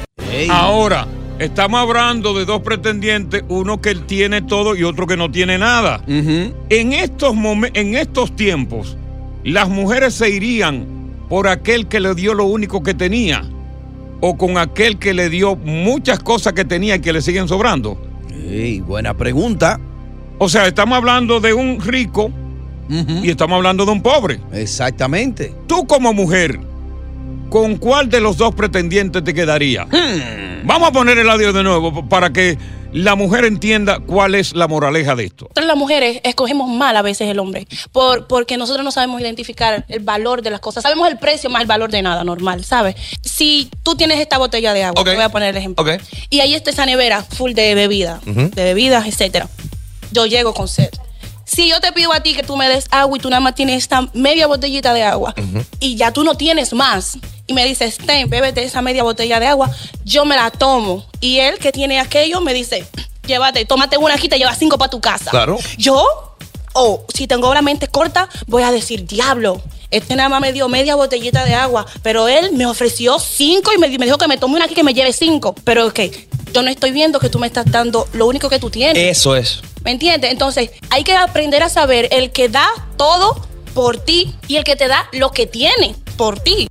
Ahora, 0.51 1.07
estamos 1.39 1.81
hablando 1.81 2.35
de 2.35 2.45
dos 2.45 2.63
pretendientes, 2.63 3.45
uno 3.49 3.81
que 3.81 3.95
tiene 3.95 4.43
todo 4.43 4.77
y 4.77 4.85
otro 4.85 5.07
que 5.07 5.17
no 5.17 5.31
tiene 5.31 5.59
nada. 5.59 6.03
en, 6.07 6.93
estos 6.93 7.35
en 7.75 7.95
estos 7.95 8.35
tiempos, 8.37 8.97
las 9.45 9.69
mujeres 9.69 10.15
se 10.15 10.31
irían 10.31 10.87
por 11.29 11.49
aquel 11.49 11.87
que 11.87 12.01
le 12.01 12.15
dio 12.15 12.35
lo 12.35 12.45
único 12.45 12.83
que 12.83 12.95
tenía 12.95 13.45
o 14.21 14.37
con 14.37 14.59
aquel 14.59 14.99
que 14.99 15.15
le 15.15 15.29
dio 15.29 15.57
muchas 15.57 16.21
cosas 16.21 16.53
que 16.53 16.65
tenía 16.65 16.97
y 16.97 17.01
que 17.01 17.13
le 17.13 17.21
siguen 17.21 17.49
sobrando. 17.49 18.01
Ey, 18.49 18.81
buena 18.81 19.15
pregunta. 19.15 19.81
O 20.39 20.49
sea, 20.49 20.67
estamos 20.67 20.97
hablando 20.97 21.41
de 21.41 21.53
un 21.53 21.81
rico 21.81 22.31
y 22.89 23.31
estamos 23.31 23.57
hablando 23.57 23.85
de 23.85 23.93
un 23.93 24.03
pobre. 24.03 24.41
Exactamente. 24.53 25.53
Tú 25.67 25.87
como 25.87 26.13
mujer, 26.13 26.61
¿con 27.51 27.77
cuál 27.77 28.09
de 28.09 28.21
los 28.21 28.37
dos 28.37 28.55
pretendientes 28.55 29.25
te 29.25 29.35
quedaría? 29.35 29.87
Vamos 30.65 30.89
a 30.89 30.93
poner 30.93 31.19
el 31.19 31.29
audio 31.31 31.53
de 31.53 31.63
nuevo 31.63 32.09
para 32.09 32.33
que 32.33 32.59
la 32.93 33.15
mujer 33.15 33.45
entienda 33.45 33.99
cuál 33.99 34.35
es 34.35 34.55
la 34.55 34.69
moraleja 34.69 35.15
de 35.15 35.25
esto. 35.25 35.51
Las 35.55 35.77
mujeres 35.77 36.21
escogemos 36.25 36.69
mal 36.71 36.97
a 36.97 37.03
veces 37.03 37.29
el 37.29 37.39
hombre, 37.39 37.67
por, 37.93 38.27
porque 38.27 38.57
nosotros 38.57 38.85
no 38.85 38.91
sabemos 38.91 39.21
identificar 39.21 39.85
el 39.89 40.01
valor 40.01 40.43
de 40.43 40.51
las 40.51 40.61
cosas. 40.61 40.83
Sabemos 40.83 41.09
el 41.09 41.19
precio 41.19 41.51
más 41.51 41.63
el 41.63 41.69
valor 41.69 41.91
de 41.91 42.03
nada, 42.03 42.25
normal, 42.25 42.65
¿sabes? 42.65 42.97
Si 43.23 43.71
tú 43.83 43.97
tienes 43.97 44.19
esta 44.19 44.39
botella 44.39 44.73
de 44.73 44.85
agua, 44.85 45.05
te 45.05 45.15
voy 45.15 45.25
a 45.25 45.29
poner 45.29 45.51
el 45.51 45.57
ejemplo, 45.57 45.85
y 46.31 46.41
ahí 46.41 46.55
está 46.55 46.71
esa 46.71 46.87
nevera 46.87 47.23
full 47.23 47.53
de 47.53 47.75
bebida, 47.75 48.21
de 48.25 48.65
bebidas, 48.65 49.07
etcétera. 49.07 49.49
Yo 50.13 50.27
llego 50.27 50.55
con 50.55 50.69
sed. 50.69 50.91
Si 51.45 51.69
yo 51.69 51.81
te 51.81 51.93
pido 51.93 52.13
a 52.13 52.21
ti 52.21 52.35
que 52.35 52.43
tú 52.43 52.57
me 52.57 52.69
des 52.69 52.87
agua 52.91 53.17
y 53.17 53.21
tú 53.21 53.31
nada 53.31 53.41
más 53.41 53.55
tienes 53.55 53.77
esta 53.77 54.09
media 54.15 54.47
botellita 54.49 54.93
de 54.93 55.05
agua 55.05 55.35
y 55.79 55.95
ya 55.95 56.13
tú 56.13 56.25
no 56.25 56.35
tienes 56.35 56.73
más 56.73 57.19
y 57.47 57.55
me 57.55 57.65
dices, 57.65 57.99
ten, 57.99 58.29
bébete 58.29 58.63
esa 58.63 58.83
media 58.83 59.03
botella 59.03 59.41
de 59.41 59.47
agua, 59.47 59.71
yo 60.05 60.25
me 60.25 60.37
la 60.37 60.51
tomo. 60.51 61.07
Y 61.21 61.39
él 61.39 61.59
que 61.59 61.73
tiene 61.73 62.01
aquello 62.01 62.41
me 62.41 62.53
dice, 62.55 62.87
llévate, 63.27 63.65
tómate 63.65 63.97
una 63.99 64.15
aquí, 64.15 64.29
te 64.29 64.39
llevas 64.39 64.59
cinco 64.59 64.79
para 64.79 64.91
tu 64.91 65.01
casa. 65.01 65.31
Claro. 65.31 65.59
Yo, 65.79 66.05
o 66.73 67.05
si 67.15 67.27
tengo 67.27 67.53
la 67.55 67.63
mente 67.63 67.89
corta, 67.89 68.29
voy 68.47 68.63
a 68.63 68.73
decir, 68.73 69.07
diablo, 69.07 69.63
este 69.91 70.17
nada 70.17 70.29
más 70.29 70.41
me 70.41 70.53
dio 70.53 70.69
media 70.69 70.97
botellita 70.97 71.45
de 71.45 71.55
agua, 71.55 71.87
pero 72.03 72.29
él 72.29 72.53
me 72.53 72.67
ofreció 72.67 73.19
cinco 73.19 73.73
y 73.73 73.79
me, 73.79 73.89
me 73.99 74.07
dijo 74.07 74.19
que 74.19 74.29
me 74.29 74.37
tome 74.37 74.57
una 74.57 74.65
aquí 74.65 74.75
que 74.75 74.83
me 74.83 74.95
lleve 74.95 75.13
cinco. 75.13 75.55
Pero 75.65 75.87
ok, 75.87 76.01
yo 76.53 76.63
no 76.63 76.69
estoy 76.69 76.91
viendo 76.91 77.21
que 77.21 77.29
tú 77.29 77.39
me 77.39 77.47
estás 77.47 77.67
dando 77.71 78.09
lo 78.13 78.27
único 78.27 78.49
que 78.49 78.59
tú 78.59 78.71
tienes. 78.71 79.19
Eso 79.19 79.37
es. 79.37 79.61
¿Me 79.85 79.93
entiendes? 79.93 80.33
Entonces, 80.33 80.71
hay 80.91 81.05
que 81.05 81.15
aprender 81.15 81.63
a 81.63 81.69
saber 81.69 82.09
el 82.11 82.33
que 82.33 82.49
da 82.49 82.69
todo 82.97 83.47
por 83.75 83.99
ti 83.99 84.35
y 84.49 84.57
el 84.57 84.65
que 84.65 84.75
te 84.75 84.89
da 84.89 85.09
lo 85.13 85.31
que 85.31 85.47
tiene 85.47 85.95
por 86.17 86.41
ti. 86.41 86.67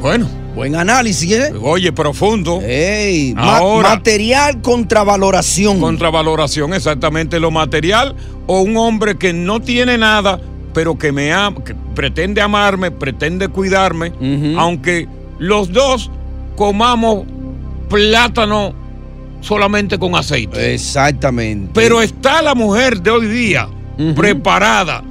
Bueno. 0.00 0.26
Buen 0.54 0.74
análisis, 0.74 1.30
¿eh? 1.30 1.52
Oye, 1.62 1.92
profundo. 1.92 2.60
Ey, 2.62 3.34
ma- 3.34 3.58
Ahora. 3.58 3.90
material 3.90 4.60
contra 4.60 5.04
valoración. 5.04 5.78
Contravaloración, 5.80 6.74
exactamente 6.74 7.38
lo 7.38 7.50
material 7.50 8.16
o 8.46 8.60
un 8.62 8.76
hombre 8.76 9.16
que 9.16 9.32
no 9.32 9.60
tiene 9.60 9.96
nada, 9.96 10.40
pero 10.74 10.98
que 10.98 11.12
me 11.12 11.32
ama, 11.32 11.62
que 11.64 11.74
pretende 11.94 12.40
amarme, 12.40 12.90
pretende 12.90 13.46
cuidarme, 13.48 14.12
aunque 14.58 15.06
los 15.38 15.72
dos 15.72 16.10
comamos 16.56 17.24
plátano 17.88 18.74
solamente 19.40 19.98
con 19.98 20.14
aceite. 20.16 20.74
Exactamente. 20.74 21.70
Pero 21.74 22.02
está 22.02 22.42
la 22.42 22.54
mujer 22.54 23.00
de 23.00 23.10
hoy 23.10 23.26
día 23.28 23.68
preparada 24.16 25.02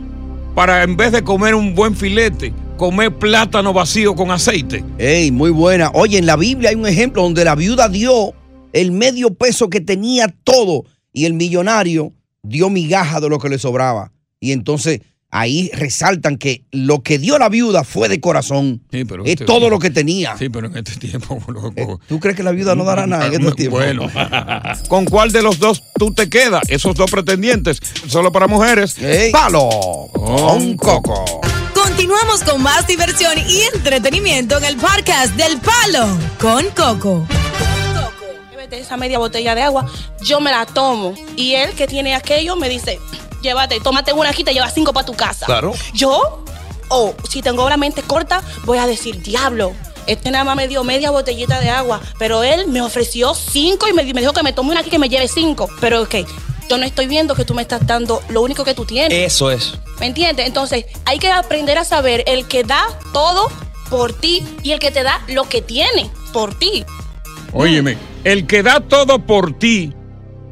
para 0.55 0.83
en 0.83 0.97
vez 0.97 1.11
de 1.11 1.23
comer 1.23 1.55
un 1.55 1.73
buen 1.75 1.95
filete, 1.95 2.53
comer 2.79 3.13
plátano 3.13 3.73
vacío 3.73 4.15
con 4.15 4.31
aceite. 4.31 4.83
Ey, 4.97 5.31
muy 5.31 5.51
buena. 5.51 5.91
Oye, 5.93 6.17
en 6.17 6.25
la 6.25 6.37
Biblia 6.37 6.69
hay 6.69 6.77
un 6.77 6.87
ejemplo 6.87 7.21
donde 7.21 7.43
la 7.43 7.53
viuda 7.53 7.89
dio 7.89 8.33
el 8.71 8.91
medio 8.93 9.33
peso 9.33 9.69
que 9.69 9.81
tenía 9.81 10.33
todo 10.45 10.85
y 11.11 11.25
el 11.25 11.33
millonario 11.33 12.13
dio 12.41 12.69
migaja 12.69 13.19
de 13.19 13.27
lo 13.27 13.37
que 13.37 13.49
le 13.49 13.59
sobraba. 13.59 14.13
Y 14.39 14.53
entonces 14.53 15.01
ahí 15.29 15.69
resaltan 15.73 16.37
que 16.37 16.63
lo 16.71 17.03
que 17.03 17.19
dio 17.19 17.37
la 17.37 17.49
viuda 17.49 17.83
fue 17.83 18.07
de 18.07 18.21
corazón. 18.21 18.81
Sí, 18.93 19.03
pero 19.03 19.25
es 19.25 19.31
este- 19.31 19.43
todo 19.45 19.69
lo 19.69 19.77
que 19.77 19.89
tenía. 19.89 20.37
Sí, 20.37 20.47
pero 20.47 20.67
en 20.67 20.77
este 20.77 20.95
tiempo, 20.95 21.37
loco. 21.49 21.99
¿Tú 22.07 22.17
crees 22.21 22.37
que 22.37 22.43
la 22.43 22.51
viuda 22.51 22.75
no 22.75 22.85
dará 22.85 23.05
nada 23.07 23.27
en 23.27 23.41
este 23.41 23.51
tiempo? 23.55 23.75
Bueno, 23.75 24.09
¿con 24.87 25.03
cuál 25.03 25.33
de 25.33 25.41
los 25.41 25.59
dos 25.59 25.83
tú 25.95 26.13
te 26.13 26.29
quedas? 26.29 26.61
Esos 26.69 26.95
dos 26.95 27.11
pretendientes, 27.11 27.81
solo 28.07 28.31
para 28.31 28.47
mujeres. 28.47 28.95
Palo 29.33 29.67
con 30.13 30.77
coco. 30.77 31.41
Continuamos 31.99 32.43
con 32.45 32.63
más 32.63 32.87
diversión 32.87 33.33
y 33.45 33.59
entretenimiento 33.75 34.57
en 34.57 34.63
el 34.63 34.77
podcast 34.77 35.33
del 35.33 35.59
Palo 35.59 36.07
con 36.39 36.69
Coco. 36.69 37.27
Esa 38.71 38.95
media 38.95 39.19
botella 39.19 39.53
de 39.53 39.63
agua, 39.63 39.85
yo 40.21 40.39
me 40.39 40.49
la 40.49 40.65
tomo. 40.65 41.13
Y 41.35 41.55
él 41.55 41.73
que 41.73 41.87
tiene 41.87 42.15
aquello 42.15 42.55
me 42.55 42.69
dice, 42.69 43.01
llévate, 43.41 43.81
tómate 43.81 44.13
una 44.13 44.29
aquí, 44.29 44.45
te 44.45 44.53
llevas 44.53 44.73
cinco 44.73 44.93
para 44.93 45.05
tu 45.05 45.13
casa. 45.13 45.45
Claro. 45.45 45.73
Yo, 45.93 46.45
o 46.87 47.15
si 47.29 47.41
tengo 47.41 47.67
la 47.67 47.75
mente 47.75 48.01
corta, 48.01 48.43
voy 48.63 48.77
a 48.77 48.87
decir, 48.87 49.21
diablo. 49.21 49.73
Este 50.07 50.31
nada 50.31 50.45
más 50.45 50.55
me 50.55 50.69
dio 50.69 50.85
media 50.85 51.11
botellita 51.11 51.59
de 51.59 51.69
agua, 51.69 51.99
pero 52.17 52.43
él 52.43 52.69
me 52.69 52.81
ofreció 52.81 53.33
cinco 53.35 53.89
y 53.89 53.93
me, 53.93 54.05
me 54.13 54.21
dijo 54.21 54.31
que 54.31 54.41
me 54.41 54.53
tome 54.53 54.71
una 54.71 54.79
aquí 54.79 54.89
que 54.89 54.99
me 54.99 55.09
lleve 55.09 55.27
cinco. 55.27 55.67
Pero 55.81 56.03
ok, 56.03 56.15
yo 56.69 56.77
no 56.77 56.85
estoy 56.85 57.07
viendo 57.07 57.33
que 57.33 57.45
tú 57.45 57.55
me 57.55 57.63
estás 57.63 57.85
dando 57.87 58.21
lo 58.29 58.41
único 58.41 58.63
que 58.63 58.75
tú 58.75 58.85
tienes. 58.85 59.17
Eso 59.17 59.49
es. 59.49 59.73
¿Me 59.99 60.05
entiendes? 60.05 60.45
Entonces, 60.45 60.85
hay 61.05 61.17
que 61.17 61.29
aprender 61.29 61.77
a 61.79 61.83
saber 61.83 62.23
el 62.27 62.45
que 62.45 62.63
da 62.63 62.85
todo 63.11 63.49
por 63.89 64.13
ti 64.13 64.43
y 64.61 64.71
el 64.71 64.79
que 64.79 64.91
te 64.91 65.01
da 65.01 65.19
lo 65.27 65.49
que 65.49 65.63
tiene 65.63 66.09
por 66.31 66.53
ti. 66.57 66.85
Óyeme, 67.53 67.97
el 68.23 68.45
que 68.45 68.61
da 68.61 68.81
todo 68.81 69.17
por 69.19 69.57
ti 69.57 69.93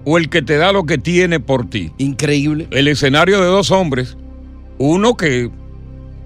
o 0.06 0.18
el 0.18 0.30
que 0.30 0.42
te 0.42 0.58
da 0.58 0.72
lo 0.72 0.86
que 0.86 0.98
tiene 0.98 1.40
por 1.40 1.70
ti. 1.70 1.92
Increíble. 2.00 2.68
El 2.72 2.88
escenario 2.88 3.40
de 3.40 3.46
dos 3.46 3.70
hombres, 3.70 4.18
uno 4.80 5.16
que, 5.16 5.52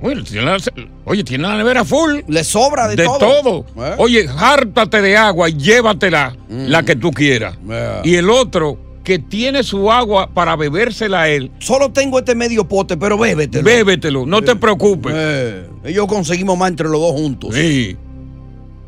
oye, 0.01 0.23
tiene 0.23 0.45
la, 0.45 0.58
oye, 1.04 1.25
tiene 1.25 1.49
la 1.49 1.58
nevera 1.58 1.84
full. 1.84 2.21
Le 2.30 2.45
sobra 2.45 2.88
de, 2.88 2.95
de 2.95 3.04
todo. 3.04 3.19
todo. 3.19 3.65
¿Eh? 3.86 3.95
Oye, 3.97 4.30
hártate 4.38 5.01
de 5.01 5.17
agua 5.17 5.49
y 5.49 5.58
llévatela 5.58 6.38
la 6.47 6.84
que 6.84 6.95
tú 6.95 7.12
quieras. 7.12 7.58
Yeah. 7.67 8.01
Y 8.06 8.15
el 8.15 8.30
otro 8.30 8.90
que 9.04 9.18
tiene 9.20 9.64
su 9.64 9.92
agua 9.92 10.30
para 10.34 10.56
bebérsela 10.56 11.22
a 11.24 11.30
él. 11.30 11.52
Solo 11.60 11.92
tengo 11.92 12.20
este 12.20 12.36
medio 12.36 12.68
pote, 12.68 12.98
pero 12.98 13.18
bébetelo. 13.18 13.64
Bébetelo, 13.64 14.26
no 14.26 14.42
te 14.42 14.56
preocupes. 14.56 15.14
Eh, 15.16 15.68
ellos 15.86 16.06
conseguimos 16.08 16.58
más 16.58 16.70
entre 16.70 16.88
los 16.88 17.00
dos 17.02 17.12
juntos. 17.14 17.56
Sí. 17.56 17.98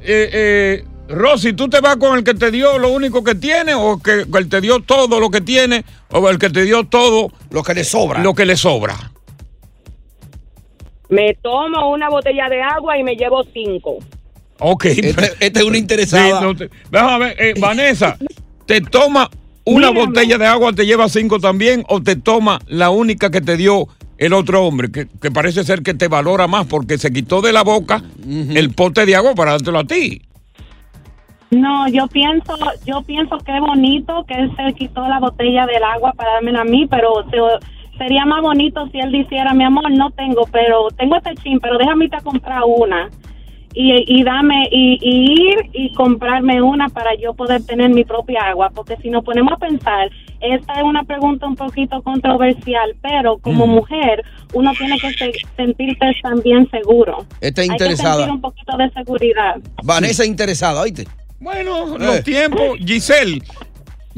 Eh, 0.01 0.29
eh, 0.33 0.85
Rosy, 1.09 1.53
¿tú 1.53 1.67
te 1.69 1.79
vas 1.79 1.97
con 1.97 2.17
el 2.17 2.23
que 2.23 2.33
te 2.33 2.51
dio 2.51 2.77
lo 2.77 2.89
único 2.89 3.23
que 3.23 3.35
tiene 3.35 3.73
o 3.73 3.99
que 4.01 4.25
el 4.37 4.49
te 4.49 4.61
dio 4.61 4.79
todo 4.81 5.19
lo 5.19 5.29
que 5.31 5.41
tiene 5.41 5.83
o 6.11 6.29
el 6.29 6.37
que 6.37 6.49
te 6.49 6.63
dio 6.63 6.83
todo 6.83 7.31
lo 7.49 7.63
que 7.63 7.73
le 7.73 7.83
sobra? 7.83 8.21
Lo 8.21 8.33
que 8.35 8.45
le 8.45 8.55
sobra. 8.55 9.11
Me 11.09 11.35
tomo 11.41 11.91
una 11.91 12.09
botella 12.09 12.49
de 12.49 12.61
agua 12.61 12.97
y 12.97 13.03
me 13.03 13.15
llevo 13.15 13.43
cinco. 13.53 13.97
Ok. 14.59 14.85
Este, 14.85 15.31
esta 15.39 15.59
es 15.59 15.65
una 15.65 15.77
interesada. 15.79 16.39
Sí, 16.39 16.45
no 16.45 16.55
te- 16.55 16.69
déjame 16.91 17.25
ver, 17.25 17.35
eh, 17.41 17.53
Vanessa, 17.59 18.17
¿te 18.65 18.81
toma 18.81 19.29
una 19.65 19.89
botella 19.91 20.37
de 20.37 20.45
agua, 20.47 20.73
te 20.73 20.85
lleva 20.85 21.07
cinco 21.09 21.39
también 21.39 21.83
o 21.87 22.01
te 22.01 22.15
toma 22.15 22.59
la 22.67 22.89
única 22.89 23.29
que 23.31 23.41
te 23.41 23.55
dio 23.57 23.87
el 24.17 24.33
otro 24.33 24.65
hombre, 24.65 24.91
que, 24.91 25.07
que 25.21 25.31
parece 25.31 25.63
ser 25.63 25.81
que 25.83 25.93
te 25.93 26.07
valora 26.07 26.47
más 26.47 26.65
porque 26.67 26.97
se 26.97 27.11
quitó 27.11 27.41
de 27.41 27.51
la 27.53 27.63
boca 27.63 28.03
el 28.27 28.73
pote 28.73 29.05
de 29.05 29.15
agua 29.15 29.33
para 29.35 29.51
dártelo 29.51 29.79
a 29.79 29.83
ti? 29.85 30.21
No, 31.51 31.87
yo 31.87 32.07
pienso, 32.07 32.55
yo 32.85 33.01
pienso 33.03 33.37
que 33.39 33.53
es 33.55 33.59
bonito 33.61 34.25
que 34.27 34.33
él 34.33 34.51
se 34.55 34.73
quitó 34.73 35.07
la 35.07 35.19
botella 35.19 35.65
del 35.67 35.83
agua 35.83 36.11
para 36.13 36.33
darme 36.33 36.57
a 36.59 36.63
mí, 36.63 36.87
pero 36.87 37.23
se- 37.29 37.97
sería 37.97 38.25
más 38.25 38.41
bonito 38.41 38.87
si 38.91 38.99
él 38.99 39.11
dijera, 39.11 39.53
mi 39.53 39.63
amor, 39.63 39.91
no 39.91 40.09
tengo, 40.11 40.47
pero 40.51 40.87
tengo 40.97 41.15
este 41.17 41.35
chin, 41.43 41.59
pero 41.59 41.77
déjame 41.77 42.05
irte 42.05 42.17
a 42.17 42.21
comprar 42.21 42.61
una. 42.65 43.09
Y, 43.75 44.19
y 44.19 44.23
dame, 44.23 44.67
y, 44.71 44.99
y 45.01 45.49
ir 45.51 45.57
y 45.73 45.93
comprarme 45.93 46.61
una 46.61 46.89
para 46.89 47.15
yo 47.15 47.33
poder 47.33 47.65
tener 47.65 47.89
mi 47.89 48.03
propia 48.03 48.41
agua, 48.49 48.69
porque 48.73 48.95
si 49.01 49.09
nos 49.09 49.23
ponemos 49.23 49.51
a 49.53 49.57
pensar, 49.57 50.09
esta 50.41 50.73
es 50.73 50.83
una 50.83 51.03
pregunta 51.03 51.47
un 51.47 51.55
poquito 51.55 52.01
controversial, 52.03 52.95
pero 53.01 53.37
como 53.39 53.65
mujer, 53.65 54.23
uno 54.53 54.71
tiene 54.77 54.99
que 54.99 55.11
se- 55.13 55.31
sentirse 55.55 56.05
también 56.21 56.69
seguro. 56.69 57.25
Está 57.41 57.61
Hay 57.61 57.69
que 57.69 57.73
interesada. 57.73 58.15
sentir 58.17 58.31
un 58.33 58.41
poquito 58.41 58.77
de 58.77 58.89
seguridad. 58.91 59.55
Vanessa 59.83 60.23
interesada, 60.25 60.81
¿oíste? 60.81 61.07
Bueno, 61.39 61.97
los 61.97 62.23
tiempos. 62.23 62.77
Giselle, 62.77 63.41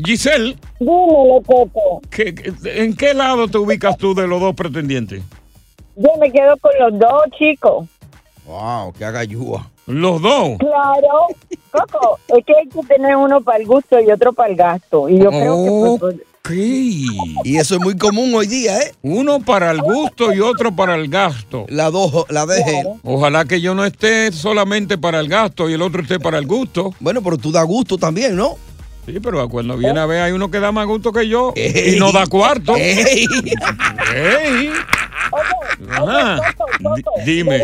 Giselle, 0.04 0.56
Dímelo, 0.80 1.42
Coco. 1.46 2.02
¿qué- 2.12 2.36
qué- 2.36 2.84
¿en 2.84 2.96
qué 2.96 3.14
lado 3.14 3.48
te 3.48 3.58
ubicas 3.58 3.98
tú 3.98 4.14
de 4.14 4.28
los 4.28 4.42
dos 4.42 4.54
pretendientes? 4.54 5.24
Yo 5.96 6.10
me 6.20 6.30
quedo 6.30 6.58
con 6.58 6.72
los 6.78 7.00
dos 7.00 7.24
chicos. 7.40 7.88
Wow, 8.46 8.94
que 8.94 9.06
haga 9.06 9.20
ayuda. 9.20 9.70
Los 9.88 10.22
dos. 10.22 10.58
Claro. 10.60 11.28
Coco, 11.72 12.20
es 12.28 12.46
que 12.46 12.54
hay 12.56 12.68
que 12.68 12.88
tener 12.88 13.16
uno 13.16 13.42
para 13.42 13.60
el 13.60 13.66
gusto 13.66 14.00
y 14.00 14.10
otro 14.10 14.34
para 14.34 14.50
el 14.50 14.56
gasto. 14.56 15.10
Y 15.10 15.20
yo 15.20 15.30
creo 15.30 15.64
que... 15.64 16.00
pues, 16.00 16.16
Y 17.44 17.58
eso 17.58 17.76
es 17.76 17.82
muy 17.82 17.98
común 17.98 18.34
hoy 18.34 18.48
día, 18.48 18.80
¿eh? 18.80 18.94
Uno 19.02 19.40
para 19.40 19.72
el 19.72 19.82
gusto 19.82 20.34
y 20.34 20.40
otro 20.40 20.76
para 20.76 20.96
el 20.96 21.10
gasto. 21.10 21.66
La 21.70 21.90
dos, 21.90 22.26
la 22.30 22.46
deje. 22.46 22.84
Ojalá 23.04 23.46
que 23.46 23.62
yo 23.62 23.76
no 23.76 23.84
esté 23.84 24.32
solamente 24.32 24.98
para 24.98 25.20
el 25.20 25.28
gasto 25.28 25.70
y 25.70 25.74
el 25.74 25.82
otro 25.82 26.02
esté 26.02 26.20
para 26.20 26.38
el 26.38 26.48
gusto. 26.48 26.94
Bueno, 27.00 27.22
pero 27.22 27.38
tú 27.38 27.52
da 27.52 27.64
gusto 27.64 27.98
también, 27.98 28.36
¿no? 28.36 28.58
Sí, 29.06 29.20
pero 29.20 29.48
cuando 29.50 29.78
viene 29.78 30.00
a 30.00 30.08
ver 30.08 30.22
hay 30.22 30.32
uno 30.32 30.50
que 30.50 30.60
da 30.60 30.72
más 30.72 30.88
gusto 30.88 31.12
que 31.12 31.28
yo 31.28 31.54
y 31.56 32.00
no 32.00 32.12
da 32.12 32.26
cuarto. 32.26 32.76
Ey. 32.76 33.28
Ey. 34.14 34.72
Ajá. 35.92 36.40
Di- 36.96 37.04
Dime. 37.26 37.62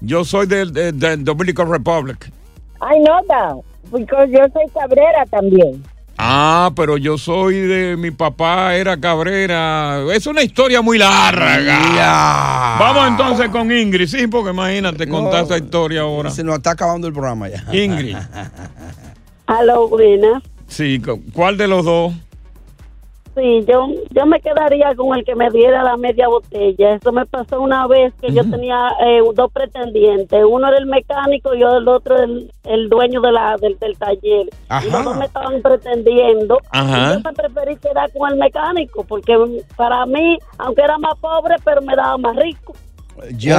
Yo 0.00 0.24
soy 0.24 0.46
del 0.46 0.72
de, 0.72 0.92
de 0.92 1.16
Dominican 1.18 1.70
Republic. 1.70 2.30
I 2.80 2.98
know 3.04 3.20
that. 3.28 3.56
Because 3.92 4.30
yo 4.30 4.40
soy 4.52 4.68
cabrera 4.74 5.24
también. 5.30 5.82
Ah, 6.18 6.70
pero 6.76 6.96
yo 6.98 7.18
soy 7.18 7.56
de 7.60 7.96
mi 7.96 8.10
papá 8.10 8.74
era 8.76 8.96
Cabrera. 8.98 10.02
Es 10.12 10.26
una 10.26 10.42
historia 10.42 10.80
muy 10.82 10.98
larga. 10.98 12.76
Vamos 12.78 13.08
entonces 13.08 13.48
con 13.48 13.70
Ingrid, 13.72 14.06
sí, 14.08 14.26
porque 14.26 14.50
imagínate 14.50 15.08
contar 15.08 15.44
esa 15.44 15.56
historia 15.58 16.02
ahora. 16.02 16.30
Se 16.30 16.44
nos 16.44 16.56
está 16.56 16.72
acabando 16.72 17.06
el 17.06 17.12
programa 17.12 17.48
ya. 17.48 17.64
Ingrid. 17.72 18.16
Aló, 19.46 19.88
buenas. 19.88 20.42
Sí, 20.68 21.00
cu- 21.00 21.22
¿cuál 21.32 21.56
de 21.56 21.68
los 21.68 21.84
dos? 21.84 22.12
Sí, 23.34 23.64
yo, 23.66 23.86
yo 24.10 24.26
me 24.26 24.40
quedaría 24.40 24.94
con 24.94 25.16
el 25.16 25.24
que 25.24 25.34
me 25.34 25.48
diera 25.48 25.82
la 25.82 25.96
media 25.96 26.28
botella. 26.28 26.96
Eso 26.96 27.12
me 27.12 27.24
pasó 27.24 27.62
una 27.62 27.86
vez 27.86 28.12
que 28.20 28.30
yo 28.30 28.42
tenía 28.50 28.90
eh, 29.06 29.20
dos 29.34 29.50
pretendientes. 29.50 30.44
Uno 30.46 30.68
era 30.68 30.76
el 30.76 30.84
mecánico 30.84 31.54
y 31.54 31.62
el 31.62 31.88
otro 31.88 32.18
el, 32.22 32.52
el 32.64 32.90
dueño 32.90 33.22
de 33.22 33.32
la, 33.32 33.56
del, 33.56 33.78
del 33.78 33.96
taller. 33.96 34.48
Ajá. 34.68 34.86
Y 34.86 34.90
los 34.90 35.04
dos 35.04 35.16
me 35.16 35.24
estaban 35.24 35.62
pretendiendo. 35.62 36.58
Ajá. 36.70 36.98
Y 36.98 37.14
yo 37.14 37.20
me 37.20 37.32
preferí 37.32 37.76
quedar 37.76 38.12
con 38.12 38.30
el 38.32 38.38
mecánico 38.38 39.02
porque 39.04 39.34
para 39.76 40.04
mí, 40.04 40.36
aunque 40.58 40.82
era 40.82 40.98
más 40.98 41.14
pobre, 41.18 41.54
pero 41.64 41.80
me 41.80 41.96
daba 41.96 42.18
más 42.18 42.36
rico. 42.36 42.74
Ya. 43.36 43.56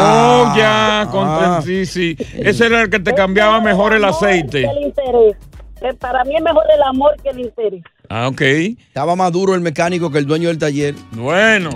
Oh, 0.54 0.58
ya, 0.58 1.08
con- 1.12 1.28
Ah. 1.28 1.62
sí, 1.64 1.86
sí. 1.88 2.16
Ese 2.38 2.68
era 2.68 2.82
el 2.82 2.90
que 2.92 3.00
te 3.00 3.14
cambiaba 3.16 3.60
mejor 3.60 3.94
el 3.94 4.04
aceite. 4.04 4.66
El 4.70 4.84
interés. 4.84 5.36
Eh, 5.82 5.94
Para 6.00 6.24
mí 6.26 6.36
es 6.36 6.42
mejor 6.44 6.64
el 6.76 6.82
amor 6.84 7.16
que 7.24 7.30
el 7.30 7.40
interés. 7.40 7.84
Ah, 8.10 8.28
ok. 8.28 8.42
Estaba 8.42 9.16
más 9.16 9.32
duro 9.32 9.56
el 9.56 9.62
mecánico 9.62 10.12
que 10.12 10.20
el 10.20 10.26
dueño 10.26 10.50
del 10.50 10.58
taller. 10.58 10.96
Bueno. 11.12 11.72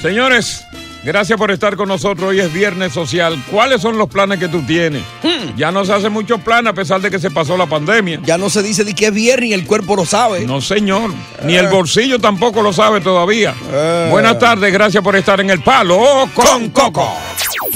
Señores, 0.00 0.64
gracias 1.04 1.38
por 1.38 1.50
estar 1.50 1.76
con 1.76 1.88
nosotros. 1.88 2.30
Hoy 2.30 2.40
es 2.40 2.52
Viernes 2.52 2.92
Social. 2.92 3.42
¿Cuáles 3.50 3.82
son 3.82 3.98
los 3.98 4.08
planes 4.08 4.38
que 4.38 4.48
tú 4.48 4.62
tienes? 4.62 5.02
Ya 5.56 5.70
no 5.70 5.84
se 5.84 5.92
hace 5.92 6.08
muchos 6.08 6.40
planes 6.40 6.70
a 6.70 6.74
pesar 6.74 7.00
de 7.00 7.10
que 7.10 7.18
se 7.18 7.30
pasó 7.30 7.56
la 7.56 7.66
pandemia. 7.66 8.20
Ya 8.24 8.38
no 8.38 8.48
se 8.48 8.62
dice 8.62 8.84
de 8.84 8.94
que 8.94 9.06
es 9.06 9.12
viernes 9.12 9.50
y 9.50 9.52
el 9.52 9.66
cuerpo 9.66 9.96
lo 9.96 10.06
sabe. 10.06 10.46
No, 10.46 10.60
señor. 10.60 11.12
Ni 11.44 11.56
el 11.56 11.68
bolsillo 11.68 12.18
tampoco 12.18 12.62
lo 12.62 12.72
sabe 12.72 13.00
todavía. 13.00 13.54
Eh. 13.72 14.08
Buenas 14.10 14.38
tardes, 14.38 14.72
gracias 14.72 15.02
por 15.02 15.16
estar 15.16 15.40
en 15.40 15.50
el 15.50 15.62
palo 15.62 16.28
con 16.34 16.70
Coco. 16.70 17.12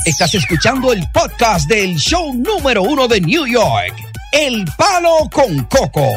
Estás 0.06 0.32
escuchando 0.34 0.92
el 0.92 1.02
podcast 1.12 1.68
del 1.68 1.96
show 1.96 2.32
número 2.32 2.82
uno 2.82 3.08
de 3.08 3.20
New 3.20 3.44
York, 3.44 3.92
El 4.30 4.64
Palo 4.78 5.28
con 5.32 5.64
Coco. 5.64 6.12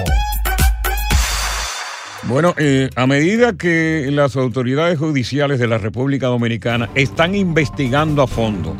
Bueno, 2.23 2.53
eh, 2.57 2.89
a 2.95 3.07
medida 3.07 3.53
que 3.53 4.09
las 4.11 4.35
autoridades 4.35 4.99
judiciales 4.99 5.59
de 5.59 5.67
la 5.67 5.77
República 5.77 6.27
Dominicana 6.27 6.89
están 6.95 7.33
investigando 7.33 8.21
a 8.21 8.27
fondo 8.27 8.75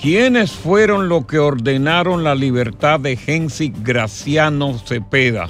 ¿Quiénes 0.00 0.52
fueron 0.52 1.08
los 1.08 1.26
que 1.26 1.38
ordenaron 1.38 2.22
la 2.22 2.36
libertad 2.36 3.00
de 3.00 3.16
Gensi 3.16 3.72
Graciano 3.82 4.78
Cepeda? 4.78 5.48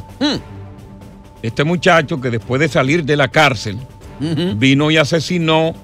Este 1.42 1.64
muchacho 1.64 2.18
que 2.20 2.30
después 2.30 2.58
de 2.58 2.68
salir 2.68 3.04
de 3.04 3.16
la 3.16 3.28
cárcel 3.28 3.76
vino 4.56 4.90
y 4.90 4.96
asesinó 4.96 5.74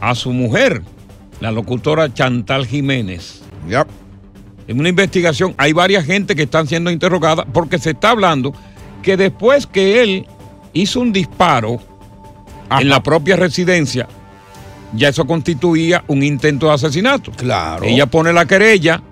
a 0.00 0.16
su 0.16 0.32
mujer, 0.32 0.82
la 1.40 1.52
locutora 1.52 2.12
Chantal 2.12 2.66
Jiménez. 2.66 3.42
En 4.66 4.80
una 4.80 4.88
investigación 4.88 5.54
hay 5.56 5.72
varias 5.72 6.04
gente 6.04 6.34
que 6.34 6.42
están 6.42 6.66
siendo 6.66 6.90
interrogadas 6.90 7.46
porque 7.52 7.78
se 7.78 7.90
está 7.90 8.10
hablando 8.10 8.52
que 9.02 9.16
después 9.16 9.66
que 9.66 10.02
él 10.02 10.26
hizo 10.72 11.00
un 11.00 11.12
disparo 11.12 11.80
en 12.70 12.88
la 12.88 13.02
propia 13.02 13.36
residencia, 13.36 14.06
ya 14.94 15.08
eso 15.08 15.26
constituía 15.26 16.04
un 16.08 16.22
intento 16.22 16.66
de 16.66 16.74
asesinato. 16.74 17.32
Claro. 17.32 17.84
Ella 17.84 18.06
pone 18.06 18.32
la 18.32 18.46
querella, 18.46 19.02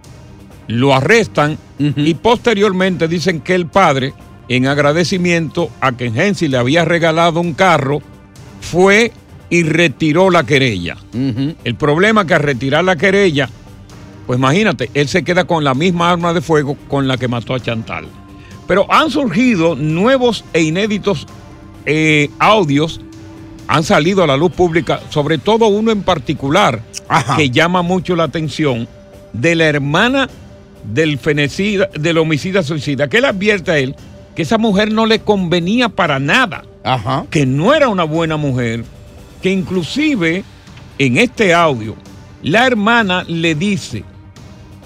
lo 0.66 0.94
arrestan 0.94 1.58
y 1.78 2.14
posteriormente 2.14 3.08
dicen 3.08 3.40
que 3.40 3.54
el 3.54 3.66
padre, 3.66 4.12
en 4.48 4.66
agradecimiento 4.66 5.70
a 5.80 5.92
que 5.92 6.06
Hensi 6.06 6.48
le 6.48 6.58
había 6.58 6.84
regalado 6.84 7.40
un 7.40 7.54
carro, 7.54 8.00
fue 8.60 9.12
y 9.50 9.62
retiró 9.62 10.30
la 10.30 10.44
querella. 10.44 10.96
El 11.12 11.74
problema 11.76 12.22
es 12.22 12.26
que 12.26 12.34
al 12.34 12.42
retirar 12.42 12.84
la 12.84 12.96
querella, 12.96 13.48
pues 14.26 14.38
imagínate, 14.38 14.90
él 14.92 15.08
se 15.08 15.24
queda 15.24 15.44
con 15.44 15.64
la 15.64 15.74
misma 15.74 16.10
arma 16.10 16.34
de 16.34 16.42
fuego 16.42 16.76
con 16.88 17.08
la 17.08 17.16
que 17.16 17.28
mató 17.28 17.54
a 17.54 17.60
Chantal. 17.60 18.06
Pero 18.68 18.86
han 18.92 19.10
surgido 19.10 19.74
nuevos 19.74 20.44
e 20.52 20.62
inéditos 20.62 21.26
eh, 21.86 22.30
audios, 22.38 23.00
han 23.66 23.82
salido 23.82 24.22
a 24.22 24.26
la 24.26 24.36
luz 24.36 24.52
pública, 24.52 25.00
sobre 25.08 25.38
todo 25.38 25.66
uno 25.66 25.90
en 25.90 26.02
particular 26.02 26.82
que 27.36 27.50
llama 27.50 27.82
mucho 27.82 28.14
la 28.14 28.24
atención 28.24 28.86
de 29.32 29.54
la 29.54 29.64
hermana 29.64 30.28
del 30.84 31.18
fenecida, 31.18 31.88
del 31.98 32.18
homicida 32.18 32.62
suicida, 32.62 33.08
que 33.08 33.20
le 33.20 33.28
advierte 33.28 33.70
a 33.70 33.78
él 33.78 33.96
que 34.36 34.42
esa 34.42 34.58
mujer 34.58 34.92
no 34.92 35.06
le 35.06 35.20
convenía 35.20 35.88
para 35.88 36.18
nada, 36.18 36.64
que 37.30 37.46
no 37.46 37.74
era 37.74 37.88
una 37.88 38.04
buena 38.04 38.36
mujer, 38.36 38.84
que 39.42 39.50
inclusive 39.50 40.44
en 40.98 41.16
este 41.16 41.54
audio 41.54 41.96
la 42.42 42.66
hermana 42.66 43.24
le 43.26 43.54
dice, 43.54 44.04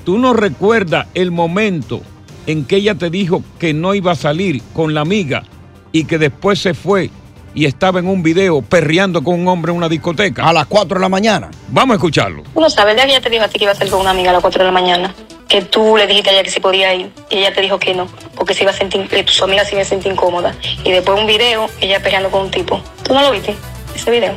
tú 0.04 0.18
no 0.18 0.32
recuerdas 0.32 1.08
el 1.14 1.32
momento 1.32 2.00
en 2.46 2.64
que 2.64 2.76
ella 2.76 2.94
te 2.94 3.10
dijo 3.10 3.42
que 3.58 3.74
no 3.74 3.94
iba 3.94 4.12
a 4.12 4.16
salir 4.16 4.62
con 4.74 4.94
la 4.94 5.00
amiga 5.00 5.44
y 5.92 6.04
que 6.04 6.18
después 6.18 6.58
se 6.58 6.74
fue 6.74 7.10
y 7.54 7.66
estaba 7.66 7.98
en 8.00 8.08
un 8.08 8.22
video 8.22 8.62
perreando 8.62 9.22
con 9.22 9.34
un 9.40 9.48
hombre 9.48 9.72
en 9.72 9.78
una 9.78 9.88
discoteca. 9.88 10.48
A 10.48 10.52
las 10.52 10.66
4 10.66 10.98
de 10.98 11.00
la 11.00 11.08
mañana. 11.08 11.50
Vamos 11.68 11.94
a 11.94 11.96
escucharlo. 11.96 12.42
Uno 12.54 12.70
sabe, 12.70 12.92
el 12.92 12.96
día 12.96 13.06
que 13.06 13.12
ella 13.12 13.20
te 13.20 13.30
dijo 13.30 13.44
a 13.44 13.48
ti 13.48 13.58
que 13.58 13.64
iba 13.64 13.72
a 13.72 13.76
salir 13.76 13.92
con 13.92 14.00
una 14.00 14.10
amiga 14.10 14.30
a 14.30 14.32
las 14.34 14.42
4 14.42 14.58
de 14.58 14.64
la 14.64 14.72
mañana, 14.72 15.14
que 15.48 15.62
tú 15.62 15.96
le 15.96 16.06
dijiste 16.06 16.30
a 16.30 16.32
ella 16.32 16.42
que 16.42 16.50
sí 16.50 16.60
podía 16.60 16.94
ir 16.94 17.12
y 17.30 17.36
ella 17.36 17.52
te 17.52 17.60
dijo 17.60 17.78
que 17.78 17.94
no, 17.94 18.06
porque 18.36 18.54
se 18.54 18.62
iba 18.62 18.70
a 18.70 18.74
sentir, 18.74 19.06
que 19.06 19.24
su 19.28 19.44
amiga 19.44 19.64
se 19.64 19.74
iba 19.74 19.82
a 19.82 19.84
sentir 19.84 20.12
incómoda. 20.12 20.54
Y 20.84 20.92
después 20.92 21.20
un 21.20 21.26
video, 21.26 21.68
ella 21.80 22.02
peleando 22.02 22.30
con 22.30 22.42
un 22.42 22.50
tipo. 22.50 22.82
¿Tú 23.02 23.12
no 23.12 23.20
lo 23.20 23.32
viste? 23.32 23.54
Ese 23.94 24.10
video. 24.10 24.34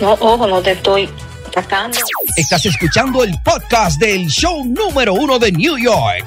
No, 0.00 0.12
ojo, 0.20 0.46
no 0.46 0.60
te 0.60 0.72
estoy 0.72 1.08
atacando. 1.46 1.98
Estás 2.36 2.66
escuchando 2.66 3.22
el 3.22 3.32
podcast 3.42 3.98
del 4.00 4.26
show 4.26 4.64
número 4.64 5.14
uno 5.14 5.38
de 5.38 5.52
New 5.52 5.78
York, 5.78 6.26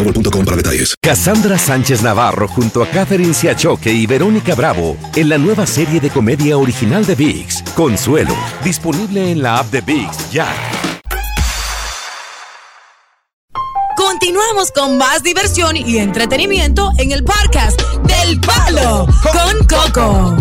boostmobile.com 0.03 0.45
para 0.45 0.57
detalles. 0.57 0.95
Cassandra 1.01 1.57
Sánchez 1.57 2.01
Navarro 2.01 2.47
junto 2.47 2.83
a 2.83 2.87
Catherine 2.87 3.33
Siachoque 3.33 3.91
y 3.91 4.05
Verónica 4.05 4.55
Bravo 4.55 4.97
en 5.15 5.29
la 5.29 5.37
nueva 5.37 5.65
serie 5.65 5.99
de 5.99 6.09
comedia 6.09 6.57
original 6.57 7.05
de 7.05 7.15
VIX, 7.15 7.63
Consuelo, 7.75 8.35
disponible 8.63 9.31
en 9.31 9.41
la 9.41 9.57
app 9.57 9.67
de 9.67 9.81
VIX 9.81 10.31
ya. 10.31 10.47
Continuamos 13.95 14.71
con 14.71 14.97
más 14.97 15.23
diversión 15.23 15.77
y 15.77 15.97
entretenimiento 15.97 16.91
en 16.97 17.11
el 17.11 17.23
podcast 17.23 17.81
del 18.03 18.39
Palo 18.39 19.07
con 19.21 19.67
Coco. 19.67 20.35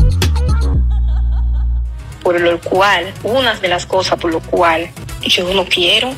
Por 2.23 2.41
lo 2.41 2.61
cual, 2.61 3.13
una 3.23 3.55
de 3.55 3.69
las 3.69 3.87
cosas 3.87 4.19
por 4.19 4.33
lo 4.33 4.41
cual 4.41 4.91
yo 5.23 5.53
no 5.55 5.65
quiero, 5.65 6.13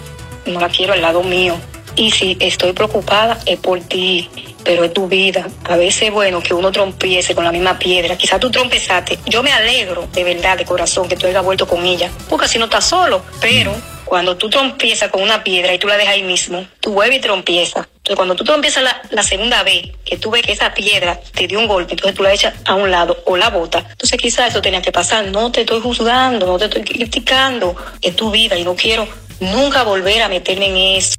no 0.46 0.60
la 0.60 0.68
quiero 0.68 0.92
al 0.92 1.02
lado 1.02 1.22
mío. 1.22 1.56
Y 1.96 2.10
si 2.10 2.36
estoy 2.40 2.72
preocupada 2.72 3.38
es 3.46 3.58
por 3.58 3.80
ti, 3.80 4.30
pero 4.64 4.84
es 4.84 4.92
tu 4.92 5.08
vida. 5.08 5.46
A 5.64 5.76
veces 5.76 6.04
es 6.04 6.12
bueno 6.12 6.42
que 6.42 6.54
uno 6.54 6.72
trompiece 6.72 7.34
con 7.34 7.44
la 7.44 7.52
misma 7.52 7.78
piedra. 7.78 8.16
Quizás 8.16 8.40
tú 8.40 8.50
trompezaste. 8.50 9.18
Yo 9.26 9.42
me 9.42 9.52
alegro 9.52 10.08
de 10.12 10.24
verdad, 10.24 10.56
de 10.56 10.64
corazón, 10.64 11.08
que 11.08 11.16
tú 11.16 11.26
hayas 11.26 11.44
vuelto 11.44 11.66
con 11.66 11.84
ella, 11.84 12.10
porque 12.28 12.46
así 12.46 12.58
no 12.58 12.64
estás 12.64 12.86
solo. 12.86 13.22
Pero 13.40 13.74
cuando 14.04 14.36
tú 14.36 14.48
trompiezas 14.50 15.10
con 15.10 15.22
una 15.22 15.42
piedra 15.42 15.72
y 15.74 15.78
tú 15.78 15.86
la 15.86 15.96
dejas 15.96 16.14
ahí 16.14 16.22
mismo, 16.22 16.66
tú 16.80 16.92
vuelves 16.92 17.18
y 17.18 17.20
trompiezas. 17.20 17.86
Entonces, 17.96 18.16
cuando 18.16 18.34
tú 18.34 18.44
trompiezas 18.44 18.82
la, 18.82 19.00
la 19.10 19.22
segunda 19.22 19.62
vez, 19.62 19.90
que 20.04 20.16
tú 20.16 20.30
ves 20.30 20.42
que 20.42 20.52
esa 20.52 20.74
piedra 20.74 21.20
te 21.34 21.46
dio 21.46 21.58
un 21.58 21.68
golpe, 21.68 21.92
entonces 21.92 22.16
tú 22.16 22.22
la 22.22 22.32
echas 22.32 22.54
a 22.64 22.74
un 22.74 22.90
lado 22.90 23.16
o 23.26 23.36
la 23.36 23.48
bota. 23.50 23.78
Entonces, 23.78 24.18
quizás 24.20 24.50
eso 24.50 24.60
tenía 24.60 24.82
que 24.82 24.92
pasar. 24.92 25.26
No 25.26 25.52
te 25.52 25.60
estoy 25.60 25.80
juzgando, 25.80 26.46
no 26.46 26.58
te 26.58 26.64
estoy 26.64 26.82
criticando. 26.82 27.76
Es 28.00 28.16
tu 28.16 28.30
vida 28.30 28.58
y 28.58 28.64
no 28.64 28.74
quiero 28.74 29.06
nunca 29.40 29.82
volver 29.84 30.22
a 30.22 30.28
meterme 30.28 30.66
en 30.66 30.98
eso. 30.98 31.14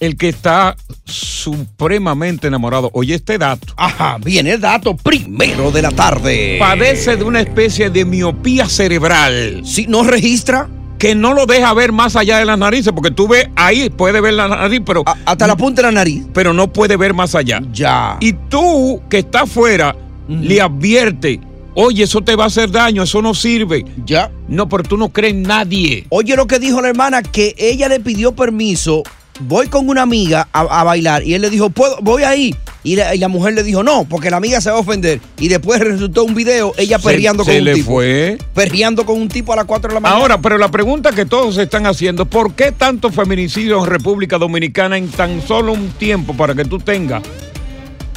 El 0.00 0.16
que 0.16 0.30
está 0.30 0.76
supremamente 1.04 2.46
enamorado, 2.46 2.90
oye 2.94 3.14
este 3.14 3.36
dato. 3.36 3.74
Ajá, 3.76 4.16
viene 4.18 4.52
el 4.52 4.60
dato 4.60 4.96
primero 4.96 5.70
de 5.70 5.82
la 5.82 5.90
tarde. 5.90 6.56
Padece 6.58 7.18
de 7.18 7.24
una 7.24 7.40
especie 7.40 7.90
de 7.90 8.06
miopía 8.06 8.66
cerebral. 8.66 9.60
Si 9.64 9.86
no 9.86 10.02
registra. 10.02 10.68
Que 10.98 11.14
no 11.14 11.32
lo 11.32 11.46
deja 11.46 11.72
ver 11.72 11.92
más 11.92 12.14
allá 12.14 12.36
de 12.36 12.44
las 12.44 12.58
narices, 12.58 12.92
porque 12.92 13.10
tú 13.10 13.26
ves 13.26 13.48
ahí, 13.56 13.88
puede 13.88 14.20
ver 14.20 14.34
la 14.34 14.48
nariz, 14.48 14.82
pero. 14.84 15.02
hasta 15.24 15.46
la 15.46 15.56
punta 15.56 15.80
de 15.80 15.88
la 15.88 15.92
nariz. 15.92 16.24
Pero 16.34 16.52
no 16.52 16.70
puede 16.70 16.98
ver 16.98 17.14
más 17.14 17.34
allá. 17.34 17.62
Ya. 17.72 18.18
Y 18.20 18.34
tú, 18.34 19.00
que 19.08 19.20
estás 19.20 19.44
afuera, 19.44 19.96
le 20.28 20.60
advierte. 20.60 21.40
Oye, 21.74 22.04
eso 22.04 22.20
te 22.20 22.36
va 22.36 22.44
a 22.44 22.46
hacer 22.48 22.70
daño, 22.70 23.02
eso 23.02 23.22
no 23.22 23.32
sirve. 23.32 23.86
Ya. 24.04 24.30
No, 24.46 24.68
pero 24.68 24.82
tú 24.82 24.98
no 24.98 25.08
crees 25.08 25.32
en 25.32 25.42
nadie. 25.42 26.04
Oye 26.10 26.36
lo 26.36 26.46
que 26.46 26.58
dijo 26.58 26.82
la 26.82 26.88
hermana, 26.88 27.22
que 27.22 27.54
ella 27.56 27.88
le 27.88 28.00
pidió 28.00 28.32
permiso. 28.32 29.02
Voy 29.40 29.68
con 29.68 29.88
una 29.88 30.02
amiga 30.02 30.48
a, 30.52 30.60
a 30.60 30.84
bailar 30.84 31.22
y 31.26 31.34
él 31.34 31.42
le 31.42 31.50
dijo, 31.50 31.70
¿Puedo, 31.70 31.98
voy 32.02 32.22
ahí. 32.24 32.54
Y 32.82 32.96
la, 32.96 33.14
y 33.14 33.18
la 33.18 33.28
mujer 33.28 33.52
le 33.54 33.62
dijo, 33.62 33.82
no, 33.82 34.04
porque 34.08 34.30
la 34.30 34.38
amiga 34.38 34.60
se 34.60 34.70
va 34.70 34.76
a 34.76 34.80
ofender. 34.80 35.20
Y 35.38 35.48
después 35.48 35.80
resultó 35.80 36.24
un 36.24 36.34
video, 36.34 36.72
ella 36.78 36.98
Se- 36.98 37.04
perreando 37.04 37.44
se 37.44 37.50
con 37.50 37.58
un 37.58 37.64
le 37.64 37.74
tipo. 37.74 37.90
fue. 37.92 38.38
Perreando 38.54 39.04
con 39.04 39.20
un 39.20 39.28
tipo 39.28 39.52
a 39.52 39.56
las 39.56 39.64
4 39.66 39.88
de 39.88 39.94
la 39.94 40.00
mañana. 40.00 40.20
Ahora, 40.20 40.40
pero 40.40 40.56
la 40.56 40.70
pregunta 40.70 41.12
que 41.12 41.26
todos 41.26 41.56
se 41.56 41.64
están 41.64 41.86
haciendo, 41.86 42.24
¿por 42.26 42.54
qué 42.54 42.72
tantos 42.72 43.14
feminicidios 43.14 43.82
en 43.84 43.90
República 43.90 44.38
Dominicana 44.38 44.96
en 44.96 45.08
tan 45.08 45.42
solo 45.46 45.72
un 45.72 45.88
tiempo 45.90 46.34
para 46.34 46.54
que 46.54 46.64
tú 46.64 46.78
tengas, 46.78 47.22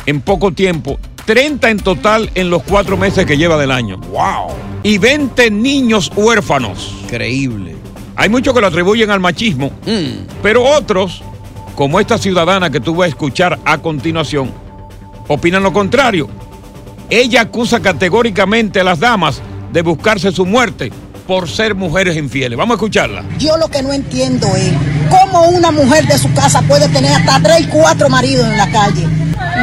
en 0.05 0.21
poco 0.21 0.51
tiempo, 0.53 0.97
30 1.25 1.69
en 1.69 1.77
total 1.79 2.29
en 2.35 2.49
los 2.49 2.63
cuatro 2.63 2.95
meses 2.97 3.25
que 3.25 3.37
lleva 3.37 3.57
del 3.57 3.71
año? 3.71 3.97
¡Wow! 4.11 4.53
Y 4.83 4.97
20 4.97 5.51
niños 5.51 6.09
huérfanos. 6.15 6.93
Increíble. 7.03 7.75
Hay 8.15 8.29
muchos 8.29 8.53
que 8.53 8.61
lo 8.61 8.67
atribuyen 8.67 9.09
al 9.09 9.19
machismo, 9.19 9.71
pero 10.41 10.63
otros, 10.63 11.23
como 11.75 11.99
esta 11.99 12.17
ciudadana 12.17 12.69
que 12.69 12.79
tú 12.79 12.95
vas 12.95 13.05
a 13.05 13.09
escuchar 13.09 13.59
a 13.65 13.77
continuación, 13.79 14.51
opinan 15.27 15.63
lo 15.63 15.73
contrario. 15.73 16.29
Ella 17.09 17.41
acusa 17.41 17.79
categóricamente 17.79 18.79
a 18.79 18.83
las 18.83 18.99
damas 18.99 19.41
de 19.71 19.81
buscarse 19.81 20.31
su 20.31 20.45
muerte 20.45 20.91
por 21.27 21.49
ser 21.49 21.73
mujeres 21.75 22.15
infieles. 22.15 22.57
Vamos 22.57 22.73
a 22.73 22.75
escucharla. 22.75 23.23
Yo 23.39 23.57
lo 23.57 23.67
que 23.67 23.81
no 23.81 23.93
entiendo 23.93 24.47
es 24.55 24.71
cómo 25.09 25.47
una 25.49 25.71
mujer 25.71 26.05
de 26.05 26.17
su 26.17 26.31
casa 26.33 26.61
puede 26.63 26.87
tener 26.89 27.11
hasta 27.11 27.39
tres 27.41 27.61
y 27.61 27.67
cuatro 27.67 28.09
maridos 28.09 28.45
en 28.45 28.57
la 28.57 28.69
calle. 28.71 29.07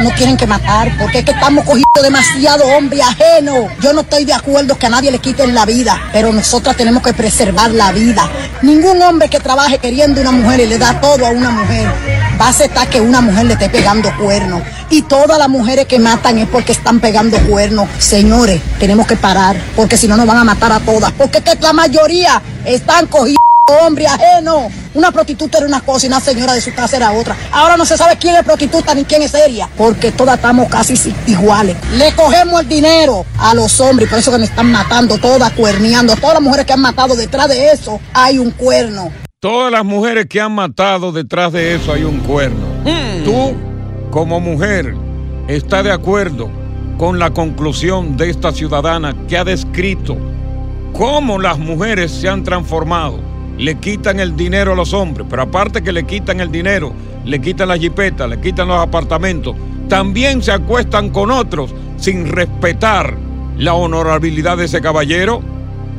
No 0.03 0.09
quieren 0.11 0.37
que 0.37 0.47
matar, 0.47 0.97
porque 0.97 1.19
es 1.19 1.25
que 1.25 1.31
estamos 1.31 1.63
cogiendo 1.63 2.01
demasiado 2.01 2.65
hombre 2.65 3.01
ajeno. 3.01 3.67
Yo 3.81 3.93
no 3.93 4.01
estoy 4.01 4.25
de 4.25 4.33
acuerdo 4.33 4.77
que 4.77 4.85
a 4.87 4.89
nadie 4.89 5.11
le 5.11 5.19
quiten 5.19 5.53
la 5.53 5.65
vida, 5.65 5.99
pero 6.11 6.31
nosotras 6.31 6.75
tenemos 6.75 7.03
que 7.03 7.13
preservar 7.13 7.71
la 7.71 7.91
vida. 7.91 8.29
Ningún 8.61 9.01
hombre 9.01 9.29
que 9.29 9.39
trabaje 9.39 9.77
queriendo 9.79 10.21
una 10.21 10.31
mujer 10.31 10.61
y 10.61 10.67
le 10.67 10.77
da 10.77 10.99
todo 10.99 11.25
a 11.25 11.29
una 11.29 11.51
mujer, 11.51 11.87
va 12.39 12.45
a 12.45 12.49
aceptar 12.49 12.89
que 12.89 13.01
una 13.01 13.21
mujer 13.21 13.45
le 13.45 13.53
esté 13.53 13.69
pegando 13.69 14.11
cuernos. 14.17 14.63
Y 14.89 15.03
todas 15.03 15.37
las 15.37 15.49
mujeres 15.49 15.85
que 15.85 15.99
matan 15.99 16.39
es 16.39 16.47
porque 16.47 16.71
están 16.71 16.99
pegando 16.99 17.37
cuernos. 17.47 17.87
Señores, 17.99 18.61
tenemos 18.79 19.05
que 19.05 19.17
parar, 19.17 19.55
porque 19.75 19.97
si 19.97 20.07
no 20.07 20.17
nos 20.17 20.25
van 20.25 20.37
a 20.37 20.43
matar 20.43 20.71
a 20.71 20.79
todas. 20.79 21.11
Porque 21.11 21.39
es 21.39 21.43
que 21.43 21.55
la 21.61 21.73
mayoría 21.73 22.41
están 22.65 23.07
cogiendo 23.07 23.39
hombre 23.71 24.07
ajeno. 24.07 24.69
Una 24.93 25.11
prostituta 25.11 25.57
era 25.59 25.67
una 25.67 25.81
cosa 25.81 26.05
y 26.05 26.09
una 26.09 26.19
señora 26.19 26.53
de 26.53 26.61
su 26.61 26.73
casa 26.73 26.97
era 26.97 27.11
otra. 27.11 27.35
Ahora 27.51 27.77
no 27.77 27.85
se 27.85 27.97
sabe 27.97 28.17
quién 28.17 28.35
es 28.35 28.43
prostituta 28.43 28.93
ni 28.93 29.05
quién 29.05 29.21
es 29.21 29.31
seria, 29.31 29.69
porque 29.77 30.11
todas 30.11 30.35
estamos 30.35 30.67
casi 30.69 30.97
si- 30.97 31.15
iguales. 31.27 31.77
Le 31.93 32.13
cogemos 32.13 32.61
el 32.61 32.67
dinero 32.67 33.25
a 33.39 33.53
los 33.53 33.79
hombres, 33.79 34.09
por 34.09 34.19
eso 34.19 34.31
que 34.31 34.37
nos 34.39 34.49
están 34.49 34.71
matando, 34.71 35.17
todas 35.17 35.51
cuerneando. 35.53 36.15
Todas 36.15 36.33
las 36.35 36.43
mujeres 36.43 36.65
que 36.65 36.73
han 36.73 36.81
matado, 36.81 37.15
detrás 37.15 37.47
de 37.49 37.71
eso 37.71 37.99
hay 38.13 38.37
un 38.37 38.51
cuerno. 38.51 39.11
Todas 39.39 39.71
las 39.71 39.83
mujeres 39.85 40.25
que 40.27 40.39
han 40.39 40.51
matado, 40.51 41.11
detrás 41.11 41.51
de 41.53 41.73
eso 41.75 41.93
hay 41.93 42.03
un 42.03 42.19
cuerno. 42.19 42.65
Tú, 43.23 43.53
como 44.11 44.39
mujer, 44.39 44.93
estás 45.47 45.83
de 45.83 45.91
acuerdo 45.91 46.49
con 46.97 47.17
la 47.17 47.31
conclusión 47.31 48.17
de 48.17 48.29
esta 48.29 48.51
ciudadana 48.51 49.15
que 49.27 49.37
ha 49.37 49.43
descrito 49.43 50.15
cómo 50.93 51.39
las 51.39 51.57
mujeres 51.57 52.11
se 52.11 52.29
han 52.29 52.43
transformado. 52.43 53.19
Le 53.61 53.75
quitan 53.75 54.19
el 54.19 54.35
dinero 54.35 54.73
a 54.73 54.75
los 54.75 54.91
hombres, 54.91 55.27
pero 55.29 55.43
aparte 55.43 55.83
que 55.83 55.91
le 55.91 56.03
quitan 56.03 56.39
el 56.39 56.51
dinero, 56.51 56.93
le 57.23 57.39
quitan 57.39 57.67
las 57.67 57.79
jipetas, 57.79 58.27
le 58.27 58.41
quitan 58.41 58.67
los 58.67 58.81
apartamentos, 58.81 59.55
también 59.87 60.41
se 60.41 60.51
acuestan 60.51 61.11
con 61.11 61.29
otros 61.29 61.71
sin 61.97 62.25
respetar 62.25 63.15
la 63.59 63.75
honorabilidad 63.75 64.57
de 64.57 64.65
ese 64.65 64.81
caballero. 64.81 65.43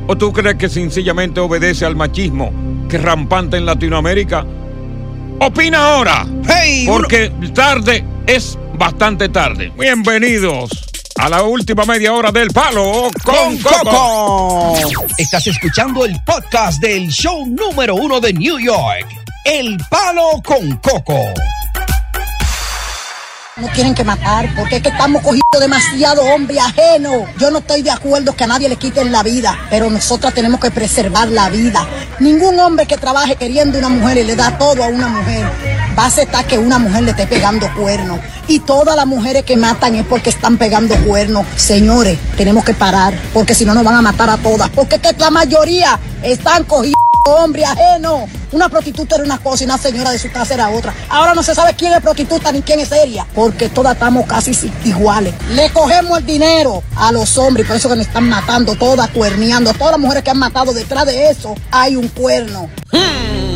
¿O 0.07 0.17
tú 0.17 0.33
crees 0.33 0.55
que 0.55 0.67
sencillamente 0.67 1.39
obedece 1.39 1.85
al 1.85 1.95
machismo 1.95 2.51
que 2.89 2.97
es 2.97 3.01
rampante 3.01 3.55
en 3.55 3.65
Latinoamérica? 3.65 4.45
Opina 5.39 5.93
ahora, 5.93 6.27
porque 6.85 7.31
tarde 7.53 8.03
es 8.27 8.59
bastante 8.77 9.29
tarde. 9.29 9.71
Bienvenidos 9.79 10.92
a 11.15 11.29
la 11.29 11.43
última 11.43 11.85
media 11.85 12.13
hora 12.13 12.31
del 12.31 12.49
Palo 12.49 13.09
con 13.23 13.57
Coco. 13.59 14.75
Estás 15.17 15.47
escuchando 15.47 16.05
el 16.05 16.19
podcast 16.25 16.81
del 16.81 17.09
show 17.09 17.45
número 17.45 17.95
uno 17.95 18.19
de 18.19 18.33
New 18.33 18.59
York, 18.59 19.07
El 19.45 19.77
Palo 19.89 20.41
con 20.43 20.77
Coco. 20.77 21.19
No 23.63 23.69
quieren 23.69 23.95
que 23.95 24.03
matar, 24.03 24.53
porque 24.57 24.75
es 24.75 24.81
que 24.81 24.89
estamos 24.89 25.21
cogiendo 25.21 25.57
demasiado 25.57 26.21
hombre 26.21 26.59
ajeno. 26.59 27.25
Yo 27.39 27.49
no 27.49 27.59
estoy 27.59 27.81
de 27.81 27.91
acuerdo 27.91 28.35
que 28.35 28.43
a 28.43 28.47
nadie 28.47 28.67
le 28.67 28.75
quiten 28.75 29.09
la 29.09 29.23
vida, 29.23 29.57
pero 29.69 29.89
nosotras 29.89 30.33
tenemos 30.33 30.59
que 30.59 30.69
preservar 30.69 31.29
la 31.29 31.49
vida. 31.49 31.87
Ningún 32.19 32.59
hombre 32.59 32.85
que 32.85 32.97
trabaje 32.97 33.37
queriendo 33.37 33.79
una 33.79 33.87
mujer 33.87 34.17
y 34.17 34.25
le 34.25 34.35
da 34.35 34.57
todo 34.57 34.83
a 34.83 34.87
una 34.87 35.07
mujer, 35.07 35.45
va 35.97 36.03
a 36.03 36.07
aceptar 36.07 36.45
que 36.45 36.57
una 36.57 36.77
mujer 36.77 37.03
le 37.03 37.11
esté 37.11 37.25
pegando 37.25 37.73
cuernos. 37.73 38.19
Y 38.49 38.59
todas 38.59 38.97
las 38.97 39.05
mujeres 39.05 39.45
que 39.45 39.55
matan 39.55 39.95
es 39.95 40.05
porque 40.07 40.31
están 40.31 40.57
pegando 40.57 40.97
cuernos. 40.97 41.47
Señores, 41.55 42.19
tenemos 42.35 42.65
que 42.65 42.73
parar, 42.73 43.17
porque 43.33 43.55
si 43.55 43.63
no 43.63 43.73
nos 43.73 43.85
van 43.85 43.95
a 43.95 44.01
matar 44.01 44.29
a 44.29 44.35
todas. 44.35 44.69
Porque 44.71 44.95
es 44.95 45.01
que 45.01 45.13
la 45.17 45.31
mayoría 45.31 45.97
están 46.21 46.65
cogiendo 46.65 46.97
hombre 47.23 47.63
ajeno. 47.63 48.27
Una 48.53 48.69
prostituta 48.69 49.15
era 49.15 49.23
una 49.25 49.39
cosa 49.39 49.63
y 49.63 49.65
una 49.65 49.77
señora 49.77 50.11
de 50.11 50.19
su 50.19 50.31
casa 50.31 50.53
era 50.53 50.69
otra. 50.69 50.93
Ahora 51.09 51.33
no 51.33 51.41
se 51.43 51.53
sabe 51.55 51.73
quién 51.75 51.91
es 51.93 52.01
prostituta 52.01 52.51
ni 52.51 52.61
quién 52.61 52.79
es 52.79 52.87
seria, 52.89 53.25
porque 53.33 53.67
todas 53.69 53.93
estamos 53.93 54.25
casi 54.27 54.53
si- 54.53 54.71
iguales. 54.85 55.33
Le 55.55 55.69
cogemos 55.71 56.19
el 56.19 56.25
dinero 56.25 56.83
a 56.95 57.11
los 57.11 57.37
hombres, 57.37 57.65
y 57.65 57.67
por 57.67 57.77
eso 57.77 57.89
que 57.89 57.95
nos 57.95 58.05
están 58.07 58.29
matando, 58.29 58.75
todas 58.75 59.09
cuerneando. 59.09 59.73
Todas 59.73 59.91
las 59.93 59.99
mujeres 59.99 60.23
que 60.23 60.29
han 60.29 60.39
matado, 60.39 60.71
detrás 60.73 61.05
de 61.07 61.29
eso 61.29 61.55
hay 61.71 61.95
un 61.95 62.07
cuerno. 62.09 62.69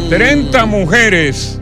30 0.10 0.66
mujeres 0.66 1.60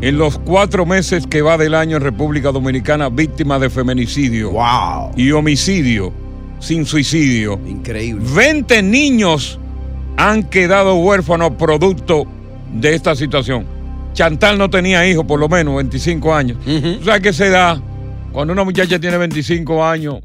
en 0.00 0.18
los 0.18 0.38
cuatro 0.38 0.84
meses 0.86 1.26
que 1.26 1.42
va 1.42 1.56
del 1.56 1.74
año 1.74 1.96
en 1.96 2.02
República 2.02 2.52
Dominicana 2.52 3.08
víctimas 3.08 3.60
de 3.60 3.70
feminicidio 3.70 4.52
y 5.16 5.30
homicidio 5.32 6.12
sin 6.60 6.86
suicidio. 6.86 7.58
Increíble. 7.66 8.22
20 8.34 8.82
niños 8.82 9.58
han 10.16 10.44
quedado 10.44 10.94
huérfanos 10.96 11.52
producto 11.58 12.26
de 12.74 12.94
esta 12.94 13.14
situación. 13.14 13.64
Chantal 14.12 14.58
no 14.58 14.68
tenía 14.70 15.06
hijos, 15.08 15.24
por 15.24 15.40
lo 15.40 15.48
menos 15.48 15.76
25 15.76 16.34
años. 16.34 16.58
¿Tú 16.64 17.04
sabes 17.04 17.20
qué 17.20 17.32
se 17.32 17.50
da 17.50 17.80
cuando 18.32 18.52
una 18.52 18.64
muchacha 18.64 18.98
tiene 18.98 19.16
25 19.16 19.84
años? 19.84 20.20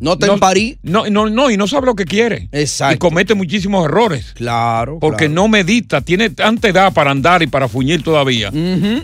No 0.00 0.16
te 0.16 0.26
emparí. 0.26 0.78
No, 0.82 1.06
no, 1.10 1.28
no, 1.28 1.50
y 1.50 1.58
no 1.58 1.66
sabe 1.66 1.86
lo 1.86 1.94
que 1.94 2.06
quiere. 2.06 2.48
Exacto. 2.52 2.94
Y 2.94 2.98
comete 2.98 3.34
muchísimos 3.34 3.84
errores. 3.84 4.32
Claro. 4.34 4.98
Porque 4.98 5.26
claro. 5.26 5.34
no 5.34 5.48
medita, 5.48 6.00
tiene 6.00 6.30
tanta 6.30 6.68
edad 6.68 6.92
para 6.92 7.10
andar 7.10 7.42
y 7.42 7.46
para 7.46 7.68
fuñir 7.68 8.02
todavía, 8.02 8.50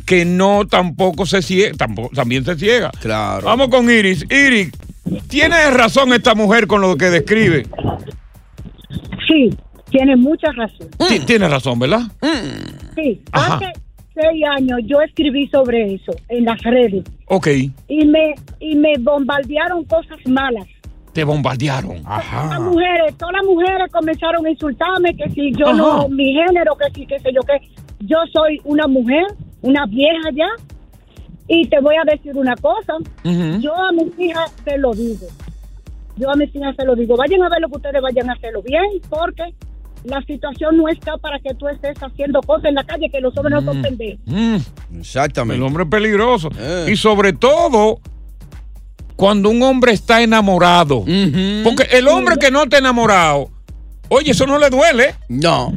que 0.06 0.24
no 0.24 0.66
tampoco 0.66 1.26
se 1.26 1.42
ciega, 1.42 1.76
tampoco, 1.76 2.10
también 2.14 2.44
se 2.44 2.56
ciega. 2.56 2.90
Claro. 3.00 3.44
Vamos 3.44 3.68
con 3.68 3.90
Iris. 3.90 4.24
Iris, 4.30 4.70
¿tiene 5.28 5.70
razón 5.70 6.14
esta 6.14 6.34
mujer 6.34 6.66
con 6.66 6.80
lo 6.80 6.96
que 6.96 7.10
describe? 7.10 7.66
Sí, 9.28 9.50
tiene 9.90 10.16
mucha 10.16 10.50
razón. 10.52 10.88
Ti- 11.08 11.20
Tiene 11.20 11.48
razón, 11.48 11.78
¿verdad? 11.78 12.00
Sí, 12.94 13.20
Ajá. 13.32 13.56
hace 13.56 13.72
seis 14.14 14.42
años 14.56 14.80
yo 14.84 15.00
escribí 15.02 15.46
sobre 15.48 15.94
eso 15.94 16.12
en 16.28 16.44
las 16.46 16.60
redes 16.62 17.04
Ok, 17.28 17.48
y 17.88 18.06
me 18.06 18.34
y 18.60 18.74
me 18.76 18.94
bombardearon 18.98 19.84
cosas 19.84 20.18
malas. 20.26 20.64
te 21.12 21.24
bombardearon. 21.24 22.02
Las 22.04 22.60
mujeres, 22.60 23.16
todas 23.16 23.34
las 23.36 23.44
mujeres 23.44 23.90
comenzaron 23.92 24.44
a 24.46 24.50
insultarme 24.50 25.16
que 25.16 25.30
si 25.30 25.52
yo 25.52 25.66
Ajá. 25.68 25.76
no, 25.76 26.08
mi 26.08 26.32
género, 26.34 26.76
que 26.76 26.90
si, 26.94 27.06
qué 27.06 27.18
sé 27.20 27.30
yo, 27.34 27.40
que 27.42 27.58
yo 28.00 28.18
soy 28.32 28.60
una 28.64 28.86
mujer, 28.86 29.24
una 29.62 29.86
vieja 29.86 30.28
ya. 30.34 30.48
Y 31.48 31.66
te 31.68 31.80
voy 31.80 31.94
a 31.96 32.04
decir 32.10 32.36
una 32.36 32.54
cosa, 32.56 32.94
yo 33.60 33.74
a 33.74 33.92
mis 33.92 34.18
hijas 34.18 34.52
se 34.64 34.76
lo 34.78 34.92
digo. 34.92 35.26
Yo 36.16 36.30
a 36.30 36.34
mis 36.34 36.54
hijas 36.54 36.74
se 36.76 36.84
lo 36.84 36.94
digo, 36.96 37.16
vayan 37.16 37.42
a 37.42 37.48
ver 37.48 37.60
lo 37.60 37.68
que 37.68 37.76
ustedes 37.76 38.02
vayan 38.02 38.28
a 38.30 38.32
hacerlo 38.32 38.62
bien, 38.62 38.82
porque 39.08 39.42
la 40.06 40.22
situación 40.22 40.76
no 40.76 40.88
está 40.88 41.16
para 41.18 41.38
que 41.38 41.54
tú 41.54 41.68
estés 41.68 41.96
haciendo 42.02 42.40
cosas 42.40 42.66
en 42.66 42.74
la 42.74 42.84
calle 42.84 43.08
que 43.10 43.20
los 43.20 43.36
hombres 43.36 43.62
no 43.62 43.72
son 43.72 43.82
pendejos. 43.82 44.20
Mm, 44.26 44.56
Exactamente. 44.98 45.56
el 45.56 45.62
hombre 45.62 45.84
es 45.84 45.90
peligroso. 45.90 46.50
Eh. 46.58 46.88
Y 46.92 46.96
sobre 46.96 47.32
todo, 47.32 48.00
cuando 49.16 49.48
un 49.50 49.62
hombre 49.62 49.92
está 49.92 50.22
enamorado. 50.22 51.04
Porque 51.64 51.88
el 51.92 52.06
hombre 52.08 52.36
que 52.38 52.50
no 52.50 52.64
está 52.64 52.78
enamorado, 52.78 53.50
oye, 54.08 54.30
eso 54.30 54.46
no 54.46 54.58
le 54.58 54.70
duele. 54.70 55.14
No. 55.28 55.72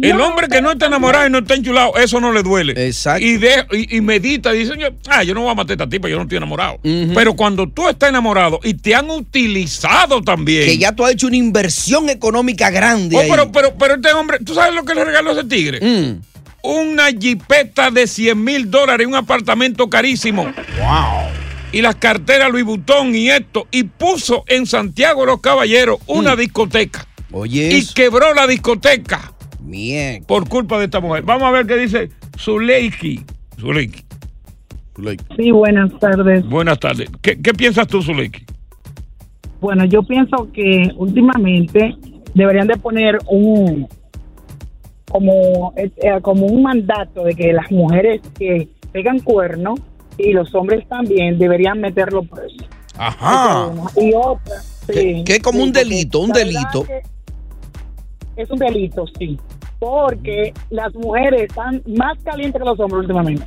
El 0.00 0.20
hombre 0.22 0.48
que 0.48 0.62
no 0.62 0.72
está 0.72 0.86
enamorado 0.86 1.26
y 1.26 1.30
no 1.30 1.38
está 1.38 1.54
enchulado, 1.54 1.96
eso 1.96 2.18
no 2.18 2.32
le 2.32 2.42
duele. 2.42 2.72
Exacto. 2.86 3.24
Y, 3.24 3.36
de, 3.36 3.66
y, 3.72 3.98
y 3.98 4.00
medita, 4.00 4.50
dice, 4.52 4.72
yo, 4.78 4.88
ah, 5.08 5.22
yo 5.22 5.34
no 5.34 5.42
voy 5.42 5.50
a 5.50 5.54
matar 5.54 5.72
a 5.72 5.74
esta 5.74 5.88
tipa, 5.88 6.08
yo 6.08 6.16
no 6.16 6.22
estoy 6.22 6.38
enamorado. 6.38 6.78
Pero 6.82 7.34
cuando 7.34 7.68
tú 7.68 7.88
estás 7.88 8.08
enamorado 8.08 8.58
y 8.62 8.74
te 8.74 8.94
han 8.94 9.10
utilizado 9.10 10.22
también. 10.22 10.64
Que 10.64 10.78
ya 10.78 10.92
tú 10.92 11.04
has 11.04 11.12
hecho 11.12 11.26
una 11.26 11.36
inversión 11.36 12.08
económica 12.08 12.70
grande. 12.70 13.16
Oh, 13.16 13.20
ahí. 13.20 13.28
pero, 13.30 13.52
pero, 13.52 13.74
pero 13.74 13.94
este 13.96 14.12
hombre, 14.14 14.38
¿tú 14.44 14.54
sabes 14.54 14.74
lo 14.74 14.84
que 14.84 14.94
le 14.94 15.04
regaló 15.04 15.30
a 15.30 15.32
ese 15.34 15.44
tigre? 15.44 15.80
Mm. 15.80 16.22
Una 16.62 17.08
jipeta 17.08 17.90
de 17.90 18.06
100 18.06 18.42
mil 18.42 18.70
dólares, 18.70 19.06
un 19.06 19.14
apartamento 19.14 19.90
carísimo. 19.90 20.44
Wow. 20.44 21.28
Y 21.72 21.82
las 21.82 21.96
carteras 21.96 22.50
Louis 22.50 22.64
Vuitton 22.64 23.14
y 23.14 23.28
esto. 23.28 23.66
Y 23.70 23.84
puso 23.84 24.44
en 24.46 24.66
Santiago 24.66 25.26
los 25.26 25.40
Caballeros 25.40 25.98
una 26.06 26.34
discoteca. 26.34 27.06
Mm. 27.28 27.34
Oye. 27.34 27.76
Y 27.76 27.86
quebró 27.92 28.32
la 28.32 28.46
discoteca. 28.46 29.32
Bien. 29.64 30.24
Por 30.24 30.48
culpa 30.48 30.78
de 30.78 30.86
esta 30.86 31.00
mujer. 31.00 31.22
Vamos 31.24 31.44
a 31.44 31.50
ver 31.50 31.66
qué 31.66 31.76
dice 31.76 32.10
Zuleiki. 32.38 33.24
Zuleiki. 33.58 34.04
Sí, 35.36 35.50
buenas 35.50 35.90
tardes. 35.98 36.46
Buenas 36.46 36.78
tardes. 36.78 37.10
¿Qué, 37.22 37.40
qué 37.40 37.54
piensas 37.54 37.86
tú, 37.86 38.02
Zuleiki? 38.02 38.44
Bueno, 39.60 39.84
yo 39.84 40.02
pienso 40.02 40.50
que 40.52 40.90
últimamente 40.96 41.96
deberían 42.34 42.66
de 42.66 42.76
poner 42.76 43.18
un 43.26 43.88
como 45.10 45.74
eh, 45.76 45.90
eh, 45.98 46.20
como 46.22 46.46
un 46.46 46.62
mandato 46.62 47.24
de 47.24 47.34
que 47.34 47.52
las 47.52 47.70
mujeres 47.70 48.22
que 48.38 48.68
pegan 48.92 49.20
cuerno 49.20 49.74
y 50.16 50.32
los 50.32 50.54
hombres 50.54 50.88
también 50.88 51.38
deberían 51.38 51.80
meterlo 51.80 52.22
preso. 52.22 52.64
Ajá. 52.96 53.70
Y 53.96 54.12
otra, 54.14 54.60
sí, 54.86 55.22
Que, 55.24 55.36
es 55.36 55.42
como 55.42 55.58
sí, 55.58 55.64
un 55.64 55.72
delito, 55.72 56.20
un 56.20 56.32
delito. 56.32 56.86
Es 58.36 58.50
un 58.50 58.58
delito, 58.58 59.04
sí. 59.18 59.38
Porque 59.78 60.52
las 60.70 60.94
mujeres 60.94 61.42
están 61.42 61.82
más 61.86 62.18
calientes 62.22 62.60
que 62.60 62.68
los 62.68 62.78
hombres 62.80 63.00
últimamente. 63.00 63.46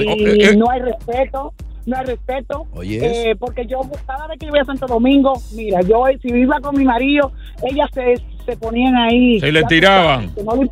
Y 0.00 0.44
eh. 0.44 0.56
no 0.56 0.70
hay 0.70 0.80
respeto, 0.80 1.52
no 1.86 1.96
hay 1.96 2.04
respeto. 2.06 2.66
Oye, 2.72 3.30
Eh, 3.30 3.36
porque 3.36 3.66
yo 3.66 3.80
cada 4.06 4.26
vez 4.28 4.38
que 4.38 4.46
yo 4.46 4.52
voy 4.52 4.60
a 4.60 4.64
Santo 4.64 4.86
Domingo, 4.86 5.32
mira, 5.54 5.80
yo 5.82 6.04
si 6.20 6.28
iba 6.28 6.60
con 6.60 6.76
mi 6.76 6.84
marido, 6.84 7.32
ella 7.62 7.88
se, 7.92 8.16
se 8.44 8.56
ponían 8.56 8.96
ahí. 8.96 9.40
Se 9.40 9.50
le 9.52 9.62
tiraban. 9.64 10.32
No 10.44 10.56
le, 10.56 10.68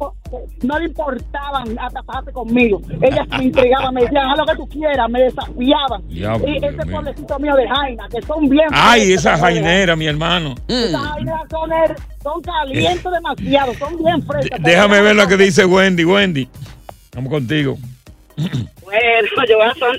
no 0.63 0.79
le 0.79 0.85
importaban 0.87 1.79
hasta 1.79 2.03
pasarse 2.03 2.33
conmigo. 2.33 2.81
Ellas 3.01 3.27
me 3.39 3.45
intrigaban, 3.45 3.95
me 3.95 4.03
decían, 4.03 4.31
haz 4.31 4.39
lo 4.39 4.47
que 4.47 4.57
tú 4.57 4.69
quieras, 4.69 5.09
me 5.11 5.21
desafiaban. 5.23 6.03
Y 6.09 6.15
Dios 6.17 6.41
ese 6.45 6.71
mío. 6.85 6.93
pueblecito 6.93 7.39
mío 7.39 7.55
de 7.57 7.69
Jaina, 7.69 8.09
que 8.11 8.23
son 8.23 8.49
bien. 8.49 8.69
Ay, 8.73 9.13
esa 9.13 9.37
jainera, 9.39 9.97
mi 9.97 10.07
hermano. 10.07 10.55
Esas 10.69 11.03
jaineras 11.03 11.41
son, 12.23 12.43
calientes 12.43 13.05
demasiado, 13.11 13.75
son 13.75 13.97
bien 14.03 14.23
frescas. 14.23 14.61
Déjame 14.63 15.01
ver 15.01 15.17
lo 15.17 15.27
que 15.27 15.37
dice 15.37 15.65
Wendy. 15.65 16.05
Wendy, 16.05 16.49
vamos 17.15 17.31
contigo. 17.33 17.77
Bueno, 18.37 19.29
yo 19.49 19.57
voy 19.57 19.67
a, 19.67 19.75
son- 19.75 19.97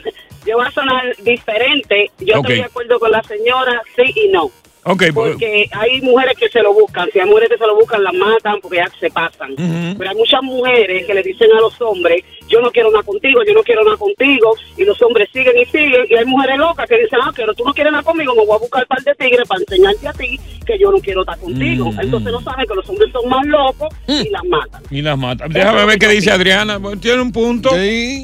yo 0.50 0.58
voy 0.58 0.66
a 0.66 0.72
sonar 0.72 1.16
diferente. 1.24 2.12
Yo 2.20 2.36
estoy 2.38 2.56
de 2.56 2.64
acuerdo 2.64 3.00
con 3.00 3.12
la 3.12 3.24
señora, 3.24 3.82
sí 3.96 4.12
y 4.16 4.28
no. 4.30 4.52
Ok, 4.84 5.04
pues, 5.14 5.14
Porque 5.14 5.70
hay 5.72 6.02
mujeres 6.02 6.36
que 6.38 6.50
se 6.50 6.64
lo 6.64 6.74
buscan. 6.74 7.08
Si 7.12 7.20
hay 7.20 7.28
mujeres 7.28 7.50
que 7.50 7.58
se 7.58 7.68
lo 7.68 7.76
buscan, 7.76 8.04
las 8.04 8.14
matan 8.14 8.60
porque 8.62 8.78
ya 8.78 8.90
se 9.00 9.10
pasan. 9.12 9.54
Pero 9.56 10.10
hay 10.10 10.16
muchas 10.16 10.42
mujeres 10.42 11.06
que 11.06 11.14
le 11.14 11.22
dicen 11.22 11.52
a 11.52 11.60
los 11.60 11.80
hombres, 11.82 12.24
yo 12.48 12.62
no 12.62 12.72
quiero 12.72 12.90
nada 12.90 13.04
contigo, 13.04 13.42
yo 13.46 13.54
no 13.54 13.62
quiero 13.62 13.84
nada 13.84 13.98
contigo. 13.98 14.56
Y 14.78 14.86
los 14.86 15.00
hombres 15.02 15.30
siguen 15.32 15.58
y 15.58 15.66
siguen. 15.66 16.06
Y 16.10 16.16
hay 16.16 16.26
mujeres 16.26 16.58
locas 16.58 16.88
que 16.88 16.98
dicen, 16.98 17.20
ah, 17.22 17.32
pero 17.36 17.54
tú 17.54 17.64
no 17.66 17.74
quieres 17.74 17.92
nada 17.92 18.04
conmigo, 18.04 18.34
me 18.34 18.46
voy 18.46 18.56
a 18.56 18.60
buscar 18.60 18.84
un 18.84 18.88
par 18.88 19.04
de 19.04 19.14
tigres 19.16 19.48
para 19.48 19.62
enseñarte 19.62 20.08
a 20.08 20.14
ti 20.14 20.40
que 20.66 20.80
yo 20.80 20.92
no 20.92 20.98
quiero 21.00 21.22
estar 21.22 21.38
contigo. 21.38 21.92
Entonces 22.00 22.32
no 22.32 22.42
saben 22.42 22.66
que 22.66 22.76
los 22.76 22.90
hombres 22.90 23.12
son 23.12 23.30
más 23.30 23.46
locos 23.46 23.90
y 24.08 24.30
las 24.30 24.46
matan. 24.46 24.82
y 24.90 25.02
las 25.02 25.18
mata. 25.18 25.46
Déjame 25.50 25.86
ver 25.86 26.00
qué 26.00 26.08
dice 26.08 26.32
Adriana. 26.32 26.80
Tiene 27.02 27.22
un 27.22 27.32
punto. 27.32 27.70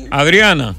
Adriana, 0.09 0.76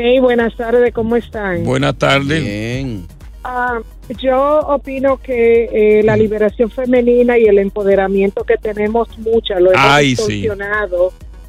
Hey, 0.00 0.20
buenas 0.20 0.54
tardes, 0.54 0.94
¿cómo 0.94 1.16
están? 1.16 1.64
buenas 1.64 1.98
tardes. 1.98 3.02
Ah, 3.42 3.80
yo 4.20 4.60
opino 4.60 5.16
que 5.16 5.64
eh, 5.72 6.02
la 6.04 6.16
liberación 6.16 6.70
femenina 6.70 7.36
y 7.36 7.46
el 7.46 7.58
empoderamiento 7.58 8.44
que 8.44 8.56
tenemos 8.58 9.18
muchas 9.18 9.60
lo 9.60 9.72
hemos 9.72 9.84
Ay, 9.84 10.14
sí. 10.14 10.46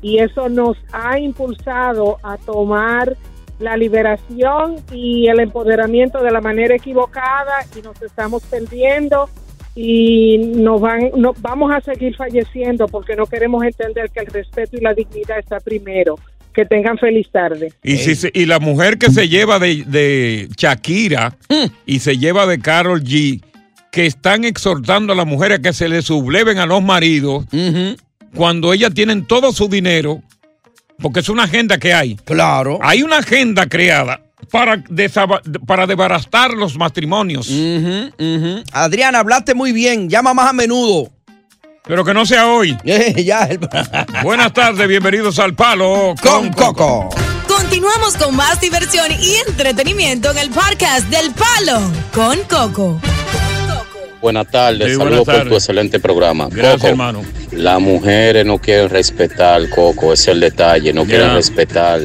y 0.02 0.18
eso 0.18 0.50
nos 0.50 0.78
ha 0.92 1.20
impulsado 1.20 2.18
a 2.24 2.38
tomar 2.38 3.16
la 3.60 3.78
liberación 3.78 4.78
y 4.92 5.28
el 5.28 5.42
empoderamiento 5.42 6.24
de 6.24 6.32
la 6.32 6.42
manera 6.42 6.76
equivocada 6.76 7.54
y 7.78 7.84
nos 7.84 8.02
estamos 8.02 8.42
perdiendo 8.46 9.30
y 9.76 10.40
nos 10.56 10.82
van 10.82 11.12
no, 11.18 11.36
vamos 11.40 11.72
a 11.72 11.82
seguir 11.82 12.16
falleciendo 12.16 12.88
porque 12.88 13.16
no 13.16 13.28
queremos 13.28 13.64
entender 13.64 14.10
que 14.10 14.22
el 14.22 14.26
respeto 14.26 14.76
y 14.76 14.82
la 14.82 14.96
dignidad 14.96 15.38
está 15.38 15.60
primero. 15.60 16.16
Que 16.60 16.66
tengan 16.66 16.98
feliz 16.98 17.30
tarde. 17.32 17.72
Y, 17.82 17.96
si 18.00 18.16
se- 18.16 18.32
y 18.34 18.46
la 18.46 18.60
mujer 18.60 18.98
que 18.98 19.10
se 19.12 19.30
lleva 19.30 19.60
de, 19.60 19.86
de 19.88 20.50
Shakira 20.58 21.38
y 21.86 22.00
se 22.00 22.18
lleva 22.18 22.46
de 22.48 22.60
Carol 22.60 23.02
G, 23.02 23.42
que 23.94 24.06
están 24.06 24.44
exhortando 24.44 25.14
a 25.14 25.16
las 25.16 25.26
mujeres 25.26 25.60
que 25.60 25.72
se 25.72 25.88
le 25.88 26.02
subleven 26.02 26.58
a 26.58 26.66
los 26.66 26.84
maridos 26.84 27.46
cuando 28.36 28.74
ellas 28.74 28.94
tienen 28.94 29.26
todo 29.26 29.54
su 29.54 29.70
dinero, 29.70 30.22
porque 31.02 31.22
es 31.22 31.30
una 31.30 31.44
agenda 31.44 31.78
que 31.78 31.94
hay. 31.94 32.16
Claro. 32.26 32.78
Hay 32.82 33.04
una 33.04 33.20
agenda 33.20 33.66
creada 33.68 34.20
para, 34.52 34.84
desaba- 34.90 35.42
para 35.66 35.88
desbaratar 35.88 36.52
los 36.56 36.78
matrimonios. 36.78 37.50
Adriana, 38.74 39.20
hablaste 39.20 39.54
muy 39.54 39.72
bien. 39.72 40.10
Llama 40.10 40.34
más 40.34 40.50
a 40.50 40.54
menudo. 40.54 41.10
Pero 41.86 42.06
que 42.06 42.14
no 42.14 42.26
sea 42.26 42.48
hoy. 42.48 42.78
ya. 42.84 43.50
Buenas 44.24 44.54
tardes, 44.54 44.88
bienvenidos 44.88 45.40
al 45.40 45.54
Palo 45.56 46.14
con 46.22 46.52
Coco. 46.54 47.10
Continuamos 47.48 48.16
con 48.18 48.36
más 48.36 48.60
diversión 48.62 49.12
y 49.20 49.36
entretenimiento 49.48 50.32
en 50.32 50.38
el 50.38 50.50
podcast 50.50 51.08
del 51.10 51.32
Palo 51.34 51.80
con 52.14 52.38
Coco. 52.44 53.00
Buenas 54.22 54.48
tardes, 54.48 54.92
Sí, 54.92 54.98
saludos 54.98 55.26
por 55.26 55.48
tu 55.48 55.54
excelente 55.56 56.00
programa. 56.00 56.50
Gracias, 56.52 56.76
Coco, 56.76 56.88
hermano. 56.88 57.22
Las 57.52 57.80
mujeres 57.80 58.46
no 58.46 58.58
quieren 58.58 58.90
respetar, 58.90 59.70
Coco, 59.70 60.12
ese 60.14 60.24
es 60.24 60.28
el 60.36 60.40
detalle, 60.42 60.92
no 60.94 61.06
quieren 61.06 61.34
respetar. 61.34 62.02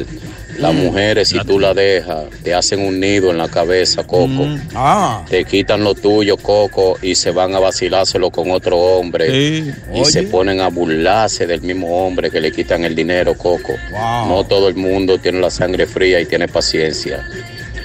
Las 0.57 0.73
mujeres, 0.73 1.29
si 1.29 1.39
tú 1.39 1.59
la 1.59 1.73
dejas, 1.73 2.25
te 2.43 2.53
hacen 2.53 2.79
un 2.79 2.99
nido 2.99 3.29
en 3.31 3.37
la 3.37 3.47
cabeza, 3.49 4.03
Coco. 4.05 4.27
Mm. 4.27 4.59
Ah. 4.73 5.25
Te 5.29 5.43
quitan 5.45 5.83
lo 5.83 5.93
tuyo, 5.95 6.37
Coco, 6.37 6.97
y 7.01 7.15
se 7.15 7.31
van 7.31 7.53
a 7.55 7.59
vacilárselo 7.59 8.31
con 8.31 8.51
otro 8.51 8.77
hombre. 8.77 9.29
Sí. 9.29 9.71
Y 9.93 9.99
Oye. 10.01 10.05
se 10.11 10.23
ponen 10.23 10.61
a 10.61 10.69
burlarse 10.69 11.45
del 11.45 11.61
mismo 11.61 12.05
hombre 12.05 12.31
que 12.31 12.39
le 12.39 12.51
quitan 12.51 12.83
el 12.85 12.95
dinero, 12.95 13.35
Coco. 13.37 13.73
Wow. 13.91 14.27
No 14.29 14.43
todo 14.47 14.69
el 14.69 14.75
mundo 14.75 15.17
tiene 15.17 15.39
la 15.39 15.49
sangre 15.49 15.85
fría 15.85 16.21
y 16.21 16.25
tiene 16.25 16.47
paciencia. 16.47 17.25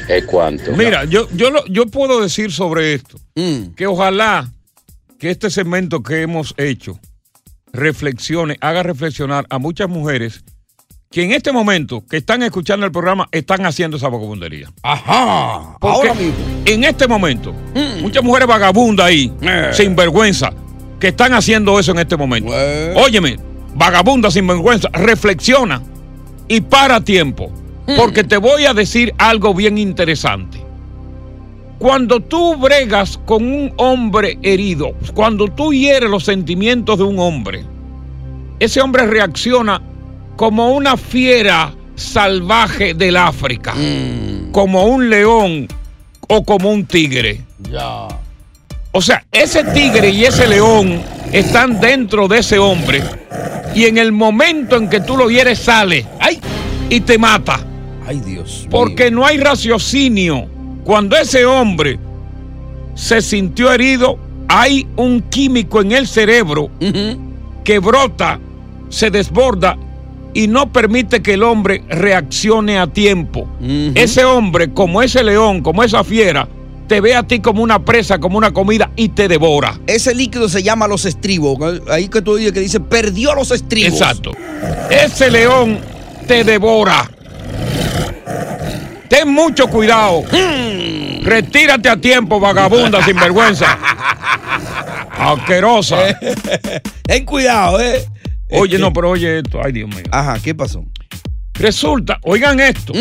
Es 0.09 0.25
cuanto. 0.25 0.73
Mira, 0.73 1.05
yo, 1.05 1.29
yo, 1.33 1.51
lo- 1.51 1.67
yo 1.67 1.87
puedo 1.87 2.21
decir 2.21 2.51
sobre 2.53 2.95
esto 2.95 3.17
Mm. 3.37 3.75
que 3.77 3.87
ojalá 3.87 4.49
que 5.19 5.31
este 5.31 5.51
segmento 5.51 6.03
que 6.03 6.23
hemos 6.23 6.55
hecho 6.57 6.99
reflexione, 7.73 8.57
haga 8.61 8.83
reflexionar 8.83 9.47
a 9.51 9.59
muchas 9.59 9.89
mujeres 9.89 10.43
que 11.13 11.25
en 11.25 11.33
este 11.33 11.51
momento 11.51 12.05
que 12.09 12.19
están 12.19 12.41
escuchando 12.45 12.87
el 12.87 12.93
programa 12.93 13.29
están 13.33 13.67
haciendo 13.67 13.97
esa 13.97 14.09
vagabundería. 14.09 14.71
Ajá. 14.85 15.77
Porque 15.81 16.09
Ahora 16.09 16.15
mismo. 16.15 16.35
en 16.65 16.85
este 16.85 17.09
momento, 17.09 17.53
muchas 18.01 18.23
mujeres 18.23 18.47
vagabundas 18.47 19.07
ahí, 19.07 19.33
Eh. 19.43 19.71
sin 19.73 19.97
vergüenza, 19.97 20.53
que 21.01 21.09
están 21.09 21.35
haciendo 21.35 21.81
eso 21.81 21.91
en 21.91 21.99
este 21.99 22.17
momento. 22.17 22.53
Óyeme, 22.95 23.39
vagabunda 23.75 24.31
sin 24.31 24.47
vergüenza, 24.47 24.89
reflexiona 24.93 25.83
y 26.47 26.61
para 26.61 27.01
tiempo. 27.01 27.51
Porque 27.97 28.23
te 28.23 28.37
voy 28.37 28.67
a 28.67 28.73
decir 28.73 29.13
algo 29.19 29.53
bien 29.53 29.79
interesante. 29.79 30.61
Cuando 31.81 32.21
tú 32.21 32.55
bregas 32.57 33.19
con 33.27 33.43
un 33.53 33.73
hombre 33.79 34.39
herido, 34.43 34.93
cuando 35.15 35.49
tú 35.49 35.73
hieres 35.73 36.09
los 36.09 36.23
sentimientos 36.23 36.99
de 36.99 37.05
un 37.05 37.19
hombre, 37.19 37.65
ese 38.61 38.81
hombre 38.81 39.09
reacciona 39.09 39.83
como 40.41 40.71
una 40.71 40.97
fiera 40.97 41.75
salvaje 41.95 42.95
del 42.95 43.19
África, 43.19 43.75
como 44.53 44.87
un 44.87 45.11
león 45.11 45.69
o 46.29 46.43
como 46.45 46.71
un 46.71 46.87
tigre. 46.87 47.43
Ya. 47.71 48.09
O 48.91 49.03
sea, 49.03 49.23
ese 49.31 49.65
tigre 49.65 50.09
y 50.09 50.25
ese 50.25 50.49
león 50.49 51.03
están 51.31 51.79
dentro 51.79 52.27
de 52.27 52.39
ese 52.39 52.59
hombre 52.59 53.03
y 53.75 53.85
en 53.85 53.99
el 53.99 54.13
momento 54.13 54.77
en 54.77 54.89
que 54.89 55.01
tú 55.01 55.15
lo 55.15 55.29
hieres 55.29 55.59
sale 55.59 56.07
¡ay! 56.19 56.41
y 56.89 57.01
te 57.01 57.19
mata. 57.19 57.61
Ay, 58.07 58.21
Dios. 58.21 58.67
Porque 58.71 59.11
no 59.11 59.27
hay 59.27 59.37
raciocinio. 59.37 60.49
Cuando 60.85 61.19
ese 61.19 61.45
hombre 61.45 61.99
se 62.95 63.21
sintió 63.21 63.71
herido, 63.71 64.19
hay 64.49 64.89
un 64.97 65.21
químico 65.21 65.83
en 65.83 65.93
el 65.93 66.09
cerebro 66.09 66.71
que 67.63 67.79
brota, 67.79 68.41
se 68.89 69.11
desborda 69.11 69.77
y 70.35 70.49
no 70.49 70.73
permite 70.73 71.23
que 71.23 71.35
el 71.35 71.43
hombre 71.43 71.83
reaccione 71.89 72.79
a 72.79 72.87
tiempo. 72.87 73.49
Ese 73.95 74.25
hombre, 74.25 74.73
como 74.73 75.03
ese 75.03 75.23
león, 75.25 75.63
como 75.63 75.83
esa 75.83 76.05
fiera, 76.05 76.49
te 76.87 77.01
ve 77.01 77.15
a 77.15 77.23
ti 77.23 77.41
como 77.41 77.63
una 77.63 77.85
presa, 77.85 78.19
como 78.19 78.37
una 78.37 78.53
comida 78.53 78.91
y 78.97 79.11
te 79.11 79.29
devora. 79.29 79.79
Ese 79.87 80.15
líquido 80.15 80.49
se 80.49 80.63
llama 80.63 80.89
los 80.89 81.05
estribos. 81.05 81.59
Ahí 81.89 82.09
que 82.09 82.23
tú 82.23 82.37
dices 82.37 82.53
que 82.53 82.61
dice, 82.61 82.81
perdió 82.81 83.35
los 83.35 83.51
estribos. 83.51 84.01
Exacto. 84.01 84.33
Ese 84.91 85.31
león 85.31 85.79
te 86.27 86.45
devora. 86.45 87.09
Ten 89.09 89.29
mucho 89.29 89.69
cuidado. 89.69 90.23
Retírate 91.23 91.89
a 91.89 91.97
tiempo, 91.97 92.41
vagabunda 92.41 93.05
sin 93.05 93.17
vergüenza. 93.17 93.79
Asquerosa. 95.19 95.99
Ten 97.03 97.25
cuidado, 97.25 97.81
eh. 97.81 98.05
Oye, 98.53 98.79
no, 98.79 98.93
pero 98.93 99.11
oye 99.11 99.39
esto. 99.39 99.61
Ay, 99.63 99.73
Dios 99.73 99.89
mío. 99.89 100.05
Ajá, 100.11 100.39
¿qué 100.43 100.55
pasó? 100.55 100.85
Resulta, 101.55 102.19
oigan 102.23 102.59
esto. 102.61 102.93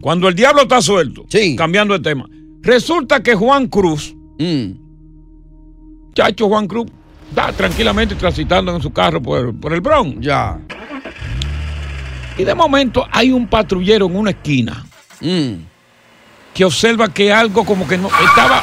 Cuando 0.00 0.28
el 0.28 0.34
diablo 0.34 0.62
está 0.62 0.82
suelto, 0.82 1.26
cambiando 1.56 1.94
de 1.94 2.00
tema, 2.00 2.28
resulta 2.62 3.22
que 3.22 3.34
Juan 3.34 3.68
Cruz, 3.68 4.14
chacho 6.14 6.48
Juan 6.48 6.66
Cruz, 6.66 6.86
está 7.30 7.52
tranquilamente 7.52 8.14
transitando 8.14 8.74
en 8.74 8.82
su 8.82 8.92
carro 8.92 9.20
por, 9.22 9.58
por 9.58 9.72
el 9.72 9.80
Bronx. 9.80 10.20
Ya. 10.20 10.60
Y 12.38 12.44
de 12.44 12.54
momento 12.54 13.06
hay 13.10 13.32
un 13.32 13.48
patrullero 13.48 14.06
en 14.06 14.16
una 14.16 14.30
esquina 14.30 14.84
que 15.20 16.64
observa 16.64 17.08
que 17.08 17.32
algo 17.32 17.64
como 17.64 17.88
que 17.88 17.96
no 17.96 18.08
estaba, 18.08 18.62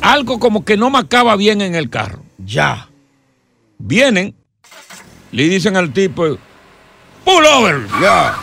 algo 0.00 0.38
como 0.38 0.64
que 0.64 0.76
no 0.76 0.88
marcaba 0.88 1.34
bien 1.36 1.60
en 1.60 1.74
el 1.74 1.90
carro. 1.90 2.22
Ya. 2.38 2.88
Vienen, 3.78 4.34
le 5.32 5.48
dicen 5.48 5.76
al 5.76 5.92
tipo, 5.92 6.24
pull 7.24 7.44
over. 7.58 7.80
Ya. 8.00 8.34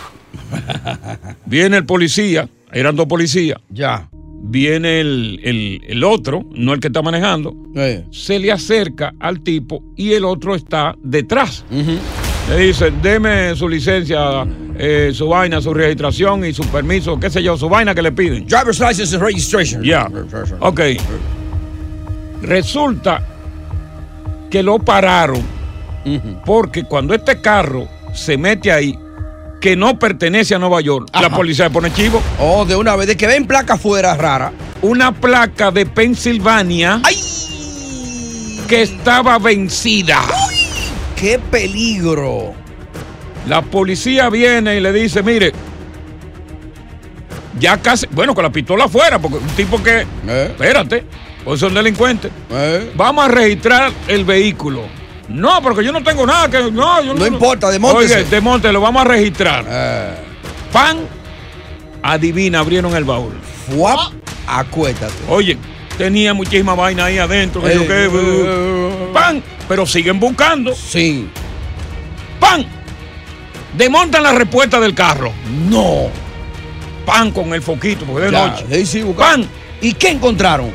Viene 1.45 1.77
el 1.77 1.85
policía, 1.85 2.49
eran 2.71 2.95
dos 2.95 3.05
policías. 3.07 3.59
Ya. 3.69 4.09
Viene 4.47 4.99
el, 5.01 5.39
el- 5.43 5.81
el 5.87 6.03
otro, 6.03 6.43
no 6.53 6.73
el 6.73 6.79
que 6.79 6.87
está 6.87 7.01
manejando, 7.01 7.55
Eh. 7.75 8.05
se 8.11 8.37
le 8.37 8.51
acerca 8.51 9.13
al 9.19 9.41
tipo 9.41 9.81
y 9.95 10.13
el 10.13 10.23
otro 10.23 10.53
está 10.55 10.95
detrás. 11.01 11.65
Le 11.71 12.57
dice, 12.57 12.91
deme 13.01 13.55
su 13.55 13.67
licencia, 13.67 14.45
eh, 14.77 15.09
su 15.15 15.27
vaina, 15.29 15.59
su 15.61 15.73
registración 15.73 16.45
y 16.45 16.53
su 16.53 16.63
permiso, 16.67 17.19
qué 17.19 17.31
sé 17.31 17.41
yo, 17.41 17.57
su 17.57 17.67
vaina 17.67 17.95
que 17.95 18.03
le 18.03 18.11
piden. 18.11 18.45
Driver's 18.45 18.79
license 18.79 19.15
and 19.15 19.23
registration. 19.25 19.81
Ya. 19.83 20.07
Ok. 20.59 20.79
Resulta 22.43 23.25
que 24.51 24.61
lo 24.61 24.77
pararon 24.79 25.41
porque 26.45 26.83
cuando 26.83 27.13
este 27.13 27.41
carro 27.41 27.87
se 28.13 28.37
mete 28.37 28.71
ahí, 28.71 28.97
que 29.59 29.75
no 29.75 29.97
pertenece 29.97 30.53
a 30.53 30.59
Nueva 30.59 30.81
York, 30.81 31.09
la 31.13 31.27
Ajá. 31.27 31.35
policía 31.35 31.65
le 31.65 31.71
pone 31.71 31.91
chivo. 31.91 32.21
Oh, 32.39 32.65
de 32.65 32.75
una 32.75 32.95
vez, 32.95 33.07
de 33.07 33.17
que 33.17 33.25
ven 33.25 33.45
placa 33.47 33.73
afuera 33.73 34.15
rara. 34.15 34.51
Una 34.81 35.11
placa 35.11 35.71
de 35.71 35.85
Pensilvania 35.85 37.01
que 38.67 38.81
estaba 38.83 39.39
vencida. 39.39 40.21
¡Qué 41.15 41.39
peligro! 41.39 42.53
La 43.47 43.61
policía 43.61 44.29
viene 44.29 44.75
y 44.77 44.79
le 44.81 44.91
dice, 44.91 45.23
mire, 45.23 45.51
ya 47.59 47.77
casi, 47.77 48.05
bueno, 48.11 48.35
con 48.35 48.43
la 48.43 48.51
pistola 48.51 48.85
afuera, 48.85 49.17
porque 49.19 49.37
un 49.37 49.47
tipo 49.55 49.81
que, 49.81 50.05
espérate, 50.27 51.03
pues 51.43 51.59
son 51.59 51.73
delincuentes. 51.73 52.31
Vamos 52.95 53.25
a 53.25 53.27
registrar 53.29 53.91
el 54.07 54.25
vehículo. 54.25 54.81
No, 55.27 55.61
porque 55.61 55.83
yo 55.83 55.91
no 55.91 56.03
tengo 56.03 56.25
nada 56.25 56.49
que. 56.49 56.71
No, 56.71 57.01
yo 57.01 57.13
No 57.13 57.25
importa, 57.25 57.69
demóntese. 57.71 58.15
Oye, 58.17 58.23
demóntese, 58.25 58.71
lo 58.73 58.81
vamos 58.81 59.01
a 59.01 59.05
registrar. 59.05 59.65
Pan, 60.71 60.99
adivina, 62.03 62.59
abrieron 62.59 62.95
el 62.95 63.03
baúl. 63.03 63.33
Fuap, 63.69 64.11
acuérdate. 64.47 65.13
Oye, 65.27 65.57
tenía 65.97 66.33
muchísima 66.33 66.75
vaina 66.75 67.05
ahí 67.05 67.17
adentro. 67.17 67.61
que 67.61 67.71
Eh, 67.71 67.75
yo 67.75 67.87
qué, 67.87 68.05
eh, 68.13 69.09
pan, 69.13 69.41
pero 69.67 69.85
siguen 69.87 70.19
buscando. 70.19 70.75
Sí. 70.75 71.27
Pan, 72.39 72.65
desmontan 73.75 74.21
la 74.21 74.33
respuesta 74.33 74.79
del 74.79 74.93
carro. 74.93 75.31
No. 75.67 76.09
Pan 77.05 77.31
con 77.31 77.53
el 77.53 77.61
foquito, 77.61 78.05
porque 78.05 78.25
de 78.25 78.31
Ya, 78.31 78.47
noche. 78.47 78.85
sí. 78.85 79.03
Pan. 79.17 79.47
¿Y 79.81 79.93
qué 79.93 80.09
encontraron? 80.09 80.71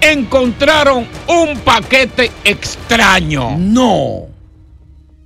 Encontraron 0.00 1.06
un 1.28 1.58
paquete 1.60 2.30
extraño. 2.44 3.56
No. 3.58 4.26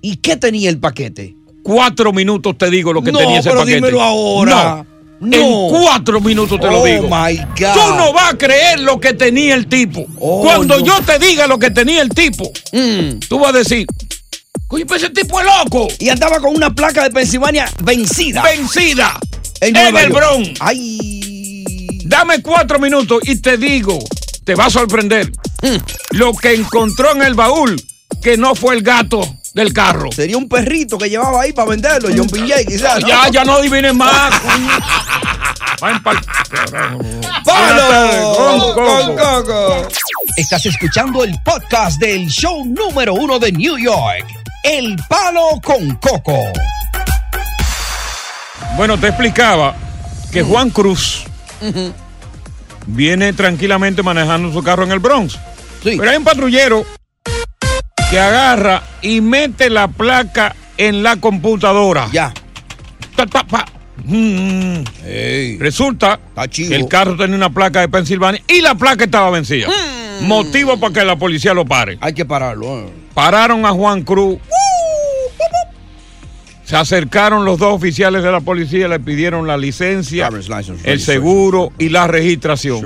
¿Y 0.02 0.16
qué 0.16 0.36
tenía 0.36 0.68
el 0.70 0.78
paquete? 0.78 1.34
Cuatro 1.62 2.12
minutos 2.12 2.58
te 2.58 2.68
digo 2.70 2.92
lo 2.92 3.02
que 3.02 3.10
No, 3.12 3.18
tenía 3.20 3.40
ese 3.40 3.48
pero 3.48 3.60
paquete. 3.60 3.76
dímelo 3.76 4.02
ahora. 4.02 4.84
No. 4.86 4.94
No. 5.20 5.36
En 5.36 5.70
cuatro 5.70 6.20
minutos 6.20 6.60
te 6.60 6.66
lo 6.66 6.82
Oh, 6.82 6.84
digo. 6.84 7.04
my 7.04 7.36
God. 7.58 7.72
Tú 7.72 7.94
no 7.96 8.12
vas 8.12 8.34
a 8.34 8.36
creer 8.38 8.80
lo 8.80 9.00
que 9.00 9.14
tenía 9.14 9.54
el 9.54 9.66
tipo. 9.68 10.04
Oh, 10.20 10.42
Cuando 10.42 10.78
no. 10.78 10.84
yo 10.84 11.00
te 11.02 11.18
diga 11.18 11.46
lo 11.46 11.58
que 11.58 11.70
tenía 11.70 12.02
el 12.02 12.10
tipo, 12.10 12.50
tú 13.28 13.38
vas 13.38 13.54
a 13.54 13.58
decir, 13.58 13.86
coño, 14.66 14.84
pues 14.86 15.02
ese 15.02 15.12
tipo 15.12 15.40
es 15.40 15.46
loco. 15.46 15.88
Y 16.00 16.08
andaba 16.10 16.40
con 16.40 16.54
una 16.54 16.74
placa 16.74 17.04
de 17.04 17.10
Pensilvania 17.10 17.70
vencida. 17.82 18.42
Vencida. 18.42 19.18
En 19.60 19.74
En, 19.76 19.96
el. 19.96 20.12
Bronx. 20.12 20.50
Ay. 20.60 22.02
Dame 22.04 22.42
cuatro 22.42 22.78
minutos 22.78 23.20
y 23.24 23.36
te 23.36 23.56
digo, 23.56 23.98
te 24.44 24.54
va 24.54 24.66
a 24.66 24.70
sorprender. 24.70 25.30
Mm. 25.62 25.76
Lo 26.12 26.32
que 26.34 26.54
encontró 26.54 27.12
en 27.12 27.22
el 27.22 27.34
baúl, 27.34 27.80
que 28.22 28.36
no 28.36 28.54
fue 28.54 28.74
el 28.74 28.82
gato 28.82 29.36
del 29.54 29.72
carro. 29.72 30.10
Sería 30.12 30.36
un 30.36 30.48
perrito 30.48 30.98
que 30.98 31.08
llevaba 31.08 31.42
ahí 31.42 31.52
para 31.52 31.70
venderlo, 31.70 32.08
John 32.16 32.28
Piñay, 32.28 32.66
quizás. 32.66 33.00
¿no? 33.00 33.08
Ya, 33.08 33.28
ya 33.30 33.44
no 33.44 33.54
adivines 33.54 33.94
más. 33.94 34.34
Pa'l- 35.80 36.00
¡Palo! 37.44 38.34
Con 38.36 38.60
Con 38.74 39.16
Coco. 39.16 39.16
Coco. 39.44 39.88
Estás 40.36 40.64
escuchando 40.66 41.24
el 41.24 41.34
podcast 41.44 41.98
del 42.00 42.28
show 42.28 42.64
número 42.64 43.14
uno 43.14 43.38
de 43.38 43.52
New 43.52 43.76
York, 43.78 44.26
El 44.62 44.96
Palo 45.08 45.60
con 45.62 45.94
Coco. 45.96 46.38
Bueno, 48.76 48.98
te 48.98 49.08
explicaba 49.08 49.74
que 50.32 50.42
Juan 50.42 50.70
Cruz 50.70 51.24
viene 52.86 53.32
tranquilamente 53.32 54.02
manejando 54.02 54.52
su 54.52 54.62
carro 54.62 54.84
en 54.84 54.92
el 54.92 54.98
Bronx. 54.98 55.38
Pero 55.82 56.10
hay 56.10 56.16
un 56.16 56.24
patrullero 56.24 56.84
que 58.10 58.18
agarra 58.18 58.82
y 59.02 59.20
mete 59.20 59.70
la 59.70 59.88
placa 59.88 60.54
en 60.76 61.02
la 61.02 61.16
computadora. 61.16 62.08
Ya. 62.12 62.32
Ta, 63.16 63.26
ta, 63.26 63.44
pa. 63.44 63.64
Mm. 64.04 64.82
Resulta 65.58 66.18
que 66.68 66.74
el 66.74 66.88
carro 66.88 67.16
tenía 67.16 67.36
una 67.36 67.50
placa 67.50 67.80
de 67.80 67.88
Pensilvania 67.88 68.42
y 68.48 68.60
la 68.60 68.74
placa 68.74 69.04
estaba 69.04 69.30
vencida. 69.30 69.68
Motivo 70.22 70.78
para 70.78 70.92
que 70.92 71.04
la 71.04 71.16
policía 71.16 71.54
lo 71.54 71.64
pare. 71.64 71.98
Hay 72.00 72.12
que 72.14 72.24
pararlo. 72.24 72.80
eh. 72.80 72.88
Pararon 73.14 73.64
a 73.66 73.70
Juan 73.70 74.02
Cruz. 74.02 74.38
Se 76.64 76.76
acercaron 76.76 77.44
los 77.44 77.58
dos 77.58 77.74
oficiales 77.74 78.22
de 78.22 78.32
la 78.32 78.40
policía, 78.40 78.88
le 78.88 78.98
pidieron 78.98 79.46
la 79.46 79.56
licencia, 79.56 80.28
el 80.84 80.98
seguro 81.00 81.72
y 81.78 81.90
la 81.90 82.06
registración. 82.06 82.80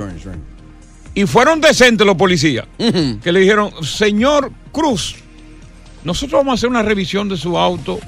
Y 1.15 1.25
fueron 1.25 1.61
decentes 1.61 2.05
los 2.05 2.15
policías, 2.15 2.65
que 2.77 3.31
le 3.31 3.39
dijeron, 3.39 3.71
señor 3.83 4.51
Cruz, 4.71 5.15
nosotros 6.03 6.39
vamos 6.39 6.51
a 6.51 6.55
hacer 6.55 6.69
una 6.69 6.83
revisión 6.83 7.27
de 7.29 7.37
su 7.37 7.57
auto. 7.57 7.99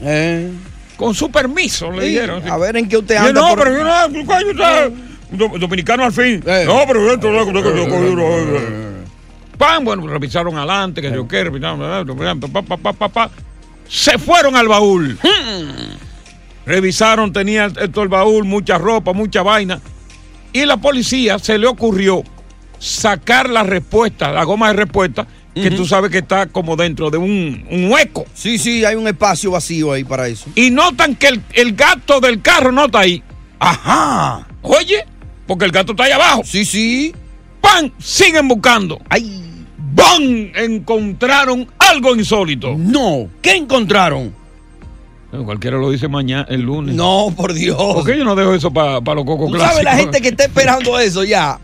Con 0.98 1.16
su 1.16 1.32
permiso, 1.32 1.90
le 1.92 2.06
dijeron. 2.06 2.48
a 2.48 2.58
ver 2.58 2.78
en 2.78 2.88
qué 2.88 2.98
usted 2.98 3.16
anda 3.16 3.42
No, 3.42 3.56
pero 3.56 3.72
yo 3.76 3.84
no, 3.84 4.10
do- 5.32 5.58
dominicano 5.58 6.04
al 6.04 6.12
fin. 6.14 6.44
No, 6.66 6.82
pero 6.86 7.12
esto 7.14 7.28
es 7.30 7.34
lo 7.34 7.46
que 7.46 7.52
Pan, 9.58 9.84
bueno, 9.86 10.06
revisaron 10.08 10.58
adelante, 10.58 11.02
que 11.02 11.12
yo 11.12 11.28
qué, 11.28 11.44
revisaron, 11.44 11.80
pa, 12.52 12.62
pa, 12.62 12.78
pa, 12.78 12.94
pa, 12.94 13.10
pa. 13.10 13.32
Se 13.92 14.18
fueron 14.18 14.56
al 14.56 14.70
baúl. 14.70 15.20
Revisaron, 16.66 17.34
tenía 17.34 17.70
todo 17.70 18.04
el 18.04 18.10
baúl, 18.10 18.46
mucha 18.46 18.78
ropa, 18.78 19.12
mucha 19.12 19.42
vaina. 19.42 19.82
Y 20.54 20.66
la 20.66 20.78
policía 20.78 21.38
se 21.40 21.58
le 21.58 21.68
ocurrió 21.68 22.24
sacar 22.80 23.50
la 23.50 23.64
respuesta, 23.64 24.32
la 24.32 24.46
goma 24.46 24.68
de 24.68 24.74
respuesta, 24.74 25.28
que 25.54 25.70
tú 25.72 25.86
sabes 25.86 26.10
que 26.10 26.20
está 26.20 26.46
como 26.48 26.78
dentro 26.78 27.10
de 27.10 27.18
un, 27.18 27.68
un 27.70 27.92
hueco. 27.92 28.26
Sí, 28.34 28.58
sí, 28.58 28.86
hay 28.86 28.96
un 28.96 29.08
espacio 29.08 29.52
vacío 29.52 29.92
ahí 29.92 30.06
para 30.06 30.30
eso. 30.30 30.50
Y 30.56 30.72
notan 30.72 31.16
que 31.16 31.28
el, 31.28 31.44
el 31.54 31.76
gato 31.76 32.22
del 32.22 32.42
carro 32.42 32.72
no 32.72 32.86
está 32.86 33.00
ahí. 33.00 33.22
Ajá. 33.60 34.48
Oye, 34.62 35.06
porque 35.46 35.66
el 35.66 35.72
gato 35.72 35.92
está 35.92 36.06
ahí 36.06 36.12
abajo. 36.12 36.44
Sí, 36.46 36.64
sí. 36.64 37.14
¡Pan! 37.60 37.92
Siguen 38.00 38.48
buscando. 38.48 39.02
¡Ay! 39.10 39.51
¡Bam! 39.94 40.52
Encontraron 40.56 41.68
algo 41.78 42.16
insólito. 42.16 42.76
No. 42.78 43.28
¿Qué 43.42 43.56
encontraron? 43.56 44.34
Bueno, 45.32 45.46
Cualquiera 45.46 45.78
lo 45.78 45.90
dice 45.90 46.08
mañana, 46.08 46.46
el 46.50 46.62
lunes. 46.62 46.96
No, 46.96 47.34
por 47.36 47.54
Dios. 47.54 47.78
¿Por 47.78 48.06
qué 48.06 48.18
yo 48.18 48.26
no 48.26 48.36
dejo 48.36 48.54
eso 48.54 48.72
para 48.72 49.00
los 49.00 49.26
cocos 49.26 49.48
Tú 49.48 49.54
clásicos? 49.54 49.70
sabes 49.70 49.84
la 49.84 49.96
gente 49.96 50.22
que 50.22 50.30
está 50.30 50.44
esperando 50.46 51.00
eso 51.00 51.24
ya. 51.24 51.60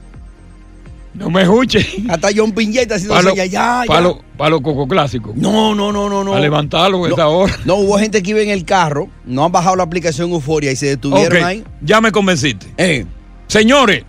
No 1.14 1.30
me 1.32 1.42
escuche. 1.42 1.86
Hasta 2.10 2.30
John 2.36 2.52
Piñay 2.52 2.84
está 2.84 2.96
haciendo 2.96 3.16
Para 3.16 3.30
eso 3.30 3.36
ya, 3.36 3.46
ya, 3.46 3.84
ya. 3.88 4.02
los 4.02 4.18
pa 4.38 4.50
los 4.50 4.62
cocos 4.62 4.88
clásicos. 4.88 5.36
No, 5.36 5.74
no, 5.74 5.92
no, 5.92 6.08
no, 6.08 6.24
no. 6.24 6.34
A 6.34 6.40
levantarlo 6.40 6.98
en 6.98 7.04
no, 7.04 7.10
esta 7.10 7.28
hora. 7.28 7.58
No, 7.66 7.76
hubo 7.76 7.98
gente 7.98 8.22
que 8.22 8.30
iba 8.32 8.42
en 8.42 8.50
el 8.50 8.66
carro, 8.66 9.10
no 9.26 9.44
han 9.44 9.52
bajado 9.52 9.76
la 9.76 9.84
aplicación 9.84 10.32
Euforia 10.32 10.72
y 10.72 10.76
se 10.76 10.86
detuvieron 10.86 11.44
ahí. 11.44 11.64
Ya 11.82 12.02
me 12.02 12.12
convenciste. 12.12 12.68
Eh. 12.78 13.06
Señores, 13.48 14.04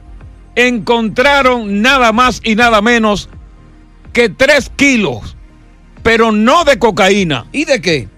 encontraron 0.54 1.80
nada 1.80 2.12
más 2.12 2.40
y 2.44 2.54
nada 2.56 2.82
menos 2.82 3.30
que 4.18 4.28
tres 4.30 4.68
kilos, 4.74 5.36
pero 6.02 6.32
no 6.32 6.64
de 6.64 6.76
cocaína. 6.76 7.46
¿Y 7.52 7.64
de 7.66 7.80
qué? 7.80 8.08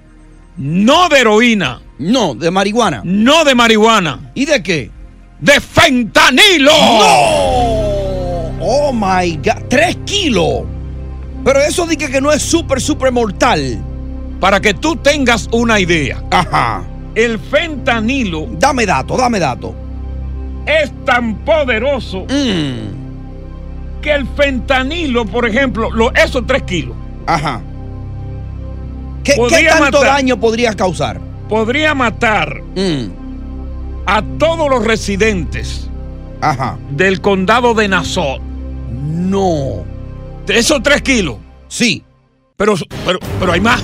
No 0.56 1.10
de 1.10 1.18
heroína. 1.20 1.82
No, 1.98 2.34
de 2.34 2.50
marihuana. 2.50 3.02
No 3.04 3.44
de 3.44 3.54
marihuana. 3.54 4.30
¿Y 4.34 4.46
de 4.46 4.62
qué? 4.62 4.90
De 5.40 5.60
fentanilo. 5.60 6.70
¡No! 6.72 8.58
Oh 8.62 8.92
my 8.94 9.36
God. 9.44 9.64
Tres 9.68 9.98
kilos. 10.06 10.62
Pero 11.44 11.60
eso 11.60 11.84
dije 11.84 12.10
que 12.10 12.22
no 12.22 12.32
es 12.32 12.40
súper, 12.40 12.80
súper 12.80 13.12
mortal. 13.12 13.78
Para 14.40 14.58
que 14.58 14.72
tú 14.72 14.96
tengas 14.96 15.50
una 15.52 15.78
idea. 15.80 16.22
Ajá. 16.30 16.82
El 17.14 17.38
fentanilo 17.38 18.46
Dame 18.58 18.86
dato, 18.86 19.18
dame 19.18 19.38
dato. 19.38 19.74
es 20.64 20.90
tan 21.04 21.34
poderoso 21.44 22.20
Mm. 22.20 23.09
Que 24.00 24.12
el 24.12 24.26
fentanilo, 24.28 25.24
por 25.26 25.46
ejemplo, 25.46 25.90
lo- 25.90 26.12
esos 26.14 26.46
tres 26.46 26.62
kilos, 26.62 26.96
Ajá. 27.26 27.60
¿Qué, 29.24 29.34
tanto 29.68 29.98
matar. 29.98 30.04
daño 30.14 30.38
podría 30.40 30.74
causar? 30.74 31.20
podría 31.48 31.94
matar 31.96 32.62
Mm. 32.76 33.10
a 34.06 34.22
todos 34.38 34.70
los 34.70 34.84
residentes 34.84 35.88
Ajá. 36.40 36.78
del 36.90 37.20
condado 37.20 37.74
de 37.74 37.88
Nassau. 37.88 38.38
No. 38.92 39.84
Esos 40.48 40.80
tres 40.82 41.02
kilos. 41.02 41.36
Sí. 41.68 42.04
Pero, 42.56 42.74
pero, 43.04 43.18
pero 43.40 43.52
hay 43.52 43.60
más. 43.60 43.82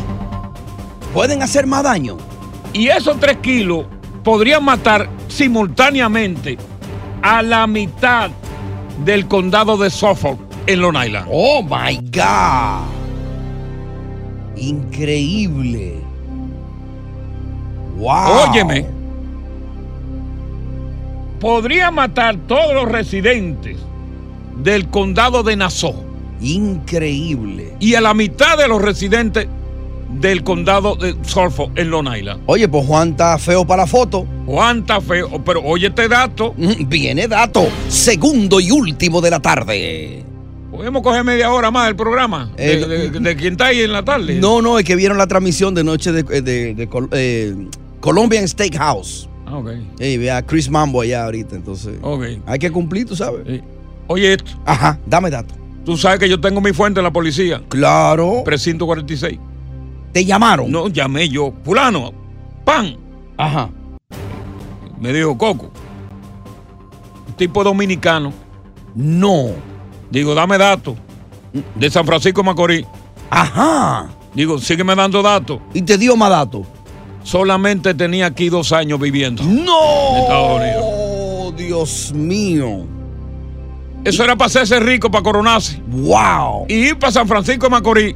Pueden 1.13 1.43
hacer 1.43 1.67
más 1.67 1.83
daño. 1.83 2.17
Y 2.73 2.89
esos 2.89 3.19
tres 3.19 3.39
kilos 3.39 3.87
podrían 4.23 4.63
matar 4.65 5.09
simultáneamente 5.29 6.57
a 7.23 7.43
la 7.43 7.67
mitad 7.67 8.31
del 9.05 9.27
condado 9.27 9.77
de 9.77 9.91
Suffolk 9.91 10.39
en 10.67 10.81
Long 10.81 10.97
Island. 10.97 11.29
Oh 11.31 11.63
my 11.63 11.97
God. 12.11 12.87
Increíble. 14.57 16.01
Wow. 17.99 18.51
Óyeme. 18.51 18.87
Podría 21.41 21.91
matar 21.91 22.37
todos 22.47 22.75
los 22.75 22.91
residentes 22.91 23.77
del 24.57 24.89
condado 24.89 25.43
de 25.43 25.57
Nassau. 25.57 25.95
Increíble. 26.41 27.75
Y 27.81 27.95
a 27.95 28.01
la 28.01 28.15
mitad 28.15 28.59
de 28.59 28.69
los 28.69 28.81
residentes 28.81 29.47
del 30.11 30.43
condado 30.45 30.97
de 30.97 31.15
Suffolk 31.23 31.77
en 31.79 31.91
Long 31.91 32.09
Island. 32.17 32.43
Oye, 32.47 32.69
pues 32.69 32.87
Juan 32.87 33.11
está 33.11 33.39
feo 33.39 33.67
para 33.67 33.83
la 33.83 33.87
foto. 33.87 34.27
Juan 34.47 34.79
está 34.81 35.01
feo, 35.01 35.43
pero 35.45 35.63
oye 35.63 35.89
este 35.89 36.09
dato. 36.09 36.55
Viene 36.87 37.29
dato. 37.29 37.67
Segundo 37.89 38.61
y 38.61 38.71
último 38.71 39.21
de 39.21 39.31
la 39.31 39.41
tarde. 39.41 40.23
Podemos 40.71 41.03
coger 41.03 41.25
media 41.25 41.51
hora 41.53 41.71
más 41.71 41.87
del 41.87 41.97
programa. 41.97 42.51
De, 42.57 42.73
Eh, 42.75 42.87
de- 42.87 43.11
de 43.21 43.37
quién 43.37 43.53
está 43.55 43.67
ahí 43.67 43.81
en 43.81 43.93
la 43.93 44.05
tarde. 44.05 44.35
No, 44.35 44.61
no, 44.63 44.79
es 44.79 44.85
que 44.85 44.95
vieron 44.97 45.17
la 45.19 45.27
transmisión 45.27 45.75
de 45.75 45.85
noche 45.85 46.13
de, 46.13 46.25
eh, 47.13 47.57
Colombian 48.01 48.47
Steakhouse. 48.47 49.29
Ah, 49.47 49.59
ok. 49.59 49.71
Ey, 49.99 50.19
ve 50.19 50.31
a 50.31 50.43
Chris 50.45 50.69
Mambo 50.71 51.01
allá 51.01 51.25
ahorita, 51.25 51.57
entonces. 51.57 51.97
Ok. 52.03 52.25
Hay 52.47 52.59
que 52.59 52.71
cumplir, 52.71 53.07
tú 53.07 53.17
sabes. 53.17 53.63
Oye 54.09 54.33
esto. 54.35 54.53
Ajá, 54.65 54.99
dame 55.07 55.31
dato. 55.31 55.55
Tú 55.85 55.97
sabes 55.97 56.19
que 56.19 56.29
yo 56.29 56.41
tengo 56.41 56.61
mi 56.61 56.73
fuente 56.73 57.01
en 57.01 57.05
la 57.05 57.13
policía. 57.13 57.63
Claro. 57.69 58.43
Precinto 58.45 58.87
46. 58.87 59.39
¿Te 60.17 60.25
llamaron? 60.25 60.73
No, 60.73 60.89
llamé 60.89 61.29
yo. 61.29 61.53
Fulano, 61.63 62.11
pan. 62.65 62.97
Ajá. 63.37 63.69
Me 64.99 65.13
dijo 65.13 65.37
Coco. 65.37 65.71
Tipo 67.37 67.63
dominicano. 67.63 68.33
No. 68.95 69.49
Digo, 70.11 70.35
dame 70.35 70.57
datos. 70.57 70.95
De 71.75 71.91
San 71.91 72.07
Francisco 72.07 72.43
Macorís. 72.43 72.87
Ajá. 73.29 74.09
Digo, 74.33 74.59
sígueme 74.59 74.95
dando 74.95 75.21
datos. 75.21 75.61
¿Y 75.75 75.83
te 75.83 75.99
dio 75.99 76.17
más 76.17 76.31
datos? 76.31 76.67
Solamente 77.23 77.93
tenía 77.93 78.25
aquí 78.25 78.49
dos 78.49 78.73
años 78.73 78.99
viviendo. 78.99 79.43
¡No! 79.43 80.13
En 80.13 80.23
Estados 80.23 80.61
Unidos. 80.61 80.83
Oh, 80.83 81.53
Dios 81.55 82.13
mío. 82.15 82.87
Eso 84.03 84.25
era 84.25 84.35
para 84.35 84.47
hacerse 84.47 84.81
rico, 84.81 85.11
para 85.11 85.23
coronarse. 85.23 85.79
¡Wow! 85.89 86.65
Y 86.69 86.75
ir 86.75 86.99
para 86.99 87.13
San 87.13 87.29
Francisco 87.29 87.67
de 87.67 87.71
Macorís 87.71 88.15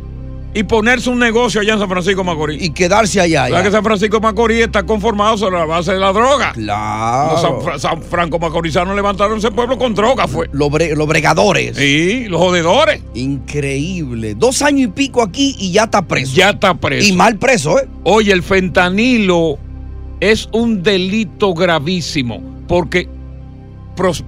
y 0.53 0.65
ponerse 0.65 1.09
un 1.11 1.19
negocio 1.21 1.61
allá 1.61 1.75
en 1.75 1.79
San 1.79 1.89
Francisco 1.89 2.25
Macorís. 2.25 2.61
Y 2.63 2.71
quedarse 2.71 3.21
allá. 3.21 3.43
¿Sabes 3.43 3.59
ya. 3.59 3.63
que 3.63 3.71
San 3.71 3.85
Francisco 3.85 4.21
Macorís 4.21 4.61
está 4.63 4.83
conformado 4.85 5.37
sobre 5.39 5.59
la 5.59 5.65
base 5.65 5.93
de 5.93 5.99
la 6.01 6.13
droga? 6.13 6.53
Claro. 6.53 7.33
Los 7.33 7.63
San, 7.65 7.79
San 7.81 8.03
Franco 8.03 8.39
Macorizanos 8.41 8.97
levantaron 8.97 9.39
ese 9.39 9.51
pueblo 9.53 9.79
con 9.79 9.95
droga, 9.95 10.27
fue. 10.27 10.49
Los, 10.53 10.69
bre- 10.71 10.95
los 10.97 11.07
bregadores. 11.07 11.77
Sí, 11.77 12.27
los 12.29 12.41
jodedores. 12.41 13.01
Increíble. 13.15 14.35
Dos 14.35 14.63
años 14.63 14.89
y 14.89 14.93
pico 14.93 15.23
aquí 15.23 15.55
y 15.59 15.71
ya 15.71 15.85
está 15.85 16.03
preso. 16.03 16.33
Ya 16.35 16.51
está 16.51 16.75
preso. 16.75 17.07
Y 17.09 17.13
mal 17.13 17.37
preso, 17.39 17.79
¿eh? 17.79 17.87
Oye, 18.05 18.33
el 18.33 18.43
fentanilo 18.43 19.57
es 20.19 20.49
un 20.53 20.83
delito 20.83 21.55
gravísimo 21.55 22.43
porque 22.67 23.09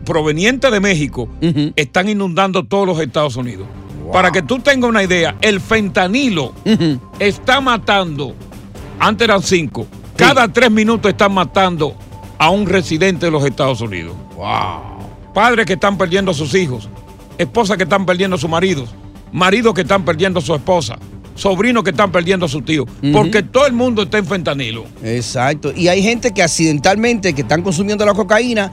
proveniente 0.04 0.70
de 0.70 0.80
México 0.80 1.28
están 1.76 2.08
inundando 2.08 2.62
todos 2.64 2.86
los 2.86 3.00
Estados 3.00 3.36
Unidos. 3.36 3.66
Para 4.12 4.30
que 4.30 4.42
tú 4.42 4.58
tengas 4.58 4.90
una 4.90 5.02
idea, 5.02 5.36
el 5.40 5.60
fentanilo 5.60 6.52
está 7.18 7.60
matando, 7.60 8.34
antes 8.98 9.24
eran 9.24 9.42
cinco, 9.42 9.86
cada 10.16 10.46
tres 10.48 10.70
minutos 10.70 11.10
están 11.10 11.32
matando 11.32 11.96
a 12.38 12.50
un 12.50 12.66
residente 12.66 13.26
de 13.26 13.32
los 13.32 13.44
Estados 13.44 13.80
Unidos. 13.80 14.14
Wow. 14.36 15.32
Padres 15.32 15.64
que 15.64 15.72
están 15.72 15.96
perdiendo 15.96 16.32
a 16.32 16.34
sus 16.34 16.54
hijos, 16.54 16.88
esposas 17.38 17.78
que 17.78 17.84
están 17.84 18.04
perdiendo 18.04 18.36
a 18.36 18.38
sus 18.38 18.50
maridos, 18.50 18.90
maridos 19.32 19.72
que 19.72 19.80
están 19.80 20.04
perdiendo 20.04 20.40
a 20.40 20.42
su 20.42 20.54
esposa, 20.54 20.98
sobrinos 21.34 21.82
que 21.82 21.90
están 21.90 22.12
perdiendo 22.12 22.44
a 22.46 22.48
su 22.48 22.60
tío, 22.60 22.84
porque 23.12 23.42
todo 23.42 23.66
el 23.66 23.72
mundo 23.72 24.02
está 24.02 24.18
en 24.18 24.26
fentanilo. 24.26 24.84
Exacto. 25.02 25.72
Y 25.74 25.88
hay 25.88 26.02
gente 26.02 26.32
que 26.32 26.42
accidentalmente 26.42 27.32
que 27.32 27.42
están 27.42 27.62
consumiendo 27.62 28.04
la 28.04 28.12
cocaína 28.12 28.72